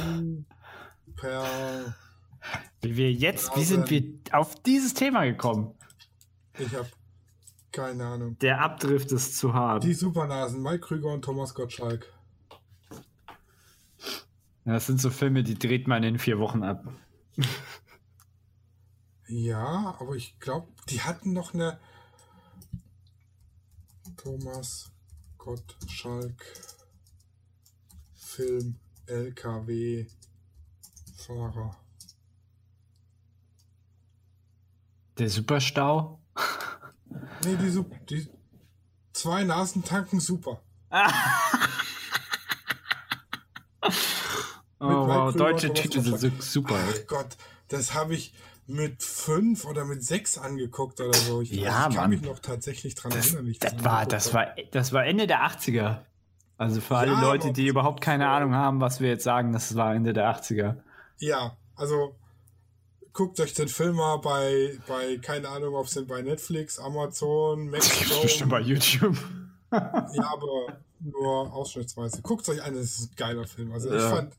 Wie 2.82 2.96
wir 2.96 3.12
jetzt, 3.12 3.56
wie 3.56 3.64
sind 3.64 3.88
wir 3.90 4.04
auf 4.32 4.54
dieses 4.62 4.92
Thema 4.92 5.24
gekommen? 5.24 5.74
Ich 6.58 6.74
habe 6.74 6.88
keine 7.72 8.04
Ahnung. 8.04 8.36
Der 8.40 8.60
Abdrift 8.60 9.10
ist 9.12 9.38
zu 9.38 9.54
hart. 9.54 9.82
Die 9.82 9.94
Supernasen, 9.94 10.62
Mike 10.62 10.80
Krüger 10.80 11.10
und 11.12 11.22
Thomas 11.22 11.54
Gottschalk. 11.54 12.12
Das 14.64 14.86
sind 14.86 15.00
so 15.00 15.10
Filme, 15.10 15.42
die 15.42 15.58
dreht 15.58 15.86
man 15.88 16.02
in 16.04 16.18
vier 16.18 16.38
Wochen 16.38 16.62
ab. 16.62 16.84
Ja, 19.26 19.96
aber 19.98 20.14
ich 20.16 20.38
glaube, 20.40 20.72
die 20.88 21.00
hatten 21.02 21.32
noch 21.32 21.52
eine 21.54 21.78
Thomas 24.16 24.90
Gottschalk 25.38 26.44
Film 28.14 28.78
LKW 29.06 30.06
Fahrer. 31.16 31.76
Der 35.18 35.28
Superstau? 35.28 36.20
Nee, 37.44 37.56
die, 37.56 37.70
Sup- 37.70 38.06
die 38.06 38.28
zwei 39.12 39.44
Nasen 39.44 39.84
tanken 39.84 40.20
super. 40.20 40.62
Oh, 44.84 45.06
wow, 45.08 45.34
deutsche 45.34 45.72
Titel 45.72 46.00
sind 46.16 46.42
super. 46.42 46.76
Ach 46.88 47.06
Gott, 47.06 47.36
das 47.68 47.94
habe 47.94 48.14
ich 48.14 48.34
mit 48.66 49.02
fünf 49.02 49.64
oder 49.66 49.84
mit 49.84 50.02
sechs 50.02 50.38
angeguckt 50.38 51.00
oder 51.00 51.12
so. 51.14 51.40
Ich, 51.42 51.50
Ja, 51.52 51.60
ich 51.88 51.94
kann 51.94 51.94
Mann. 51.94 52.10
mich 52.10 52.22
noch 52.22 52.38
tatsächlich 52.38 52.94
dran 52.94 53.12
Das, 53.12 53.34
erinnern. 53.34 53.52
das, 53.60 53.72
angeguckt 53.72 53.84
war, 53.84 54.06
das, 54.06 54.34
war, 54.34 54.46
das 54.72 54.92
war 54.92 55.04
Ende 55.04 55.26
der 55.26 55.42
80er. 55.42 55.98
Also 56.56 56.80
für 56.80 56.96
alle 56.96 57.12
Ja, 57.12 57.20
Leute, 57.20 57.52
die 57.52 57.66
überhaupt 57.66 58.00
keine 58.00 58.28
Ahnung 58.28 58.54
haben, 58.54 58.80
was 58.80 59.00
wir 59.00 59.08
jetzt 59.08 59.24
sagen, 59.24 59.52
das 59.52 59.74
war 59.76 59.94
Ende 59.94 60.12
der 60.12 60.30
80er. 60.34 60.76
Ja, 61.18 61.56
also 61.76 62.14
guckt 63.12 63.38
euch 63.40 63.54
den 63.54 63.68
Film 63.68 63.96
mal 63.96 64.16
bei, 64.18 64.78
bei 64.88 65.18
keine 65.18 65.48
Ahnung, 65.48 65.74
ob 65.74 65.86
es 65.86 65.94
denn 65.94 66.06
bei 66.06 66.22
Netflix, 66.22 66.78
Amazon, 66.78 67.70
Das 67.72 67.88
Maxdome. 67.88 68.22
bestimmt 68.22 68.50
bei 68.50 68.60
YouTube. 68.60 69.16
Ja, 69.72 70.30
aber 70.32 70.78
nur 71.04 71.52
ausschnittsweise. 71.52 72.22
Guckt 72.22 72.48
euch 72.48 72.62
an, 72.62 72.74
das 72.74 72.84
ist 72.98 73.12
ein 73.12 73.16
geiler 73.16 73.46
Film. 73.46 73.72
Also 73.72 73.88
ich 73.88 74.00
Ja. 74.00 74.10
fand, 74.10 74.34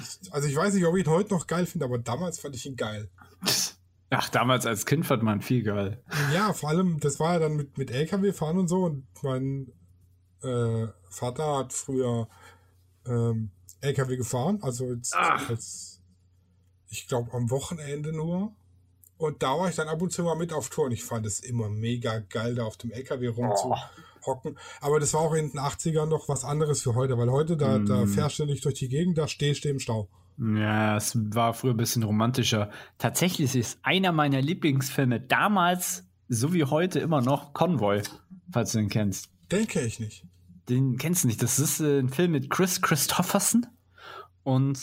ich, 0.00 0.32
also 0.32 0.48
ich 0.48 0.56
weiß 0.56 0.74
nicht, 0.74 0.84
ob 0.84 0.96
ich 0.96 1.06
ihn 1.06 1.10
heute 1.10 1.32
noch 1.32 1.46
geil 1.46 1.66
finde, 1.66 1.86
aber 1.86 1.98
damals 1.98 2.38
fand 2.38 2.54
ich 2.54 2.66
ihn 2.66 2.76
geil. 2.76 3.08
Ach, 4.10 4.28
damals 4.28 4.66
als 4.66 4.86
Kind 4.86 5.04
fand 5.06 5.22
man 5.22 5.40
viel 5.42 5.62
geil. 5.62 6.02
Ja, 6.32 6.52
vor 6.52 6.68
allem, 6.68 7.00
das 7.00 7.18
war 7.18 7.34
ja 7.34 7.38
dann 7.40 7.56
mit, 7.56 7.76
mit 7.78 7.90
LKW 7.90 8.32
fahren 8.32 8.58
und 8.58 8.68
so 8.68 8.84
und 8.84 9.06
mein 9.22 9.72
äh, 10.42 10.86
Vater 11.10 11.58
hat 11.58 11.72
früher 11.72 12.28
ähm, 13.06 13.50
LKW 13.80 14.16
gefahren, 14.16 14.58
also 14.62 14.92
jetzt 14.92 15.14
als, 15.16 16.00
ich 16.88 17.08
glaube 17.08 17.32
am 17.32 17.50
Wochenende 17.50 18.12
nur. 18.12 18.54
Und 19.18 19.42
da 19.42 19.58
war 19.58 19.68
ich 19.68 19.76
dann 19.76 19.88
ab 19.88 20.02
und 20.02 20.12
zu 20.12 20.22
mal 20.22 20.36
mit 20.36 20.52
auf 20.52 20.68
Tour 20.68 20.84
und 20.86 20.92
ich 20.92 21.02
fand 21.02 21.24
es 21.26 21.40
immer 21.40 21.68
mega 21.68 22.18
geil, 22.18 22.54
da 22.54 22.64
auf 22.64 22.76
dem 22.76 22.90
LKW 22.92 23.28
rumzuhocken. 24.26 24.58
Aber 24.80 25.00
das 25.00 25.14
war 25.14 25.20
auch 25.20 25.34
in 25.34 25.50
den 25.50 25.60
80ern 25.60 26.06
noch 26.06 26.28
was 26.28 26.44
anderes 26.44 26.82
für 26.82 26.94
heute, 26.94 27.16
weil 27.18 27.30
heute, 27.30 27.56
da, 27.56 27.78
da 27.78 28.04
Mm. 28.04 28.08
fährst 28.08 28.38
du 28.38 28.46
nicht 28.46 28.64
durch 28.64 28.74
die 28.74 28.88
Gegend, 28.88 29.18
da 29.18 29.28
stehst 29.28 29.64
du 29.64 29.68
im 29.68 29.78
Stau. 29.80 30.08
Ja, 30.38 30.96
es 30.96 31.16
war 31.34 31.54
früher 31.54 31.72
ein 31.72 31.78
bisschen 31.78 32.02
romantischer. 32.02 32.70
Tatsächlich 32.98 33.54
ist 33.56 33.78
einer 33.82 34.12
meiner 34.12 34.42
Lieblingsfilme 34.42 35.20
damals, 35.20 36.04
so 36.28 36.52
wie 36.52 36.64
heute 36.64 36.98
immer 37.00 37.22
noch, 37.22 37.54
Convoy, 37.54 38.02
falls 38.50 38.72
du 38.72 38.78
den 38.78 38.88
kennst. 38.90 39.30
Denke 39.50 39.80
ich 39.80 39.98
nicht. 39.98 40.24
Den 40.68 40.98
kennst 40.98 41.24
du 41.24 41.28
nicht. 41.28 41.42
Das 41.42 41.58
ist 41.58 41.80
äh, 41.80 42.00
ein 42.00 42.08
Film 42.10 42.32
mit 42.32 42.50
Chris 42.50 42.82
Christopherson 42.82 43.66
und 44.42 44.78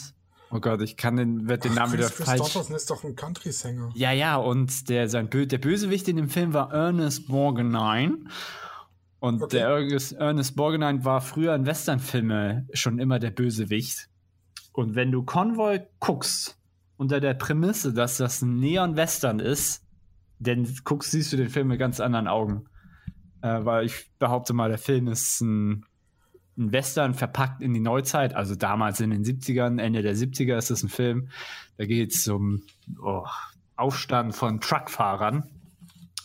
oh 0.49 0.59
Gott, 0.59 0.81
ich 0.81 0.97
kann 0.97 1.17
den, 1.17 1.47
werd 1.47 1.65
den 1.65 1.73
Ach, 1.73 1.75
Namen 1.75 1.93
wieder 1.93 2.09
Chris 2.09 2.25
falsch. 2.25 2.41
Christopherson 2.41 2.75
ist 2.75 2.89
doch 2.89 3.03
ein 3.03 3.15
Country-Sänger. 3.15 3.91
Ja, 3.93 4.11
ja, 4.11 4.37
und 4.37 4.87
der, 4.89 5.07
sein 5.09 5.29
Bö 5.29 5.45
der 5.45 5.57
Bösewicht 5.59 6.07
in 6.07 6.15
dem 6.15 6.29
Film 6.29 6.53
war 6.53 6.71
Ernest 6.73 7.27
Borgnine. 7.27 8.17
Und 9.23 9.41
Okay. 9.41 9.59
der 9.59 9.67
Ernest, 9.69 10.11
Ernest 10.11 10.57
Borgnine 10.57 11.05
war 11.05 11.21
früher 11.21 11.55
in 11.55 11.65
Westernfilme 11.65 12.67
schon 12.73 12.99
immer 12.99 13.19
der 13.19 13.31
Bösewicht. 13.31 14.09
Und 14.73 14.95
wenn 14.95 15.13
du 15.13 15.23
Convoy 15.23 15.79
guckst, 16.01 16.59
unter 16.97 17.21
der 17.21 17.33
Prämisse, 17.33 17.93
dass 17.93 18.17
das 18.17 18.41
ein 18.41 18.59
Neon-Western 18.59 19.39
ist, 19.39 19.81
dann 20.39 20.67
guckst, 20.83 21.11
siehst 21.11 21.31
du 21.31 21.37
den 21.37 21.47
Film 21.47 21.69
mit 21.69 21.79
ganz 21.79 22.01
anderen 22.01 22.27
Augen. 22.27 22.65
Äh, 23.41 23.63
weil 23.63 23.85
ich 23.85 24.11
behaupte 24.19 24.51
mal, 24.51 24.67
der 24.67 24.77
Film 24.77 25.07
ist 25.07 25.39
ein, 25.39 25.85
ein 26.57 26.73
Western 26.73 27.13
verpackt 27.13 27.61
in 27.61 27.73
die 27.73 27.79
Neuzeit, 27.79 28.35
also 28.35 28.55
damals 28.55 28.99
in 28.99 29.11
den 29.11 29.23
70ern, 29.23 29.79
Ende 29.79 30.01
der 30.01 30.17
70er 30.17 30.57
ist 30.57 30.69
es 30.69 30.83
ein 30.83 30.89
Film. 30.89 31.29
Da 31.77 31.85
geht 31.85 32.13
es 32.13 32.27
um 32.27 32.63
oh, 33.01 33.23
Aufstand 33.77 34.35
von 34.35 34.59
Truckfahrern 34.59 35.49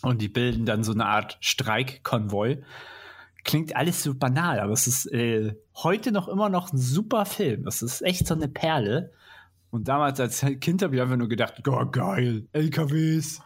und 0.01 0.21
die 0.21 0.29
bilden 0.29 0.65
dann 0.65 0.83
so 0.83 0.91
eine 0.91 1.05
Art 1.05 1.37
Streikkonvoi. 1.41 2.63
Klingt 3.43 3.75
alles 3.75 4.03
so 4.03 4.13
banal, 4.13 4.59
aber 4.59 4.73
es 4.73 4.87
ist 4.87 5.11
äh, 5.11 5.55
heute 5.75 6.11
noch 6.11 6.27
immer 6.27 6.49
noch 6.49 6.73
ein 6.73 6.77
super 6.77 7.25
Film. 7.25 7.63
Das 7.63 7.81
ist 7.81 8.01
echt 8.01 8.27
so 8.27 8.33
eine 8.33 8.47
Perle. 8.47 9.11
Und 9.71 9.87
damals 9.87 10.19
als 10.19 10.45
Kind 10.59 10.81
habe 10.81 10.95
ich 10.95 11.01
einfach 11.01 11.15
nur 11.15 11.29
gedacht, 11.29 11.61
oh, 11.67 11.85
geil, 11.85 12.47
LKWs. 12.51 13.41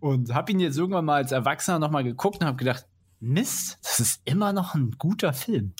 Und 0.00 0.34
habe 0.34 0.52
ihn 0.52 0.60
jetzt 0.60 0.76
irgendwann 0.76 1.04
mal 1.04 1.16
als 1.16 1.32
Erwachsener 1.32 1.78
nochmal 1.78 2.04
geguckt 2.04 2.40
und 2.40 2.46
habe 2.46 2.56
gedacht, 2.56 2.86
Mist, 3.20 3.78
das 3.82 4.00
ist 4.00 4.20
immer 4.24 4.52
noch 4.52 4.74
ein 4.74 4.92
guter 4.98 5.32
Film. 5.32 5.72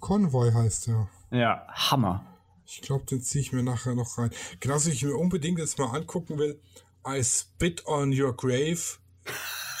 Convoy 0.00 0.52
heißt 0.52 0.88
er. 0.88 1.08
Ja, 1.30 1.66
Hammer. 1.68 2.24
Ich 2.64 2.80
glaube, 2.80 3.04
den 3.04 3.20
ziehe 3.20 3.42
ich 3.42 3.52
mir 3.52 3.62
nachher 3.62 3.94
noch 3.94 4.16
rein. 4.16 4.30
Genauso 4.60 4.88
wie 4.88 4.94
ich 4.94 5.04
mir 5.04 5.16
unbedingt 5.16 5.58
jetzt 5.58 5.78
mal 5.78 5.94
angucken 5.94 6.38
will. 6.38 6.60
I 7.06 7.22
spit 7.22 7.86
on 7.86 8.18
your 8.18 8.34
grave. 8.34 8.98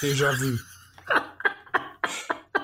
Déjà 0.00 0.32
vu. 0.38 0.58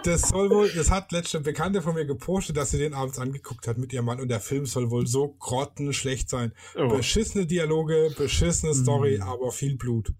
Das 0.05 0.29
soll 0.29 0.51
wohl, 0.51 0.71
das 0.71 0.91
hat 0.91 1.13
letzte 1.13 1.41
Bekannte 1.41 1.83
von 1.83 1.95
mir 1.95 2.07
gepostet, 2.07 2.57
dass 2.57 2.71
sie 2.71 2.79
den 2.79 2.95
abends 2.95 3.19
angeguckt 3.19 3.67
hat 3.67 3.79
mit 3.79 3.93
ihrem 3.93 4.07
Mann 4.07 4.21
und 4.21 4.29
der 4.29 4.41
Film 4.41 4.65
soll 4.65 4.91
wohl 4.91 5.07
so 5.07 5.29
grottenschlecht 5.39 6.31
sein. 6.31 6.53
Oh. 6.77 6.89
Beschissene 6.89 7.47
Dialoge, 7.47 8.13
beschissene 8.17 8.75
Story, 8.75 9.21
aber 9.21 9.53
viel 9.53 9.77
Blut. 9.77 10.09
Und 10.09 10.17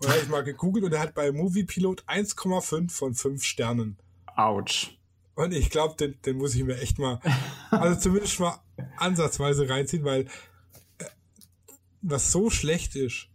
da 0.00 0.10
habe 0.10 0.20
ich 0.20 0.28
mal 0.28 0.44
gegoogelt 0.44 0.84
und 0.84 0.92
er 0.92 1.00
hat 1.00 1.14
bei 1.14 1.32
Movie 1.32 1.64
Pilot 1.64 2.04
1,5 2.04 2.90
von 2.90 3.14
5 3.14 3.42
Sternen. 3.42 3.98
Autsch. 4.36 4.98
Und 5.34 5.52
ich 5.52 5.70
glaube, 5.70 5.96
den, 5.96 6.20
den 6.22 6.36
muss 6.36 6.54
ich 6.54 6.62
mir 6.62 6.78
echt 6.78 6.98
mal, 6.98 7.18
also 7.70 7.98
zumindest 8.00 8.38
mal 8.40 8.60
ansatzweise 8.98 9.68
reinziehen, 9.68 10.04
weil 10.04 10.26
äh, 10.98 11.04
was 12.02 12.30
so 12.30 12.50
schlecht 12.50 12.94
ist, 12.94 13.28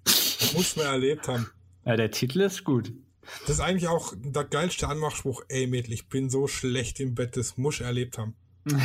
muss 0.53 0.75
man 0.75 0.85
erlebt 0.85 1.27
haben. 1.27 1.49
Ja, 1.89 1.95
der 1.97 2.11
Titel 2.11 2.41
ist 2.41 2.63
gut. 2.65 2.93
Das 3.47 3.55
ist 3.55 3.61
eigentlich 3.61 3.87
auch 3.87 4.13
der 4.15 4.43
geilste 4.43 4.87
Anmachspruch. 4.87 5.41
Ey, 5.47 5.65
Mädel, 5.65 5.91
ich 5.93 6.07
bin 6.07 6.29
so 6.29 6.45
schlecht 6.45 6.99
im 6.99 7.15
Bett, 7.15 7.35
das 7.35 7.57
muss 7.57 7.79
ich 7.79 7.81
erlebt 7.81 8.19
haben. 8.19 8.35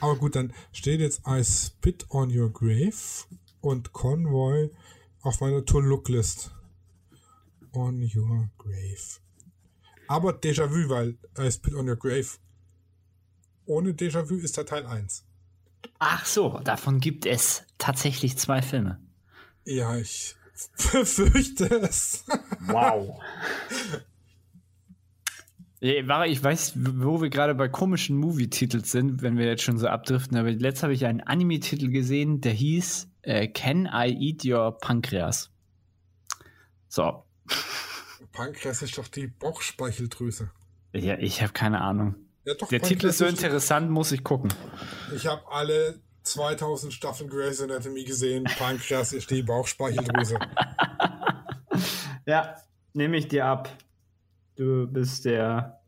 Aber 0.00 0.16
gut, 0.16 0.34
dann 0.34 0.52
steht 0.72 0.98
jetzt 0.98 1.22
I 1.28 1.44
Spit 1.44 2.06
on 2.10 2.36
Your 2.36 2.52
Grave 2.52 2.90
und 3.60 3.92
Convoy 3.92 4.70
auf 5.20 5.40
meiner 5.40 5.64
To-Look-List. 5.64 6.50
On 7.72 8.02
Your 8.02 8.50
Grave. 8.58 9.20
Aber 10.08 10.32
Déjà-vu, 10.32 10.88
weil 10.88 11.18
I 11.38 11.52
Spit 11.52 11.74
on 11.74 11.88
Your 11.88 11.94
Grave 11.94 12.26
ohne 13.66 13.92
Déjà-vu 13.92 14.34
ist 14.38 14.56
der 14.56 14.66
Teil 14.66 14.86
1. 14.86 15.24
Ach 16.00 16.26
so, 16.26 16.58
davon 16.64 16.98
gibt 16.98 17.26
es 17.26 17.62
tatsächlich 17.78 18.36
zwei 18.38 18.60
Filme. 18.60 18.98
Ja, 19.64 19.96
ich 19.96 20.34
befürchte 20.92 21.66
es. 21.66 22.24
Wow. 22.66 23.20
Ich 25.84 26.06
weiß, 26.44 26.74
wo 26.76 27.20
wir 27.20 27.28
gerade 27.28 27.56
bei 27.56 27.68
komischen 27.68 28.16
Movie-Titeln 28.16 28.84
sind, 28.84 29.20
wenn 29.22 29.36
wir 29.36 29.46
jetzt 29.46 29.64
schon 29.64 29.78
so 29.78 29.88
abdriften, 29.88 30.36
aber 30.36 30.52
letztes 30.52 30.84
habe 30.84 30.92
ich 30.92 31.06
einen 31.06 31.22
Anime-Titel 31.22 31.90
gesehen, 31.90 32.40
der 32.40 32.52
hieß 32.52 33.08
äh, 33.22 33.48
Can 33.48 33.86
I 33.92 34.16
Eat 34.16 34.44
Your 34.44 34.78
Pancreas? 34.78 35.50
So. 36.86 37.24
Pankreas 38.30 38.82
ist 38.82 38.96
doch 38.96 39.08
die 39.08 39.26
Bauchspeicheldrüse. 39.26 40.52
Ja, 40.92 41.18
ich 41.18 41.42
habe 41.42 41.52
keine 41.52 41.80
Ahnung. 41.80 42.14
Ja, 42.44 42.54
doch, 42.54 42.68
Der 42.68 42.80
Titel 42.80 43.06
ist 43.06 43.18
so 43.18 43.26
interessant, 43.26 43.90
muss 43.90 44.12
ich 44.12 44.22
gucken. 44.22 44.54
Ich 45.16 45.26
habe 45.26 45.42
alle 45.50 46.00
2000 46.22 46.92
Staffeln 46.92 47.28
Grey's 47.28 47.60
Anatomy 47.60 48.04
gesehen. 48.04 48.44
Pankreas 48.44 49.12
ist 49.12 49.30
die 49.30 49.42
Bauchspeicheldrüse. 49.42 50.38
Ja, 52.24 52.56
nehme 52.92 53.16
ich 53.16 53.28
dir 53.28 53.46
ab. 53.46 53.68
Du 54.56 54.86
bist 54.86 55.24
der. 55.24 55.80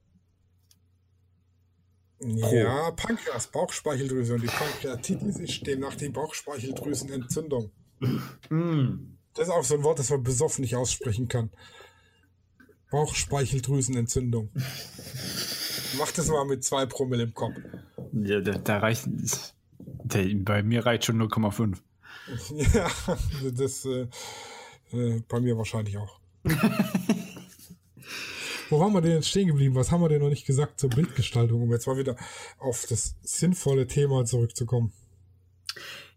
Ja, 2.20 2.90
Pankreas, 2.92 3.48
Bauchspeicheldrüse. 3.48 4.34
Und 4.34 4.42
die 4.42 4.48
Pankreatitis 4.48 5.36
ist 5.36 5.66
demnach 5.66 5.94
die 5.94 6.08
Bauchspeicheldrüsenentzündung. 6.08 7.70
Mm. 8.48 9.16
Das 9.34 9.48
ist 9.48 9.52
auch 9.52 9.64
so 9.64 9.74
ein 9.74 9.82
Wort, 9.82 9.98
das 9.98 10.10
man 10.10 10.22
besoffen 10.22 10.62
nicht 10.62 10.76
aussprechen 10.76 11.28
kann. 11.28 11.50
Bauchspeicheldrüsenentzündung. 12.90 14.50
Mach 15.98 16.12
das 16.12 16.28
mal 16.28 16.44
mit 16.46 16.64
zwei 16.64 16.86
Promille 16.86 17.24
im 17.24 17.34
Kopf. 17.34 17.54
Ja, 18.12 18.40
da, 18.40 18.52
da 18.52 18.78
reicht. 18.78 19.08
Bei 20.04 20.62
mir 20.62 20.86
reicht 20.86 21.06
schon 21.06 21.20
0,5. 21.20 21.78
Ja, 22.74 22.88
das 23.52 23.84
äh, 23.84 24.06
äh, 24.92 25.22
bei 25.28 25.40
mir 25.40 25.58
wahrscheinlich 25.58 25.98
auch. 25.98 26.20
Wo 28.70 28.80
waren 28.80 28.92
wir 28.92 29.00
denn 29.02 29.12
jetzt 29.12 29.28
stehen 29.28 29.48
geblieben? 29.48 29.74
Was 29.74 29.92
haben 29.92 30.00
wir 30.00 30.08
denn 30.08 30.22
noch 30.22 30.30
nicht 30.30 30.46
gesagt 30.46 30.80
zur 30.80 30.90
Bildgestaltung, 30.90 31.62
um 31.62 31.70
jetzt 31.70 31.86
mal 31.86 31.98
wieder 31.98 32.16
auf 32.58 32.86
das 32.88 33.16
sinnvolle 33.22 33.86
Thema 33.86 34.24
zurückzukommen? 34.24 34.92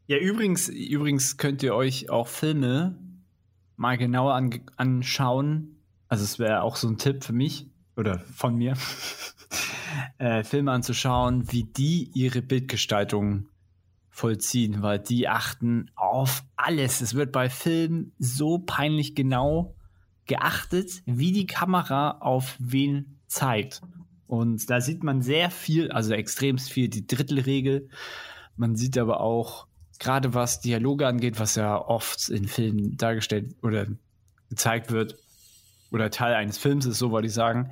Ja, 0.05 0.17
übrigens, 0.17 0.69
übrigens 0.69 1.35
könnt 1.37 1.61
ihr 1.63 1.75
euch 1.75 2.09
auch 2.09 2.27
Filme 2.27 2.97
mal 3.75 3.97
genauer 3.97 4.33
an, 4.33 4.61
anschauen. 4.77 5.77
Also 6.07 6.23
es 6.23 6.39
wäre 6.39 6.61
auch 6.61 6.77
so 6.77 6.87
ein 6.87 6.97
Tipp 6.97 7.23
für 7.23 7.33
mich 7.33 7.67
oder 7.97 8.19
von 8.33 8.55
mir, 8.55 8.75
äh, 10.17 10.43
Filme 10.43 10.71
anzuschauen, 10.71 11.51
wie 11.51 11.63
die 11.63 12.09
ihre 12.13 12.41
Bildgestaltung 12.41 13.47
vollziehen, 14.17 14.81
weil 14.81 14.97
die 14.97 15.27
achten 15.27 15.91
auf 15.95 16.43
alles. 16.55 17.01
Es 17.01 17.13
wird 17.13 17.31
bei 17.31 17.51
Filmen 17.51 18.13
so 18.17 18.57
peinlich 18.57 19.13
genau 19.13 19.75
geachtet, 20.25 21.03
wie 21.05 21.31
die 21.31 21.45
Kamera 21.45 22.17
auf 22.19 22.55
wen 22.57 23.19
zeigt. 23.27 23.81
Und 24.25 24.71
da 24.71 24.81
sieht 24.81 25.03
man 25.03 25.21
sehr 25.21 25.51
viel, 25.51 25.91
also 25.91 26.15
extremst 26.15 26.71
viel 26.71 26.89
die 26.89 27.05
Drittelregel. 27.05 27.89
Man 28.55 28.75
sieht 28.75 28.97
aber 28.97 29.19
auch, 29.19 29.67
gerade 29.99 30.33
was 30.33 30.61
Dialoge 30.61 31.05
angeht, 31.05 31.39
was 31.39 31.53
ja 31.53 31.79
oft 31.79 32.27
in 32.29 32.47
Filmen 32.47 32.97
dargestellt 32.97 33.55
oder 33.61 33.85
gezeigt 34.49 34.91
wird, 34.91 35.15
oder 35.91 36.09
Teil 36.09 36.33
eines 36.33 36.57
Films 36.57 36.87
ist, 36.87 36.97
so 36.97 37.11
wollte 37.11 37.27
ich 37.27 37.33
sagen, 37.35 37.69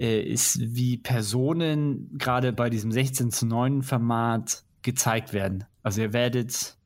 äh, 0.00 0.20
ist, 0.20 0.58
wie 0.60 0.96
Personen 0.96 2.10
gerade 2.18 2.52
bei 2.52 2.70
diesem 2.70 2.90
16 2.90 3.30
zu 3.30 3.46
9 3.46 3.82
Format 3.84 4.64
gezeigt 4.84 5.32
werden. 5.32 5.64
Also 5.82 6.02
ihr 6.02 6.12
werdet 6.12 6.76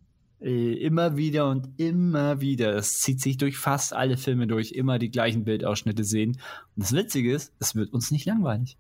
äh, 0.40 0.72
immer 0.74 1.16
wieder 1.16 1.50
und 1.50 1.78
immer 1.78 2.40
wieder, 2.40 2.74
es 2.76 3.00
zieht 3.00 3.20
sich 3.20 3.36
durch 3.36 3.58
fast 3.58 3.92
alle 3.92 4.16
Filme 4.16 4.46
durch, 4.46 4.72
immer 4.72 4.98
die 4.98 5.10
gleichen 5.10 5.44
Bildausschnitte 5.44 6.04
sehen. 6.04 6.40
Und 6.76 6.84
das 6.84 6.92
Witzige 6.92 7.34
ist, 7.34 7.52
es 7.58 7.74
wird 7.74 7.92
uns 7.92 8.10
nicht 8.10 8.24
langweilig. 8.24 8.78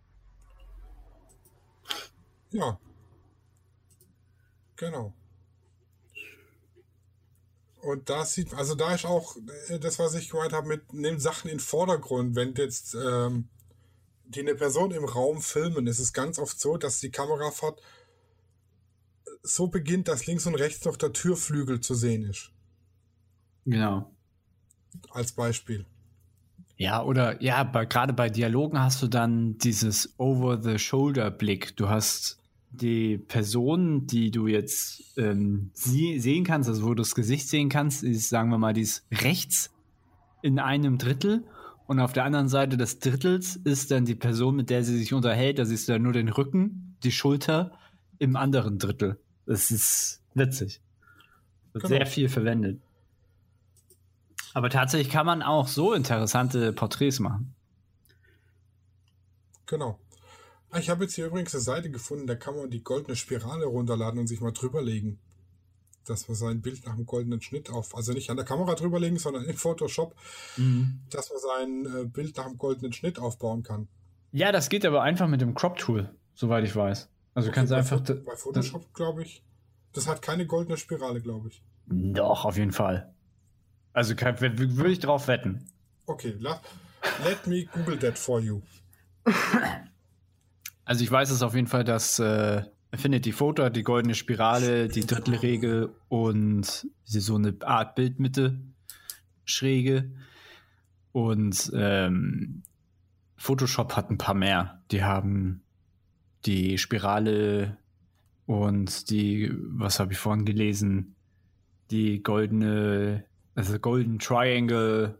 Ja. 2.50 2.78
Genau. 4.76 5.12
Und 7.80 8.08
da 8.08 8.24
sieht, 8.24 8.54
also 8.54 8.74
da 8.74 8.94
ist 8.94 9.04
auch 9.04 9.36
äh, 9.68 9.78
das, 9.78 9.98
was 9.98 10.14
ich 10.14 10.30
gemeint 10.30 10.52
habe, 10.52 10.68
mit 10.68 10.92
nimmt 10.92 11.20
Sachen 11.20 11.48
in 11.48 11.56
den 11.56 11.60
Vordergrund. 11.60 12.36
Wenn 12.36 12.54
jetzt 12.54 12.94
ähm, 12.94 13.48
die 14.24 14.40
eine 14.40 14.54
Person 14.54 14.90
im 14.92 15.04
Raum 15.04 15.40
filmen, 15.40 15.86
ist 15.86 15.98
es 15.98 16.12
ganz 16.12 16.38
oft 16.38 16.60
so, 16.60 16.76
dass 16.76 17.00
die 17.00 17.10
Kamerafahrt 17.10 17.80
so 19.42 19.68
beginnt, 19.68 20.08
dass 20.08 20.26
links 20.26 20.46
und 20.46 20.54
rechts 20.54 20.84
noch 20.84 20.96
der 20.96 21.12
Türflügel 21.12 21.80
zu 21.80 21.94
sehen 21.94 22.24
ist. 22.24 22.52
Genau. 23.64 24.10
Als 25.10 25.32
Beispiel. 25.32 25.84
Ja, 26.76 27.02
oder 27.02 27.42
ja, 27.42 27.64
gerade 27.64 28.12
bei 28.12 28.30
Dialogen 28.30 28.78
hast 28.78 29.02
du 29.02 29.08
dann 29.08 29.58
dieses 29.58 30.14
Over-the-Shoulder-Blick. 30.18 31.76
Du 31.76 31.88
hast 31.88 32.38
die 32.70 33.18
Person, 33.18 34.06
die 34.06 34.30
du 34.30 34.46
jetzt 34.46 35.02
ähm, 35.16 35.70
sie 35.74 36.20
sehen 36.20 36.44
kannst, 36.44 36.68
also 36.68 36.84
wo 36.84 36.88
du 36.90 37.02
das 37.02 37.14
Gesicht 37.14 37.48
sehen 37.48 37.68
kannst, 37.68 38.04
ist, 38.04 38.28
sagen 38.28 38.50
wir 38.50 38.58
mal, 38.58 38.74
die 38.74 38.82
ist 38.82 39.04
rechts 39.10 39.70
in 40.42 40.58
einem 40.58 40.98
Drittel 40.98 41.44
und 41.86 42.00
auf 42.00 42.12
der 42.12 42.24
anderen 42.24 42.48
Seite 42.48 42.76
des 42.76 42.98
Drittels 42.98 43.56
ist 43.56 43.90
dann 43.90 44.04
die 44.04 44.14
Person, 44.14 44.54
mit 44.54 44.70
der 44.70 44.84
sie 44.84 44.98
sich 44.98 45.14
unterhält, 45.14 45.58
da 45.58 45.64
siehst 45.64 45.88
du 45.88 45.92
dann 45.92 46.02
nur 46.02 46.12
den 46.12 46.28
Rücken, 46.28 46.96
die 47.02 47.12
Schulter 47.12 47.72
im 48.18 48.36
anderen 48.36 48.78
Drittel. 48.78 49.18
Das 49.48 49.70
ist 49.70 50.20
witzig. 50.34 50.80
Wird 51.72 51.84
Genau. 51.84 51.96
sehr 51.96 52.06
viel 52.06 52.28
verwendet. 52.28 52.80
Aber 54.52 54.68
tatsächlich 54.70 55.10
kann 55.10 55.24
man 55.26 55.42
auch 55.42 55.68
so 55.68 55.94
interessante 55.94 56.72
Porträts 56.72 57.18
machen. 57.18 57.54
Genau. 59.66 59.98
Ah, 60.70 60.78
Ich 60.78 60.90
habe 60.90 61.04
jetzt 61.04 61.14
hier 61.14 61.26
übrigens 61.26 61.54
eine 61.54 61.62
Seite 61.62 61.90
gefunden, 61.90 62.26
da 62.26 62.34
kann 62.34 62.56
man 62.56 62.70
die 62.70 62.82
goldene 62.82 63.16
Spirale 63.16 63.64
runterladen 63.66 64.20
und 64.20 64.26
sich 64.26 64.40
mal 64.40 64.52
drüberlegen. 64.52 65.18
Dass 66.04 66.28
man 66.28 66.34
sein 66.36 66.60
Bild 66.60 66.86
nach 66.86 66.94
dem 66.96 67.06
goldenen 67.06 67.40
Schnitt 67.40 67.70
auf, 67.70 67.94
also 67.94 68.12
nicht 68.12 68.30
an 68.30 68.36
der 68.36 68.44
Kamera 68.46 68.74
drüberlegen, 68.74 69.18
sondern 69.18 69.44
in 69.44 69.56
Photoshop, 69.56 70.14
dass 71.10 71.30
man 71.30 71.38
sein 71.38 71.86
äh, 71.86 72.04
Bild 72.06 72.36
nach 72.36 72.46
dem 72.46 72.58
goldenen 72.58 72.92
Schnitt 72.92 73.18
aufbauen 73.18 73.62
kann. 73.62 73.88
Ja, 74.32 74.52
das 74.52 74.68
geht 74.68 74.84
aber 74.84 75.02
einfach 75.02 75.26
mit 75.28 75.40
dem 75.40 75.54
Crop-Tool, 75.54 76.14
soweit 76.34 76.64
ich 76.64 76.74
weiß. 76.76 77.08
Also 77.34 77.48
du 77.50 77.54
kannst 77.54 77.70
bei, 77.70 77.78
einfach. 77.78 78.00
Bei 78.00 78.36
Photoshop, 78.36 78.92
glaube 78.94 79.22
ich. 79.22 79.42
Das 79.92 80.06
hat 80.06 80.22
keine 80.22 80.46
goldene 80.46 80.76
Spirale, 80.76 81.20
glaube 81.20 81.48
ich. 81.48 81.62
Doch, 81.86 82.44
auf 82.44 82.56
jeden 82.56 82.72
Fall. 82.72 83.12
Also 83.92 84.14
würde 84.16 84.90
ich 84.90 84.98
drauf 85.00 85.28
wetten. 85.28 85.66
Okay, 86.06 86.34
la, 86.38 86.60
let 87.24 87.46
me 87.46 87.64
Google 87.66 87.98
that 87.98 88.18
for 88.18 88.40
you. 88.40 88.60
Also 90.84 91.04
ich 91.04 91.10
weiß 91.10 91.30
es 91.30 91.42
auf 91.42 91.54
jeden 91.54 91.66
Fall, 91.66 91.84
dass 91.84 92.18
äh, 92.18 92.62
Affinity 92.92 93.32
Photo 93.32 93.64
hat 93.64 93.76
die 93.76 93.82
goldene 93.82 94.14
Spirale, 94.14 94.88
die 94.88 95.06
Drittelregel 95.06 95.90
und 96.08 96.86
sie- 97.04 97.20
so 97.20 97.36
eine 97.36 97.54
Art 97.62 97.94
Bildmitte 97.94 98.58
schräge. 99.44 100.10
Und 101.12 101.70
ähm, 101.74 102.62
Photoshop 103.36 103.96
hat 103.96 104.10
ein 104.10 104.18
paar 104.18 104.34
mehr. 104.34 104.82
Die 104.90 105.02
haben 105.02 105.62
die 106.46 106.78
Spirale 106.78 107.76
und 108.46 109.10
die, 109.10 109.52
was 109.54 110.00
habe 110.00 110.12
ich 110.12 110.18
vorhin 110.18 110.44
gelesen, 110.44 111.16
die 111.90 112.22
goldene, 112.22 113.24
also 113.54 113.78
Golden 113.78 114.18
Triangle 114.18 115.18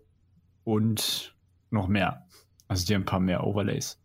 und 0.64 1.35
noch 1.71 1.89
mehr. 1.89 2.27
Also 2.69 2.87
die 2.87 2.95
haben 2.95 3.03
ein 3.03 3.07
paar 3.07 3.21
mehr 3.21 3.45
Overlays. 3.45 3.99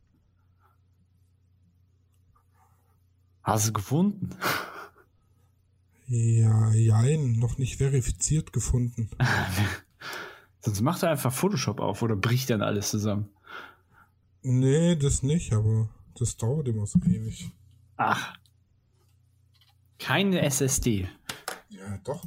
Hast 3.43 3.67
du 3.67 3.73
gefunden? 3.73 4.29
Ja, 6.07 6.71
jein, 6.71 7.33
noch 7.33 7.57
nicht 7.57 7.77
verifiziert 7.77 8.53
gefunden. 8.53 9.09
Sonst 10.59 10.81
macht 10.81 11.03
er 11.03 11.11
einfach 11.11 11.33
Photoshop 11.33 11.81
auf 11.81 12.01
oder 12.01 12.15
bricht 12.15 12.49
dann 12.49 12.61
alles 12.61 12.89
zusammen. 12.89 13.29
Nee, 14.41 14.95
das 14.95 15.23
nicht, 15.23 15.53
aber 15.53 15.89
das 16.19 16.37
dauert 16.37 16.67
immer 16.67 16.85
so 16.85 16.99
ewig. 16.99 17.51
Ach. 17.97 18.35
Keine 19.99 20.41
SSD. 20.41 21.07
Ja, 21.69 21.97
doch. 22.03 22.25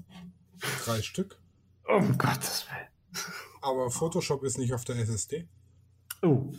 Drei 0.84 1.02
Stück. 1.02 1.38
Um 1.86 2.16
Gottes 2.18 2.66
Willen. 2.68 3.24
Aber 3.60 3.90
Photoshop 3.90 4.42
ist 4.44 4.58
nicht 4.58 4.72
auf 4.72 4.84
der 4.84 4.96
SSD. 4.96 5.48
Oh. 6.22 6.52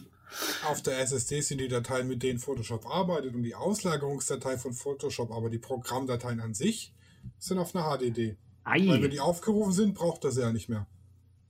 Auf 0.66 0.82
der 0.82 1.00
SSD 1.00 1.42
sind 1.42 1.60
die 1.60 1.68
Dateien, 1.68 2.08
mit 2.08 2.22
denen 2.22 2.40
Photoshop 2.40 2.86
arbeitet 2.86 3.34
und 3.34 3.44
die 3.44 3.56
Auslagerungsdatei 3.56 4.58
von 4.58 4.74
Photoshop, 4.74 5.32
aber 5.32 5.50
die 5.50 5.58
Programmdateien 5.58 6.40
an 6.40 6.54
sich 6.54 6.94
sind 7.40 7.58
auf 7.60 7.76
einer 7.76 7.86
HDD. 7.86 8.38
Weil 8.64 8.88
wenn 8.88 9.04
Ei. 9.06 9.08
die 9.08 9.20
aufgerufen 9.20 9.72
sind, 9.72 9.94
braucht 9.94 10.24
das 10.26 10.38
ja 10.38 10.52
nicht 10.52 10.68
mehr. 10.68 10.88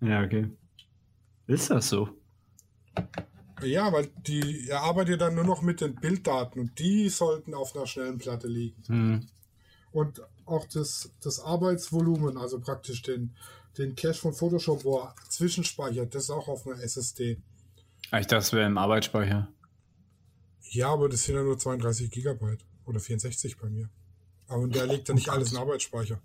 Ja, 0.02 0.24
okay. 0.24 0.52
Ist 1.48 1.72
das 1.72 1.90
so? 1.90 2.10
Ja, 3.64 3.92
weil 3.92 4.08
die 4.28 4.68
er 4.68 4.82
arbeitet 4.82 5.22
dann 5.22 5.36
nur 5.36 5.44
noch 5.44 5.62
mit 5.62 5.82
den 5.82 5.96
Bilddaten 5.96 6.60
und 6.60 6.80
die 6.80 7.10
sollten 7.10 7.54
auf 7.54 7.76
einer 7.76 7.88
schnellen 7.88 8.18
Platte 8.18 8.48
liegen. 8.48 8.84
Hm. 8.88 9.28
Und 9.92 10.22
auch 10.46 10.66
das, 10.68 11.12
das 11.22 11.40
Arbeitsvolumen, 11.40 12.38
also 12.38 12.60
praktisch 12.60 13.02
den, 13.02 13.36
den 13.78 13.96
Cache 13.96 14.14
von 14.14 14.34
Photoshop, 14.34 14.84
wo 14.84 15.00
er 15.00 15.16
zwischenspeichert, 15.30 16.14
das 16.14 16.24
ist 16.26 16.30
auch 16.30 16.48
auf 16.48 16.68
einer 16.68 16.82
SSD. 16.82 17.38
Ah, 18.12 18.20
Ich 18.20 18.28
dachte, 18.28 18.36
das 18.36 18.54
wäre 18.54 18.68
im 18.68 18.78
Arbeitsspeicher. 18.78 19.48
Ja, 20.70 20.90
aber 20.90 21.10
das 21.10 21.24
sind 21.24 21.36
ja 21.36 21.44
nur 21.44 21.58
32 21.58 22.12
Gigabyte 22.12 22.66
oder 22.86 23.00
64 23.00 23.58
bei 23.58 23.70
mir. 23.70 23.90
Aber 24.48 24.68
der 24.68 24.86
legt 24.86 25.10
ja 25.10 25.16
nicht 25.16 25.30
alles 25.30 25.52
in 25.52 25.58
Arbeitsspeicher. 25.58 26.22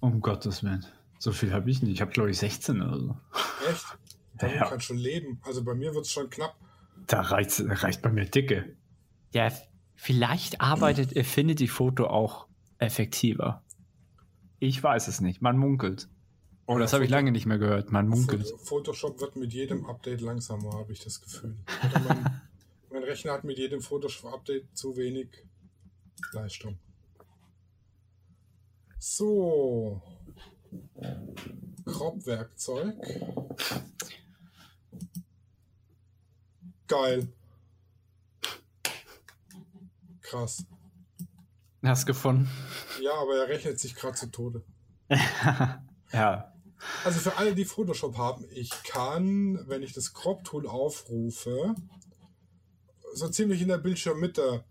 Um 0.00 0.20
Gottes 0.20 0.62
Willen. 0.62 0.84
So 1.18 1.32
viel 1.32 1.52
habe 1.52 1.70
ich 1.70 1.82
nicht. 1.82 1.92
Ich 1.92 2.00
habe, 2.00 2.12
glaube 2.12 2.30
ich, 2.30 2.38
16 2.38 2.80
oder 2.80 2.98
so. 2.98 3.16
Echt? 3.68 3.84
Damit 4.38 4.56
Ja. 4.56 4.68
kann 4.68 4.80
schon 4.80 4.98
leben. 4.98 5.40
Also 5.42 5.62
bei 5.64 5.74
mir 5.74 5.94
wird 5.94 6.06
es 6.06 6.12
schon 6.12 6.30
knapp. 6.30 6.56
Da 7.06 7.20
reicht, 7.20 7.60
reicht 7.82 8.02
bei 8.02 8.10
mir 8.10 8.24
dicke. 8.26 8.76
Ja, 9.32 9.52
vielleicht 9.94 10.60
arbeitet 10.60 11.16
Affinity-Foto 11.16 12.06
auch 12.06 12.46
effektiver. 12.78 13.62
Ich 14.58 14.82
weiß 14.82 15.08
es 15.08 15.20
nicht. 15.20 15.40
Man 15.42 15.58
munkelt. 15.58 16.08
Oh, 16.66 16.78
das 16.78 16.92
habe 16.92 17.04
ich 17.04 17.10
lange 17.10 17.32
nicht 17.32 17.46
mehr 17.46 17.58
gehört. 17.58 17.92
Man 17.92 18.08
munkelt. 18.08 18.42
Photo- 18.46 18.58
Photoshop 18.58 19.20
wird 19.20 19.36
mit 19.36 19.52
jedem 19.52 19.86
Update 19.86 20.20
langsamer, 20.20 20.72
habe 20.74 20.92
ich 20.92 21.00
das 21.02 21.20
Gefühl. 21.20 21.56
Mein, 22.06 22.40
mein 22.90 23.02
Rechner 23.04 23.32
hat 23.32 23.44
mit 23.44 23.56
jedem 23.58 23.80
Photoshop-Update 23.80 24.76
zu 24.76 24.96
wenig 24.96 25.28
Leistung. 26.32 26.78
So. 28.98 30.02
Crop-Werkzeug. 31.86 32.94
Geil. 36.86 37.28
Krass. 40.22 40.64
Hast 41.82 42.06
gefunden? 42.06 42.48
Ja, 43.00 43.12
aber 43.14 43.36
er 43.36 43.48
rechnet 43.48 43.78
sich 43.78 43.94
gerade 43.94 44.16
zu 44.16 44.30
Tode. 44.30 44.64
ja. 46.12 46.52
Also 47.04 47.20
für 47.20 47.36
alle, 47.36 47.54
die 47.54 47.64
Photoshop 47.64 48.16
haben, 48.16 48.44
ich 48.50 48.70
kann, 48.84 49.64
wenn 49.68 49.82
ich 49.82 49.92
das 49.92 50.12
Crop-Tool 50.12 50.66
aufrufe, 50.66 51.74
so 53.14 53.28
ziemlich 53.28 53.62
in 53.62 53.68
der 53.68 53.78
Bildschirmmitte 53.78 54.64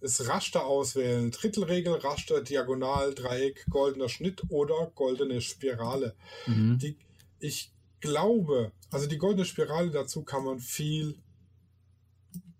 das 0.00 0.28
Raster 0.28 0.64
auswählen. 0.64 1.30
Drittelregel, 1.30 1.94
Raster, 1.94 2.40
Diagonal, 2.40 3.14
Dreieck, 3.14 3.66
goldener 3.70 4.08
Schnitt 4.08 4.42
oder 4.50 4.92
goldene 4.94 5.40
Spirale. 5.40 6.14
Mhm. 6.46 6.78
Die, 6.78 6.96
ich 7.38 7.72
glaube, 8.00 8.72
also 8.90 9.06
die 9.06 9.18
goldene 9.18 9.44
Spirale 9.44 9.90
dazu 9.90 10.22
kann 10.22 10.44
man 10.44 10.58
viel 10.60 11.18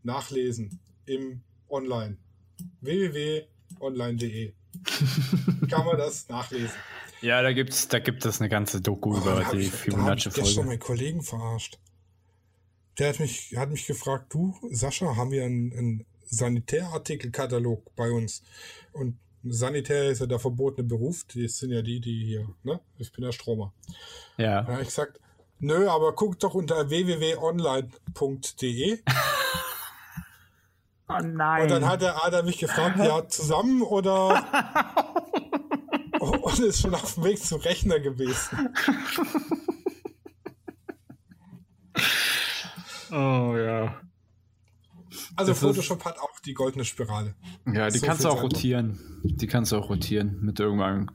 nachlesen 0.02 0.80
im 1.04 1.42
Online. 1.68 2.16
www.online.de 2.80 4.54
kann 5.70 5.86
man 5.86 5.96
das 5.98 6.28
nachlesen. 6.28 6.76
Ja, 7.22 7.42
da 7.42 7.52
gibt's, 7.52 7.88
da 7.88 7.98
gibt 7.98 8.24
es 8.24 8.40
eine 8.40 8.48
ganze 8.48 8.80
Doku 8.80 9.14
Oh, 9.14 9.18
über 9.18 9.38
die 9.40 9.44
hab 9.44 9.54
ich 9.54 9.70
Fibonacci-Folge. 9.70 10.48
gestern 10.48 10.66
meinen 10.66 10.78
Kollegen 10.78 11.22
verarscht. 11.22 11.78
Der 12.98 13.08
hat 13.10 13.20
mich, 13.20 13.54
hat 13.56 13.70
mich 13.70 13.86
gefragt, 13.86 14.32
du, 14.32 14.54
Sascha, 14.70 15.16
haben 15.16 15.30
wir 15.30 15.44
einen, 15.44 15.72
einen 15.72 16.06
Sanitärartikelkatalog 16.26 17.94
bei 17.96 18.10
uns? 18.10 18.42
Und 18.92 19.18
Sanitär 19.44 20.10
ist 20.10 20.20
ja 20.20 20.26
der 20.26 20.38
verbotene 20.38 20.86
Beruf. 20.86 21.24
Die 21.24 21.46
sind 21.48 21.72
ja 21.72 21.82
die, 21.82 22.00
die 22.00 22.24
hier, 22.24 22.48
ne? 22.62 22.80
Ich 22.98 23.12
bin 23.12 23.24
der 23.24 23.32
Stromer. 23.32 23.72
Ja. 24.36 24.62
Da 24.62 24.72
habe 24.72 24.82
ich 24.82 24.88
gesagt, 24.88 25.20
nö, 25.58 25.88
aber 25.88 26.12
guck 26.14 26.38
doch 26.38 26.52
unter 26.54 26.88
www.online.de. 26.90 28.98
Oh 31.08 31.18
nein. 31.22 31.62
Und 31.62 31.70
dann 31.70 31.86
hat 31.88 32.02
er, 32.02 32.16
hat 32.16 32.32
er 32.32 32.42
mich 32.42 32.58
gefragt, 32.58 32.98
ja, 32.98 33.28
zusammen 33.28 33.80
oder? 33.82 34.42
Und 36.18 36.58
ist 36.58 36.80
schon 36.80 36.92
auf 36.96 37.14
dem 37.14 37.22
Weg 37.22 37.38
zum 37.40 37.60
Rechner 37.60 38.00
gewesen. 38.00 38.70
oh 43.12 43.54
ja. 43.56 44.00
Also 45.36 45.52
Das 45.52 45.58
ist- 45.58 45.60
Photoshop 45.60 46.04
hat 46.04 46.18
auch 46.18 46.40
die 46.40 46.54
goldene 46.54 46.84
Spirale. 46.84 47.34
Ja, 47.72 47.88
die 47.88 47.98
So 47.98 48.06
kannst 48.06 48.24
du 48.24 48.28
auch 48.28 48.42
rotieren. 48.42 48.98
Die 49.22 49.46
kannst 49.46 49.70
du 49.72 49.76
auch 49.76 49.88
rotieren 49.88 50.38
mit 50.40 50.58
irgendeinem 50.58 51.08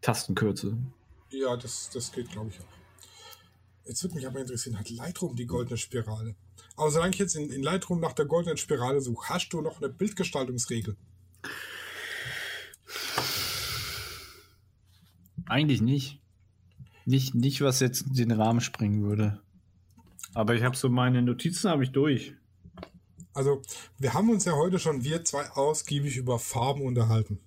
Tastenkürzel. 0.00 0.76
Ja, 1.30 1.56
das, 1.56 1.90
das 1.92 2.10
geht, 2.12 2.30
glaube 2.32 2.50
ich, 2.50 2.58
auch. 2.58 2.64
Jetzt 3.88 4.02
würde 4.02 4.16
mich 4.16 4.26
aber 4.26 4.38
interessieren, 4.38 4.78
hat 4.78 4.90
Lightroom 4.90 5.34
die 5.34 5.46
goldene 5.46 5.78
Spirale? 5.78 6.34
Aber 6.76 6.90
solange 6.90 7.14
ich 7.14 7.18
jetzt 7.18 7.34
in, 7.34 7.50
in 7.50 7.62
Lightroom 7.62 8.00
nach 8.00 8.12
der 8.12 8.26
goldenen 8.26 8.58
Spirale 8.58 9.00
suche, 9.00 9.30
hast 9.30 9.48
du 9.48 9.62
noch 9.62 9.78
eine 9.78 9.88
Bildgestaltungsregel? 9.88 10.94
Eigentlich 15.46 15.80
nicht. 15.80 16.20
Nicht, 17.06 17.34
nicht 17.34 17.62
was 17.62 17.80
jetzt 17.80 18.04
den 18.10 18.30
Rahmen 18.30 18.60
springen 18.60 19.02
würde. 19.02 19.40
Aber 20.34 20.54
ich 20.54 20.62
habe 20.62 20.76
so 20.76 20.90
meine 20.90 21.22
Notizen 21.22 21.70
habe 21.70 21.82
ich 21.82 21.90
durch. 21.90 22.34
Also, 23.32 23.62
wir 23.96 24.12
haben 24.12 24.28
uns 24.28 24.44
ja 24.44 24.52
heute 24.52 24.78
schon, 24.78 25.02
wir 25.02 25.24
zwei, 25.24 25.48
ausgiebig 25.52 26.18
über 26.18 26.38
Farben 26.38 26.82
unterhalten. 26.82 27.40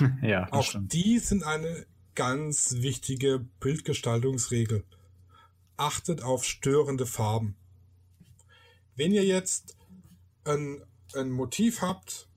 ja, 0.22 0.46
das 0.46 0.52
Auch 0.52 0.64
stimmt. 0.64 0.92
die 0.92 1.20
sind 1.20 1.44
eine 1.44 1.86
ganz 2.16 2.74
wichtige 2.78 3.38
Bildgestaltungsregel. 3.60 4.82
Achtet 5.78 6.22
auf 6.22 6.44
störende 6.44 7.06
Farben. 7.06 7.56
Wenn 8.96 9.12
ihr 9.12 9.24
jetzt 9.24 9.76
ein, 10.44 10.84
ein 11.14 11.30
Motiv 11.30 11.82
habt, 11.82 12.28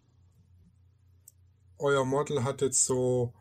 euer 1.80 2.06
Model 2.06 2.44
hat 2.44 2.62
jetzt 2.62 2.86
so, 2.86 3.34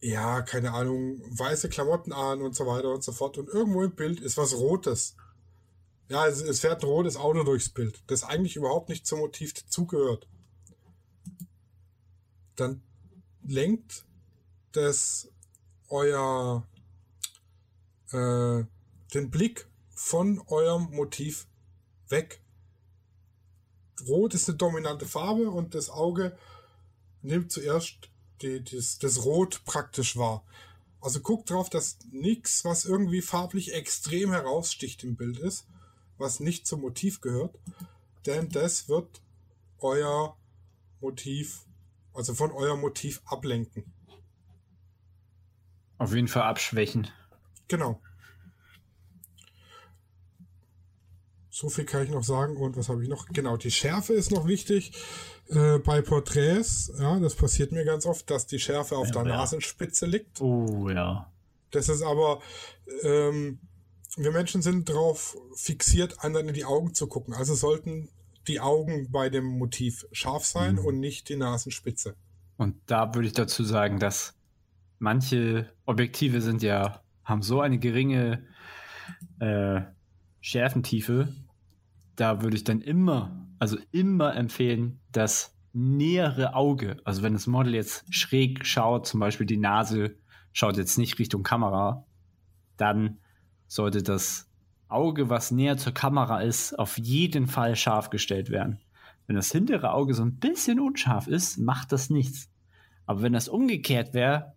ja, 0.00 0.42
keine 0.42 0.72
Ahnung, 0.72 1.22
weiße 1.38 1.70
Klamotten 1.70 2.12
an 2.12 2.42
und 2.42 2.54
so 2.54 2.66
weiter 2.66 2.92
und 2.92 3.02
so 3.02 3.12
fort 3.12 3.38
und 3.38 3.48
irgendwo 3.48 3.82
im 3.82 3.94
Bild 3.94 4.20
ist 4.20 4.36
was 4.36 4.54
Rotes. 4.54 5.16
Ja, 6.10 6.26
es, 6.26 6.42
es 6.42 6.60
fährt 6.60 6.82
ein 6.82 6.90
rotes 6.90 7.16
Auto 7.16 7.42
durchs 7.42 7.70
Bild, 7.70 8.02
das 8.08 8.24
eigentlich 8.24 8.56
überhaupt 8.56 8.90
nicht 8.90 9.06
zum 9.06 9.20
Motiv 9.20 9.54
dazugehört. 9.54 10.28
Dann 12.56 12.82
lenkt 13.42 14.04
das 14.72 15.32
euer 15.88 16.66
äh, 18.12 18.64
den 19.10 19.30
Blick 19.30 19.68
von 19.94 20.42
eurem 20.46 20.90
Motiv 20.90 21.46
weg. 22.08 22.40
Rot 24.06 24.34
ist 24.34 24.48
eine 24.48 24.56
dominante 24.56 25.06
Farbe 25.06 25.50
und 25.50 25.74
das 25.74 25.90
Auge 25.90 26.36
nimmt 27.22 27.52
zuerst 27.52 28.10
die, 28.42 28.64
das, 28.64 28.98
das 28.98 29.24
Rot 29.24 29.62
praktisch 29.64 30.16
wahr. 30.16 30.44
Also 31.00 31.20
guckt 31.20 31.50
drauf, 31.50 31.70
dass 31.70 31.98
nichts, 32.10 32.64
was 32.64 32.84
irgendwie 32.84 33.22
farblich 33.22 33.74
extrem 33.74 34.32
heraussticht 34.32 35.04
im 35.04 35.16
Bild 35.16 35.38
ist, 35.38 35.66
was 36.18 36.40
nicht 36.40 36.66
zum 36.66 36.82
Motiv 36.82 37.20
gehört, 37.20 37.58
denn 38.26 38.48
das 38.50 38.88
wird 38.88 39.22
euer 39.78 40.36
Motiv, 41.00 41.64
also 42.12 42.34
von 42.34 42.52
eurem 42.52 42.80
Motiv 42.80 43.22
ablenken. 43.24 43.92
Auf 45.96 46.14
jeden 46.14 46.28
Fall 46.28 46.42
abschwächen. 46.42 47.08
Genau. 47.68 48.00
So 51.60 51.68
viel 51.68 51.84
kann 51.84 52.04
ich 52.04 52.10
noch 52.10 52.24
sagen. 52.24 52.56
Und 52.56 52.78
was 52.78 52.88
habe 52.88 53.02
ich 53.02 53.10
noch? 53.10 53.26
Genau, 53.26 53.58
die 53.58 53.70
Schärfe 53.70 54.14
ist 54.14 54.30
noch 54.30 54.46
wichtig 54.46 54.92
äh, 55.48 55.78
bei 55.78 56.00
Porträts. 56.00 56.90
Ja, 56.98 57.18
das 57.20 57.34
passiert 57.34 57.70
mir 57.70 57.84
ganz 57.84 58.06
oft, 58.06 58.30
dass 58.30 58.46
die 58.46 58.58
Schärfe 58.58 58.96
auf 58.96 59.08
Ja, 59.08 59.12
der 59.22 59.24
ja. 59.32 59.36
Nasenspitze 59.36 60.06
liegt. 60.06 60.40
Oh 60.40 60.88
ja. 60.88 61.30
Das 61.70 61.90
ist 61.90 62.00
aber, 62.00 62.40
ähm, 63.02 63.58
wir 64.16 64.30
Menschen 64.32 64.62
sind 64.62 64.88
darauf 64.88 65.36
fixiert, 65.54 66.24
anderen 66.24 66.48
in 66.48 66.54
die 66.54 66.64
Augen 66.64 66.94
zu 66.94 67.06
gucken. 67.08 67.34
Also 67.34 67.54
sollten 67.54 68.08
die 68.48 68.58
Augen 68.60 69.10
bei 69.10 69.28
dem 69.28 69.44
Motiv 69.44 70.06
scharf 70.12 70.46
sein 70.46 70.76
Mhm. 70.76 70.86
und 70.86 70.98
nicht 70.98 71.28
die 71.28 71.36
Nasenspitze. 71.36 72.14
Und 72.56 72.76
da 72.86 73.14
würde 73.14 73.28
ich 73.28 73.34
dazu 73.34 73.64
sagen, 73.64 73.98
dass 73.98 74.32
manche 74.98 75.70
Objektive 75.84 76.40
sind 76.40 76.62
ja, 76.62 77.02
haben 77.22 77.42
so 77.42 77.60
eine 77.60 77.78
geringe 77.78 78.46
äh, 79.40 79.82
Schärfentiefe, 80.40 81.34
da 82.20 82.42
würde 82.42 82.56
ich 82.56 82.64
dann 82.64 82.82
immer, 82.82 83.46
also 83.58 83.78
immer 83.92 84.36
empfehlen, 84.36 85.00
das 85.10 85.56
nähere 85.72 86.54
Auge, 86.54 86.98
also 87.04 87.22
wenn 87.22 87.32
das 87.32 87.46
Model 87.46 87.74
jetzt 87.74 88.12
schräg 88.12 88.66
schaut, 88.66 89.06
zum 89.06 89.20
Beispiel 89.20 89.46
die 89.46 89.56
Nase 89.56 90.16
schaut 90.52 90.76
jetzt 90.76 90.98
nicht 90.98 91.18
Richtung 91.18 91.42
Kamera, 91.42 92.04
dann 92.76 93.18
sollte 93.68 94.02
das 94.02 94.50
Auge, 94.88 95.30
was 95.30 95.50
näher 95.50 95.78
zur 95.78 95.94
Kamera 95.94 96.40
ist, 96.40 96.78
auf 96.78 96.98
jeden 96.98 97.46
Fall 97.46 97.76
scharf 97.76 98.10
gestellt 98.10 98.50
werden. 98.50 98.80
Wenn 99.26 99.36
das 99.36 99.52
hintere 99.52 99.92
Auge 99.92 100.12
so 100.12 100.22
ein 100.22 100.36
bisschen 100.36 100.80
unscharf 100.80 101.28
ist, 101.28 101.58
macht 101.58 101.92
das 101.92 102.10
nichts. 102.10 102.50
Aber 103.06 103.22
wenn 103.22 103.32
das 103.32 103.48
umgekehrt 103.48 104.12
wäre, 104.12 104.54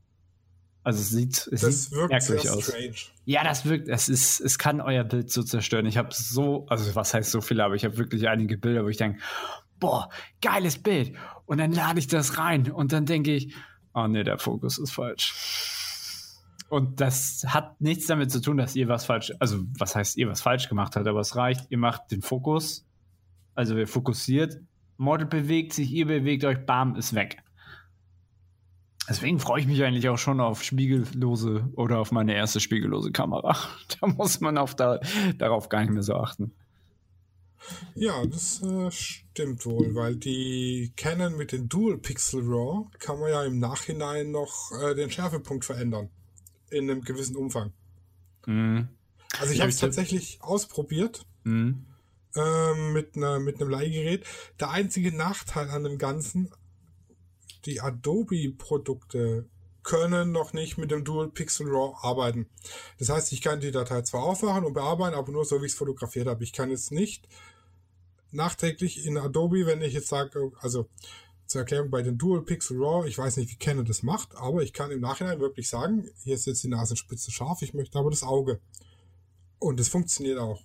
also 0.84 1.00
es 1.00 1.10
sieht, 1.10 1.48
es 1.52 1.62
Das 1.62 1.84
sieht 1.84 1.92
wirkt 1.94 2.10
merkwürdig 2.12 2.50
aus. 2.50 2.64
strange. 2.66 2.94
Ja, 3.26 3.44
das 3.44 3.66
wirkt, 3.66 3.88
es 3.88 4.10
ist, 4.10 4.40
es 4.42 4.58
kann 4.58 4.82
euer 4.82 5.04
Bild 5.04 5.32
so 5.32 5.44
zerstören. 5.44 5.86
Ich 5.86 5.98
habe 5.98 6.10
so, 6.12 6.66
also 6.68 6.94
was 6.96 7.14
heißt 7.14 7.32
so 7.32 7.42
viele, 7.42 7.64
aber 7.64 7.76
ich 7.76 7.86
habe 7.86 7.98
wirklich 7.98 8.28
einige 8.28 8.58
Bilder, 8.58 8.84
wo 8.84 8.90
ich 8.90 8.98
denke, 8.98 9.20
boah, 9.80 10.10
geiles 10.42 10.78
Bild. 10.82 11.14
Und 11.46 11.58
dann 11.60 11.72
lade 11.72 12.00
ich 12.00 12.08
das 12.08 12.38
rein 12.38 12.70
und 12.72 12.92
dann 12.92 13.06
denke 13.06 13.34
ich, 13.34 13.56
oh 13.94 14.08
nee, 14.08 14.24
der 14.24 14.40
Fokus 14.40 14.78
ist 14.78 14.92
falsch. 14.92 15.34
Und 16.70 17.00
das 17.02 17.46
hat 17.48 17.80
nichts 17.80 18.08
damit 18.08 18.32
zu 18.32 18.42
tun, 18.42 18.58
dass 18.58 18.76
ihr 18.76 18.88
was 18.88 19.06
falsch, 19.06 19.32
also 19.40 19.60
was 19.78 19.96
heißt 19.96 20.18
ihr 20.18 20.28
was 20.28 20.42
falsch 20.42 20.70
gemacht 20.70 20.96
habt, 20.96 21.08
aber 21.08 21.20
es 21.20 21.36
reicht, 21.36 21.68
ihr 21.70 21.78
macht 21.78 22.12
den 22.12 22.22
Fokus, 22.22 22.86
also 23.54 23.78
ihr 23.78 23.88
fokussiert, 23.88 24.60
Model 24.98 25.28
bewegt 25.28 25.74
sich, 25.74 25.92
ihr 25.92 26.08
bewegt 26.08 26.44
euch, 26.46 26.66
bam, 26.66 26.96
ist 26.96 27.14
weg. 27.14 27.43
Deswegen 29.10 29.39
freue 29.39 29.60
ich 29.62 29.68
mich 29.68 29.84
eigentlich 29.84 30.08
auch 30.08 30.18
schon 30.18 30.39
auf 30.39 30.64
spiegellose 30.64 31.70
oder 31.76 31.99
auf 31.99 32.12
meine 32.12 32.34
erste 32.36 32.60
spiegellose 32.60 33.12
Kamera. 33.12 33.58
Da 33.99 34.08
muss 34.08 34.39
man 34.39 34.58
auf 34.58 34.76
da, 34.76 34.99
darauf 35.38 35.70
gar 35.70 35.82
nicht 35.82 35.91
mehr 35.91 36.04
so 36.04 36.16
achten. 36.16 36.54
Ja, 37.95 38.26
das 38.26 38.62
äh, 38.62 38.91
stimmt 38.91 39.66
wohl, 39.66 39.95
weil 39.95 40.16
die 40.16 40.91
Canon 40.97 41.38
mit 41.38 41.51
den 41.54 41.70
Dual 41.70 41.97
Pixel 41.97 42.41
RAW 42.45 42.88
kann 42.99 43.20
man 43.20 43.30
ja 43.30 43.43
im 43.43 43.60
Nachhinein 43.60 44.32
noch 44.32 44.72
äh, 44.82 44.95
den 44.95 45.10
Schärfepunkt 45.10 45.64
verändern. 45.64 46.10
In 46.72 46.89
einem 46.89 47.01
gewissen 47.01 47.36
Umfang. 47.38 47.72
Mhm. 48.45 48.89
Also 49.39 49.54
ich 49.54 49.62
habe 49.62 49.70
es 49.70 49.78
tatsächlich 49.78 50.39
ausprobiert 50.41 51.26
Mhm. 51.45 51.86
ähm, 52.36 52.93
mit, 52.93 53.16
einer, 53.18 53.39
mit 53.39 53.60
einem 53.62 53.70
Leihgerät. 53.70 54.26
Der 54.60 54.70
einzige 54.72 55.16
Nachteil 55.16 55.70
an 55.70 55.84
dem 55.84 55.97
Ganzen, 55.97 56.51
die 57.66 57.82
Adobe-Produkte 57.82 59.47
können 59.84 60.32
noch 60.32 60.53
nicht 60.53 60.78
mit 60.78 60.91
dem 60.91 61.03
Dual 61.03 61.30
Pixel 61.30 61.68
RAW 61.68 61.97
arbeiten. 62.01 62.47
Das 62.99 63.09
heißt, 63.09 63.34
ich 63.34 63.41
kann 63.41 63.59
die 63.59 63.72
Datei 63.72 64.01
zwar 64.01 64.24
aufmachen 64.24 64.64
und 64.64 64.74
bearbeiten, 64.74 65.16
aber 65.16 65.32
nur 65.32 65.45
so, 65.45 65.61
wie 65.61 65.66
ich 65.66 65.74
es 65.74 65.78
fotografiert 65.78 66.28
habe. 66.28 66.43
Ich 66.43 66.53
kann 66.53 66.70
jetzt 66.70 66.91
nicht 66.91 67.28
nachträglich 68.32 69.05
in 69.05 69.18
Adobe, 69.18 69.66
wenn 69.66 69.82
ich 69.82 69.93
jetzt 69.93 70.07
sage, 70.07 70.51
also 70.59 70.88
zur 71.45 71.61
Erklärung 71.61 71.91
bei 71.91 72.01
den 72.01 72.18
Dual 72.18 72.41
Pixel 72.41 72.82
RAW, 72.82 73.07
ich 73.07 73.18
weiß 73.18 73.38
nicht, 73.38 73.51
wie 73.51 73.57
Canon 73.57 73.86
das 73.86 74.03
macht, 74.03 74.36
aber 74.36 74.64
ich 74.64 74.74
kann 74.74 74.91
im 74.91 75.01
Nachhinein 75.01 75.39
wirklich 75.39 75.70
sagen, 75.70 76.09
hier 76.24 76.36
ist 76.36 76.45
jetzt 76.45 76.64
die 76.64 76.70
Nasenspitze 76.70 77.32
scharf, 77.32 77.61
ich 77.61 77.74
möchte 77.74 77.99
aber 77.99 78.09
das 78.09 78.24
Auge. 78.24 78.59
Und 79.59 79.80
es 79.80 79.89
funktioniert 79.89 80.39
auch. 80.39 80.61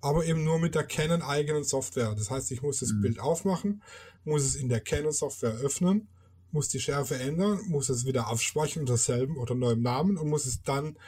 Aber 0.00 0.24
eben 0.24 0.44
nur 0.44 0.58
mit 0.58 0.74
der 0.74 0.84
Canon 0.84 1.22
eigenen 1.22 1.64
Software. 1.64 2.14
Das 2.14 2.30
heißt, 2.30 2.50
ich 2.52 2.62
muss 2.62 2.80
das 2.80 2.92
Mhm. 2.92 3.00
Bild 3.00 3.20
aufmachen, 3.20 3.82
muss 4.24 4.44
es 4.44 4.54
in 4.54 4.68
der 4.68 4.80
Canon 4.80 5.12
Software 5.12 5.54
öffnen, 5.54 6.08
muss 6.52 6.68
die 6.68 6.80
Schärfe 6.80 7.18
ändern, 7.18 7.60
muss 7.66 7.88
es 7.88 8.06
wieder 8.06 8.28
abspeichern 8.28 8.82
unter 8.82 8.96
selben 8.96 9.36
oder 9.36 9.54
neuem 9.54 9.82
Namen 9.82 10.16
und 10.16 10.28
muss 10.28 10.46
es 10.46 10.62
dann 10.62 10.98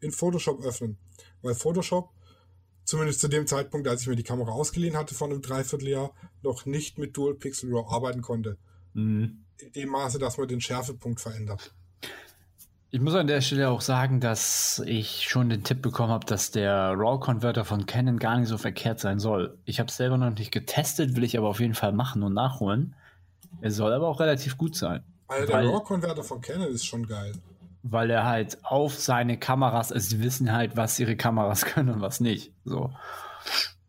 in 0.00 0.12
Photoshop 0.12 0.62
öffnen. 0.64 0.98
Weil 1.42 1.54
Photoshop, 1.54 2.10
zumindest 2.84 3.20
zu 3.20 3.28
dem 3.28 3.46
Zeitpunkt, 3.46 3.86
als 3.86 4.02
ich 4.02 4.08
mir 4.08 4.16
die 4.16 4.22
Kamera 4.22 4.50
ausgeliehen 4.52 4.96
hatte 4.96 5.14
vor 5.14 5.28
einem 5.28 5.42
Dreivierteljahr, 5.42 6.14
noch 6.42 6.66
nicht 6.66 6.98
mit 6.98 7.16
Dual 7.16 7.34
Pixel 7.34 7.72
RAW 7.72 7.88
arbeiten 7.88 8.22
konnte. 8.22 8.58
Mhm. 8.94 9.44
In 9.58 9.72
dem 9.72 9.90
Maße, 9.90 10.18
dass 10.18 10.38
man 10.38 10.48
den 10.48 10.60
Schärfepunkt 10.60 11.20
verändert. 11.20 11.74
Ich 12.94 13.00
muss 13.00 13.14
an 13.14 13.26
der 13.26 13.40
Stelle 13.40 13.70
auch 13.70 13.80
sagen, 13.80 14.20
dass 14.20 14.82
ich 14.84 15.26
schon 15.26 15.48
den 15.48 15.64
Tipp 15.64 15.80
bekommen 15.80 16.12
habe, 16.12 16.26
dass 16.26 16.50
der 16.50 16.92
RAW-Converter 16.94 17.64
von 17.64 17.86
Canon 17.86 18.18
gar 18.18 18.36
nicht 18.38 18.48
so 18.48 18.58
verkehrt 18.58 19.00
sein 19.00 19.18
soll. 19.18 19.56
Ich 19.64 19.80
habe 19.80 19.88
es 19.88 19.96
selber 19.96 20.18
noch 20.18 20.30
nicht 20.30 20.52
getestet, 20.52 21.16
will 21.16 21.24
ich 21.24 21.38
aber 21.38 21.48
auf 21.48 21.58
jeden 21.60 21.72
Fall 21.72 21.92
machen 21.92 22.22
und 22.22 22.34
nachholen. 22.34 22.94
Er 23.62 23.70
soll 23.70 23.94
aber 23.94 24.08
auch 24.08 24.20
relativ 24.20 24.58
gut 24.58 24.76
sein, 24.76 25.02
Also 25.26 25.46
der 25.46 25.56
Weil- 25.56 25.68
RAW-Konverter 25.68 26.22
von 26.22 26.42
Canon 26.42 26.68
ist 26.68 26.84
schon 26.84 27.06
geil. 27.06 27.32
weil 27.82 28.10
er 28.10 28.26
halt 28.26 28.58
auf 28.62 28.94
seine 28.94 29.38
Kameras, 29.38 29.90
also 29.90 30.10
sie 30.10 30.22
wissen 30.22 30.52
halt, 30.52 30.76
was 30.76 31.00
ihre 31.00 31.16
Kameras 31.16 31.64
können 31.64 31.88
und 31.88 32.00
was 32.02 32.20
nicht. 32.20 32.52
So. 32.66 32.92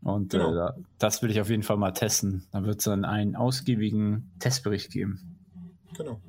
Und 0.02 0.32
Genau. 0.32 0.52
äh, 0.52 0.56
da- 0.56 0.76
das 0.98 1.22
will 1.22 1.30
ich 1.30 1.42
auf 1.42 1.50
jeden 1.50 1.64
Fall 1.64 1.78
mal 1.78 1.92
testen. 1.92 2.46
Da 2.54 2.64
wird 2.64 2.78
es 2.80 2.86
dann 2.86 3.04
einen 3.04 3.36
ausgiebigen 3.36 4.32
Testbericht 4.40 4.92
geben. 4.92 5.38
Genau. 5.98 6.22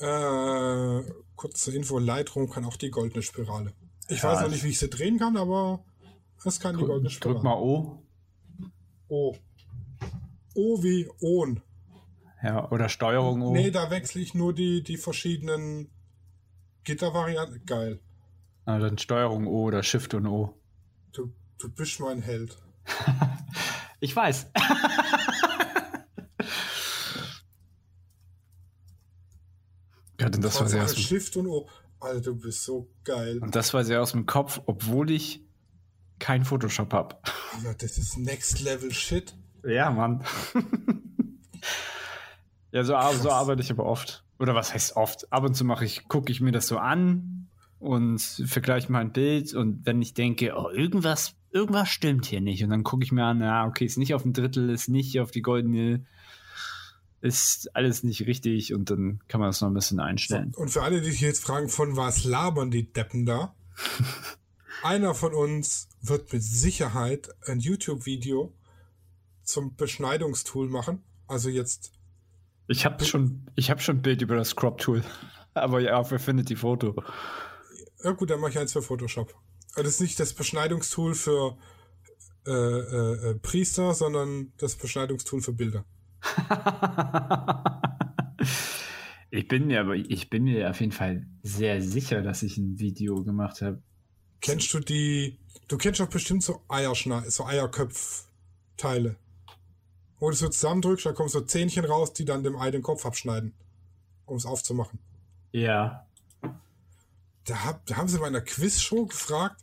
Äh, 0.00 1.02
kurze 1.38 1.74
Info, 1.74 1.98
Lightroom 1.98 2.50
kann 2.50 2.66
auch 2.66 2.76
die 2.76 2.90
goldene 2.90 3.22
Spirale. 3.22 3.72
Ich 4.08 4.22
Ja, 4.22 4.28
weiß 4.32 4.40
noch 4.40 4.46
ich- 4.48 4.52
nicht, 4.54 4.64
wie 4.64 4.68
ich 4.70 4.78
sie 4.78 4.90
drehen 4.90 5.18
kann, 5.18 5.36
aber 5.38 5.82
es 6.44 6.60
kann 6.60 6.76
die 6.76 6.84
goldene 6.84 7.08
Spirale. 7.08 7.34
drück 7.36 7.44
mal 7.44 7.54
O. 7.56 8.02
O. 9.08 9.34
O 10.54 10.82
wie 10.82 11.08
Ohn. 11.20 11.62
Ja, 12.42 12.70
oder 12.70 12.88
Steuerung 12.90 13.40
O. 13.42 13.52
Nee, 13.52 13.70
da 13.70 13.90
wechsle 13.90 14.20
ich 14.20 14.34
nur 14.34 14.52
die, 14.52 14.82
die 14.82 14.96
verschiedenen 14.98 15.90
Gittervarianten. 16.84 17.64
Geil. 17.64 18.00
Ah, 18.64 18.78
dann 18.78 18.98
Steuerung 18.98 19.46
O 19.46 19.62
oder 19.64 19.82
Shift 19.82 20.14
und 20.14 20.26
O. 20.26 20.54
Du, 21.12 21.32
du 21.58 21.70
bist 21.70 21.98
mein 22.00 22.20
Held. 22.22 22.58
Ich 24.00 24.14
weiß. 24.14 24.46
Und 30.34 30.44
das 30.44 30.60
war 30.60 30.68
sehr 30.68 30.84
aus 30.84 30.94
dem, 30.94 31.02
Shift 31.02 31.36
und 31.36 31.46
O. 31.46 31.68
Alter, 32.00 32.20
du 32.20 32.36
bist 32.36 32.62
so 32.62 32.88
geil. 33.04 33.38
und 33.40 33.56
das 33.56 33.74
war 33.74 33.84
sehr 33.84 34.00
aus 34.00 34.12
dem 34.12 34.26
Kopf, 34.26 34.60
obwohl 34.66 35.10
ich 35.10 35.42
kein 36.18 36.44
Photoshop 36.44 36.92
habe. 36.92 37.16
Alter, 37.56 37.74
das 37.74 37.98
ist 37.98 38.18
Next 38.18 38.60
Level 38.60 38.92
Shit. 38.92 39.34
Ja, 39.64 39.90
Mann. 39.90 40.24
ja, 42.72 42.84
so, 42.84 42.94
so 43.20 43.30
arbeite 43.30 43.62
ich 43.62 43.70
aber 43.70 43.84
oft. 43.84 44.24
Oder 44.38 44.54
was 44.54 44.72
heißt 44.72 44.96
oft? 44.96 45.32
Ab 45.32 45.44
und 45.44 45.54
zu 45.54 45.64
mache 45.64 45.84
ich, 45.84 46.06
gucke 46.08 46.30
ich 46.30 46.40
mir 46.40 46.52
das 46.52 46.68
so 46.68 46.78
an 46.78 47.48
und 47.78 48.20
vergleiche 48.20 48.90
mein 48.90 49.12
Bild 49.12 49.54
und 49.54 49.86
wenn 49.86 50.02
ich 50.02 50.14
denke, 50.14 50.54
oh, 50.56 50.70
irgendwas, 50.70 51.34
irgendwas 51.50 51.88
stimmt 51.88 52.26
hier 52.26 52.40
nicht. 52.40 52.62
Und 52.62 52.70
dann 52.70 52.84
gucke 52.84 53.04
ich 53.04 53.12
mir 53.12 53.24
an, 53.24 53.40
ja, 53.40 53.66
okay, 53.66 53.84
ist 53.84 53.98
nicht 53.98 54.14
auf 54.14 54.22
dem 54.22 54.32
Drittel, 54.32 54.70
ist 54.70 54.88
nicht 54.88 55.18
auf 55.20 55.30
die 55.30 55.42
goldene, 55.42 56.04
ist 57.20 57.74
alles 57.74 58.02
nicht 58.04 58.26
richtig 58.26 58.72
und 58.74 58.90
dann 58.90 59.20
kann 59.28 59.40
man 59.40 59.48
das 59.48 59.60
noch 59.60 59.68
ein 59.68 59.74
bisschen 59.74 60.00
einstellen. 60.00 60.52
und 60.56 60.70
für 60.70 60.82
alle, 60.82 61.00
die 61.00 61.10
sich 61.10 61.20
jetzt 61.20 61.42
fragen, 61.42 61.68
von 61.68 61.96
was 61.96 62.24
labern 62.24 62.70
die 62.70 62.92
Deppen 62.92 63.26
da? 63.26 63.54
Einer 64.82 65.14
von 65.14 65.34
uns 65.34 65.88
wird 66.00 66.32
mit 66.32 66.42
Sicherheit 66.42 67.30
ein 67.46 67.58
YouTube-Video 67.58 68.52
zum 69.42 69.74
Beschneidungstool 69.74 70.68
machen. 70.68 71.02
Also 71.26 71.48
jetzt, 71.48 71.92
Ich 72.68 72.84
habe 72.84 73.04
schon, 73.04 73.48
ich 73.56 73.70
habe 73.70 73.80
schon 73.80 73.96
ein 73.96 74.02
Bild 74.02 74.22
über 74.22 74.36
das 74.36 74.54
Crop 74.54 74.78
Tool, 74.78 75.02
aber 75.54 75.80
ja, 75.80 75.96
auf 75.96 76.12
Affinity 76.12 76.54
Photo. 76.54 76.94
ja 78.04 78.12
gut, 78.12 78.30
dann 78.30 78.40
mache 78.40 78.52
ich 78.52 78.58
eins 78.58 78.72
für 78.72 78.82
Photoshop. 78.82 79.34
Aber 79.74 79.82
Das 79.82 79.94
ist 79.94 80.00
nicht 80.00 80.20
das 80.20 80.32
Beschneidungstool 80.32 81.14
für 81.14 81.56
äh, 82.46 82.50
äh, 82.50 83.30
äh, 83.30 83.34
Priester, 83.34 83.92
sondern 83.94 84.52
das 84.58 84.76
Beschneidungstool 84.76 85.42
für 85.42 85.52
Bilder. 85.52 85.84
ich 89.30 89.48
bin 89.48 89.66
mir 89.66 89.80
aber, 89.80 89.94
ich 89.94 90.30
bin 90.30 90.44
mir 90.44 90.70
auf 90.70 90.80
jeden 90.80 90.92
Fall 90.92 91.26
sehr 91.42 91.82
sicher, 91.82 92.22
dass 92.22 92.42
ich 92.42 92.56
ein 92.58 92.78
Video 92.78 93.22
gemacht 93.22 93.62
habe. 93.62 93.82
Kennst 94.40 94.72
du 94.72 94.80
die, 94.80 95.38
du 95.68 95.76
kennst 95.78 96.00
doch 96.00 96.08
bestimmt 96.08 96.42
so 96.42 96.62
Eierschneid, 96.68 97.30
so 97.30 97.44
Eierköpfteile. 97.44 99.16
Wo 100.20 100.30
du 100.30 100.36
so 100.36 100.48
zusammendrückst, 100.48 101.06
da 101.06 101.12
kommen 101.12 101.28
so 101.28 101.40
Zähnchen 101.40 101.84
raus, 101.84 102.12
die 102.12 102.24
dann 102.24 102.42
dem 102.42 102.56
Ei 102.56 102.70
den 102.70 102.82
Kopf 102.82 103.06
abschneiden, 103.06 103.54
um 104.26 104.36
es 104.36 104.46
aufzumachen. 104.46 104.98
Ja. 105.52 106.06
Da, 107.44 107.64
hab, 107.64 107.86
da 107.86 107.96
haben 107.96 108.08
sie 108.08 108.18
bei 108.18 108.26
einer 108.26 108.40
Quizshow 108.40 109.06
gefragt, 109.06 109.60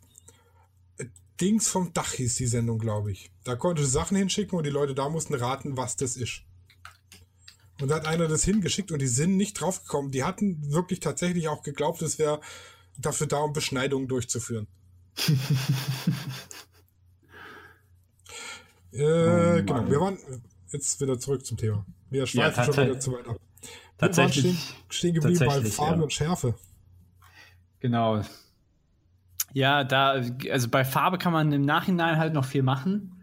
äh, 0.98 1.06
Dings 1.40 1.68
vom 1.68 1.92
Dach 1.92 2.12
hieß 2.12 2.36
die 2.36 2.46
Sendung, 2.46 2.78
glaube 2.78 3.12
ich. 3.12 3.30
Da 3.44 3.54
konntest 3.54 3.88
du 3.88 3.92
Sachen 3.92 4.16
hinschicken 4.16 4.56
und 4.56 4.64
die 4.64 4.70
Leute 4.70 4.94
da 4.94 5.08
mussten 5.08 5.34
raten, 5.34 5.76
was 5.76 5.96
das 5.96 6.16
ist. 6.16 6.42
Und 7.80 7.88
da 7.88 7.96
hat 7.96 8.06
einer 8.06 8.26
das 8.28 8.44
hingeschickt 8.44 8.90
und 8.90 9.00
die 9.00 9.06
sind 9.06 9.36
nicht 9.36 9.60
draufgekommen. 9.60 10.10
Die 10.10 10.24
hatten 10.24 10.72
wirklich 10.72 11.00
tatsächlich 11.00 11.48
auch 11.48 11.62
geglaubt, 11.62 12.00
es 12.02 12.18
wäre 12.18 12.40
dafür 12.98 13.26
da, 13.26 13.38
um 13.38 13.52
Beschneidungen 13.52 14.08
durchzuführen. 14.08 14.66
äh, 18.92 19.02
Oh 19.02 19.62
genau, 19.62 19.90
wir 19.90 20.00
waren 20.00 20.18
jetzt 20.72 21.00
wieder 21.00 21.18
zurück 21.18 21.44
zum 21.44 21.56
Thema. 21.56 21.84
Wir 22.10 22.26
schweifen 22.26 22.64
schon 22.64 22.74
tats- 22.74 22.86
wieder 22.88 23.00
zu 23.00 23.12
weit 23.12 23.28
ab. 23.28 23.38
Wir 23.60 23.70
Tatsächlich. 23.98 24.44
waren 24.44 24.54
stehen, 24.54 24.76
stehen 24.88 25.14
geblieben 25.14 25.46
bei 25.46 25.64
Farbe 25.64 25.96
ja. 25.96 26.02
und 26.02 26.12
Schärfe. 26.12 26.54
Genau. 27.80 28.22
Ja, 29.52 29.84
da, 29.84 30.22
also 30.50 30.68
bei 30.68 30.84
Farbe 30.84 31.18
kann 31.18 31.32
man 31.32 31.52
im 31.52 31.62
Nachhinein 31.62 32.18
halt 32.18 32.34
noch 32.34 32.44
viel 32.44 32.62
machen, 32.62 33.22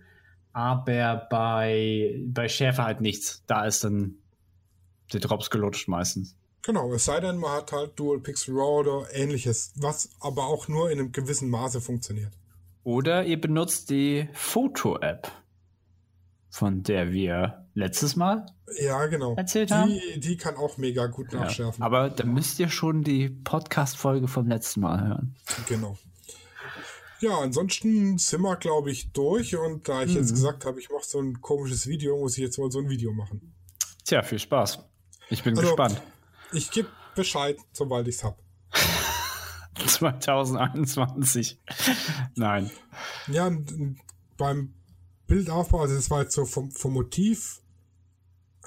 aber 0.52 1.28
bei, 1.30 2.20
bei 2.26 2.48
Schärfe 2.48 2.84
halt 2.84 3.02
nichts. 3.02 3.44
Da 3.46 3.66
ist 3.66 3.84
dann 3.84 4.16
die 5.14 5.20
Drops 5.20 5.50
gelutscht 5.50 5.88
meistens. 5.88 6.36
Genau, 6.62 6.94
es 6.94 7.06
sei 7.06 7.20
denn, 7.20 7.38
man 7.38 7.52
hat 7.52 7.72
halt 7.72 8.00
Dual 8.00 8.20
Pixel 8.20 8.56
RAW 8.56 8.80
oder 8.88 9.08
ähnliches, 9.14 9.74
was 9.76 10.10
aber 10.22 10.46
auch 10.48 10.68
nur 10.68 10.90
in 10.92 11.00
einem 11.00 11.12
gewissen 11.12 11.50
Maße 11.50 11.82
funktioniert. 11.82 12.32
Oder 12.86 13.26
ihr 13.26 13.40
benutzt 13.40 13.90
die 13.90 14.30
Foto-App, 14.34 15.30
von 16.50 16.84
der 16.84 17.12
wir 17.12 17.66
letztes 17.76 18.16
Mal 18.16 18.46
Ja, 18.80 19.06
genau. 19.08 19.36
Erzählt 19.36 19.70
die, 19.72 19.74
haben? 19.74 20.00
die 20.18 20.38
kann 20.38 20.56
auch 20.56 20.78
mega 20.78 21.08
gut 21.08 21.34
Ja, 21.34 21.40
nachschärfen. 21.42 21.84
aber 21.84 22.10
da 22.10 22.24
müsst 22.26 22.60
ihr 22.60 22.70
schon 22.70 23.04
die 23.04 23.30
Podcast-Folge 23.30 24.28
vom 24.28 24.48
letzten 24.48 24.82
Mal 24.82 25.06
hören. 25.06 25.36
Genau. 25.68 25.98
Ja, 27.20 27.40
ansonsten 27.40 28.18
sind 28.18 28.42
wir, 28.42 28.56
glaube 28.58 28.92
ich, 28.92 29.12
durch. 29.14 29.56
Und 29.56 29.88
da 29.88 30.04
ich 30.04 30.14
jetzt 30.14 30.32
Mhm. 30.32 30.36
gesagt 30.36 30.66
habe, 30.66 30.80
ich 30.80 30.90
mache 30.90 31.06
so 31.06 31.20
ein 31.20 31.40
komisches 31.42 31.88
Video, 31.88 32.18
muss 32.20 32.38
ich 32.38 32.44
jetzt 32.44 32.58
mal 32.60 32.70
so 32.70 32.80
ein 32.80 32.90
Video 32.90 33.14
machen. 33.14 33.54
Tja, 34.04 34.22
viel 34.24 34.40
Spaß. 34.40 34.80
Ich 35.34 35.44
bin 35.44 35.58
Also- 35.58 35.70
gespannt. 35.70 36.02
Ich 36.52 36.70
gebe 36.70 36.90
Bescheid, 37.16 37.58
sobald 37.72 38.08
ich 38.08 38.16
es 38.18 38.24
habe. 38.24 38.38
2021. 39.88 41.58
Nein. 42.36 42.70
Ja, 43.28 43.52
beim 44.38 44.74
Bildaufbau, 45.26 45.82
also 45.82 45.96
das 45.96 46.12
war 46.12 46.22
jetzt 46.22 46.36
so 46.36 46.46
vom, 46.46 46.70
vom 46.72 46.94
Motiv 46.94 47.62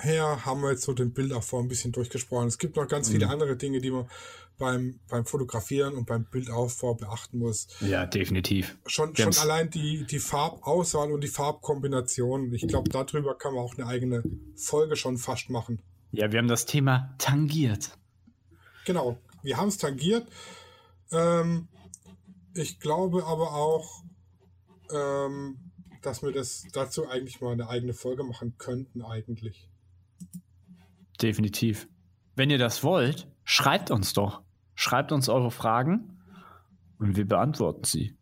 her, 0.00 0.44
haben 0.44 0.60
wir 0.62 0.70
jetzt 0.72 0.82
so 0.82 0.92
den 0.92 1.12
Bildaufbau 1.12 1.60
ein 1.60 1.68
bisschen 1.68 1.92
durchgesprochen. 1.92 2.48
Es 2.48 2.58
gibt 2.58 2.76
noch 2.76 2.88
ganz 2.88 3.08
Mhm. 3.08 3.12
viele 3.12 3.28
andere 3.28 3.56
Dinge, 3.56 3.80
die 3.80 3.92
man 3.92 4.08
beim, 4.58 4.98
beim 5.08 5.24
Fotografieren 5.24 5.94
und 5.94 6.06
beim 6.06 6.24
Bildaufbau 6.24 6.94
beachten 6.94 7.38
muss. 7.38 7.68
Ja, 7.80 8.06
definitiv. 8.06 8.76
Schon, 8.86 9.14
schon 9.14 9.36
allein 9.36 9.70
die, 9.70 10.04
die 10.04 10.18
Farbauswahl 10.18 11.12
und 11.12 11.20
die 11.22 11.28
Farbkombination. 11.28 12.52
Ich 12.52 12.66
glaube, 12.66 12.90
darüber 12.90 13.36
kann 13.38 13.54
man 13.54 13.62
auch 13.62 13.76
eine 13.76 13.86
eigene 13.86 14.22
Folge 14.56 14.96
schon 14.96 15.16
fast 15.18 15.48
machen. 15.50 15.80
Ja, 16.12 16.32
wir 16.32 16.38
haben 16.38 16.48
das 16.48 16.66
Thema 16.66 17.14
tangiert. 17.18 17.90
Genau, 18.84 19.18
wir 19.42 19.56
haben 19.56 19.68
es 19.68 19.78
tangiert. 19.78 20.28
Ähm, 21.10 21.68
ich 22.54 22.80
glaube 22.80 23.24
aber 23.26 23.54
auch, 23.54 24.02
ähm, 24.90 25.58
dass 26.02 26.22
wir 26.22 26.32
das 26.32 26.66
dazu 26.72 27.08
eigentlich 27.08 27.40
mal 27.40 27.52
eine 27.52 27.68
eigene 27.68 27.94
Folge 27.94 28.22
machen 28.22 28.56
könnten, 28.58 29.02
eigentlich. 29.02 29.68
Definitiv. 31.20 31.88
Wenn 32.34 32.50
ihr 32.50 32.58
das 32.58 32.82
wollt, 32.82 33.28
schreibt 33.44 33.90
uns 33.90 34.12
doch. 34.12 34.42
Schreibt 34.74 35.10
uns 35.10 35.28
eure 35.28 35.50
Fragen 35.50 36.18
und 36.98 37.16
wir 37.16 37.26
beantworten 37.26 37.84
sie. 37.84 38.16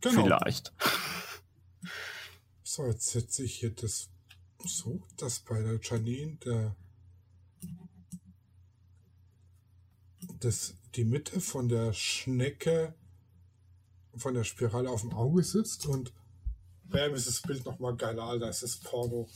Genau. 0.00 0.22
Vielleicht. 0.22 0.72
So, 2.62 2.86
jetzt 2.86 3.10
setze 3.10 3.44
ich 3.44 3.54
hier 3.54 3.70
das 3.70 4.10
so, 4.64 5.02
dass 5.16 5.40
bei 5.40 5.60
der 5.62 5.78
Janine 5.80 6.36
der 6.44 6.76
das, 10.44 10.74
die 10.94 11.04
Mitte 11.04 11.40
von 11.40 11.68
der 11.68 11.92
Schnecke 11.92 12.94
von 14.16 14.34
der 14.34 14.44
Spirale 14.44 14.90
auf 14.90 15.00
dem 15.00 15.12
Auge 15.14 15.42
sitzt 15.42 15.86
und 15.86 16.12
bam, 16.84 17.14
ist 17.14 17.26
das 17.26 17.40
Bild 17.40 17.64
nochmal 17.64 17.96
geiler, 17.96 18.24
Alter, 18.24 18.48
es 18.48 18.62
ist 18.62 18.84
Porno. 18.84 19.28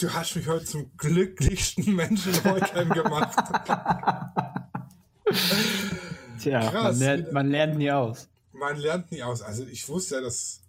Du 0.00 0.12
hast 0.12 0.36
mich 0.36 0.46
heute 0.46 0.64
zum 0.64 0.96
glücklichsten 0.96 1.94
Menschen 1.96 2.32
heute 2.44 2.86
gemacht. 2.86 3.36
Tja, 6.38 6.60
Krass. 6.70 6.84
man, 6.84 6.98
lernt, 7.00 7.32
man 7.32 7.50
lernt 7.50 7.76
nie 7.78 7.90
aus. 7.90 8.28
Man 8.52 8.76
lernt 8.76 9.10
nie 9.10 9.22
aus. 9.22 9.42
Also 9.42 9.64
ich 9.64 9.88
wusste 9.88 10.16
ja, 10.16 10.20
dass. 10.20 10.60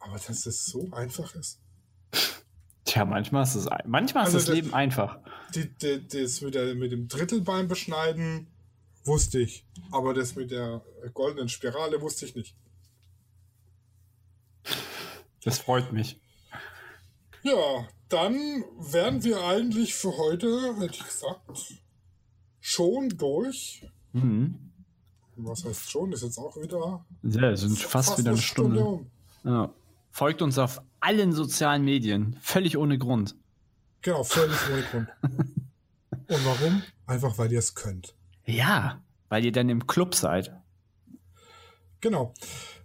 Aber 0.00 0.14
dass 0.18 0.46
es 0.46 0.66
so 0.66 0.88
einfach 0.90 1.32
ist. 1.36 1.60
Tja, 2.84 3.04
manchmal 3.04 3.44
ist, 3.44 3.54
es, 3.54 3.68
manchmal 3.86 4.24
ist 4.24 4.34
Also 4.34 4.38
das 4.38 4.46
das- 4.46 4.54
Leben 4.56 4.74
einfach. 4.74 5.20
Die, 5.54 5.68
die, 5.74 6.06
das 6.08 6.40
mit, 6.40 6.54
der, 6.54 6.74
mit 6.74 6.92
dem 6.92 7.08
Drittelbein 7.08 7.68
beschneiden 7.68 8.46
wusste 9.04 9.40
ich. 9.40 9.66
Aber 9.90 10.14
das 10.14 10.34
mit 10.36 10.50
der 10.50 10.82
goldenen 11.14 11.48
Spirale 11.48 12.00
wusste 12.00 12.26
ich 12.26 12.34
nicht. 12.34 12.54
Das 15.44 15.58
freut 15.58 15.92
mich. 15.92 16.20
Ja, 17.42 17.88
dann 18.08 18.34
wären 18.78 19.24
wir 19.24 19.42
eigentlich 19.44 19.94
für 19.94 20.16
heute, 20.16 20.76
hätte 20.78 20.94
ich 20.94 21.04
gesagt, 21.04 21.74
schon 22.60 23.08
durch. 23.10 23.84
Mhm. 24.12 24.70
Was 25.36 25.64
heißt 25.64 25.90
schon? 25.90 26.12
Ist 26.12 26.22
jetzt 26.22 26.38
auch 26.38 26.56
wieder 26.56 27.04
Ja, 27.22 27.56
sind 27.56 27.78
fast, 27.78 28.18
wieder 28.18 28.30
eine 28.30 28.40
Stunde. 28.40 28.84
um. 28.84 29.10
Ja. 29.44 29.72
Folgt 30.10 30.42
uns 30.42 30.58
auf 30.58 30.82
allen 31.00 31.32
sozialen 31.32 31.84
Medien. 31.84 32.36
Völlig 32.42 32.76
ohne 32.76 32.98
Grund. 32.98 33.34
Genau, 34.02 34.24
völlig 34.24 34.58
ohne 34.70 34.82
Grund. 34.82 35.08
Und 36.28 36.44
warum? 36.44 36.82
Einfach, 37.06 37.38
weil 37.38 37.52
ihr 37.52 37.60
es 37.60 37.74
könnt. 37.74 38.14
Ja, 38.44 39.02
weil 39.28 39.44
ihr 39.44 39.52
dann 39.52 39.68
im 39.68 39.86
Club 39.86 40.14
seid. 40.14 40.52
Genau. 42.00 42.32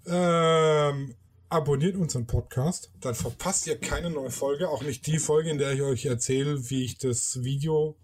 Ähm, 0.06 1.16
abonniert 1.50 1.96
unseren 1.96 2.28
Podcast, 2.28 2.92
dann 3.00 3.16
verpasst 3.16 3.68
ihr 3.68 3.80
keine 3.80 4.10
neue 4.10 4.32
Folge, 4.32 4.70
auch 4.70 4.84
nicht 4.84 5.08
die 5.08 5.20
Folge, 5.20 5.50
in 5.50 5.58
der 5.58 5.74
ich 5.74 5.82
euch 5.82 6.06
erzähle, 6.06 6.70
wie 6.70 6.86
ich 6.86 6.98
das 6.98 7.44
Video 7.44 7.98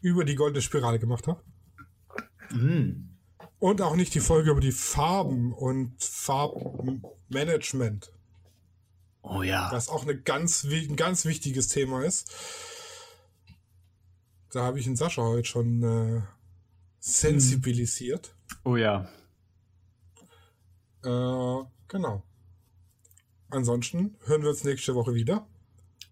über 0.00 0.24
die 0.24 0.36
goldene 0.36 0.62
Spirale 0.62 0.98
gemacht 0.98 1.26
habe. 1.26 1.42
Und 3.58 3.80
auch 3.80 3.96
nicht 3.96 4.14
die 4.14 4.20
Folge 4.20 4.50
über 4.50 4.60
die 4.60 4.72
Farben 4.72 5.52
und 5.52 5.94
Farbmanagement, 5.98 8.12
Oh 9.26 9.42
ja. 9.42 9.72
was 9.72 9.88
auch 9.88 10.02
eine 10.02 10.16
ganz, 10.20 10.64
ein 10.64 10.96
ganz 10.96 11.24
wichtiges 11.24 11.68
Thema 11.68 12.04
ist. 12.04 12.30
Da 14.52 14.62
habe 14.62 14.78
ich 14.78 14.84
den 14.84 14.96
Sascha 14.96 15.22
heute 15.22 15.48
schon 15.48 15.82
äh, 15.82 16.22
sensibilisiert. 17.00 18.36
Oh 18.64 18.76
ja. 18.76 19.08
Äh, 21.02 21.64
genau. 21.88 22.22
Ansonsten 23.48 24.16
hören 24.26 24.42
wir 24.42 24.50
uns 24.50 24.62
nächste 24.62 24.94
Woche 24.94 25.14
wieder. 25.14 25.46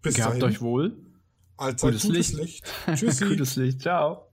Bis 0.01 0.15
Gehabt 0.15 0.41
dahin. 0.41 0.43
euch 0.43 0.61
wohl. 0.61 0.97
Allzeit 1.55 1.91
Gutes 1.91 2.03
gutes, 2.03 2.33
Licht. 2.33 2.65
Licht. 2.85 2.99
Tschüssi. 2.99 3.25
Gutes 3.29 3.55
Licht. 3.55 3.81
Ciao. 3.81 4.32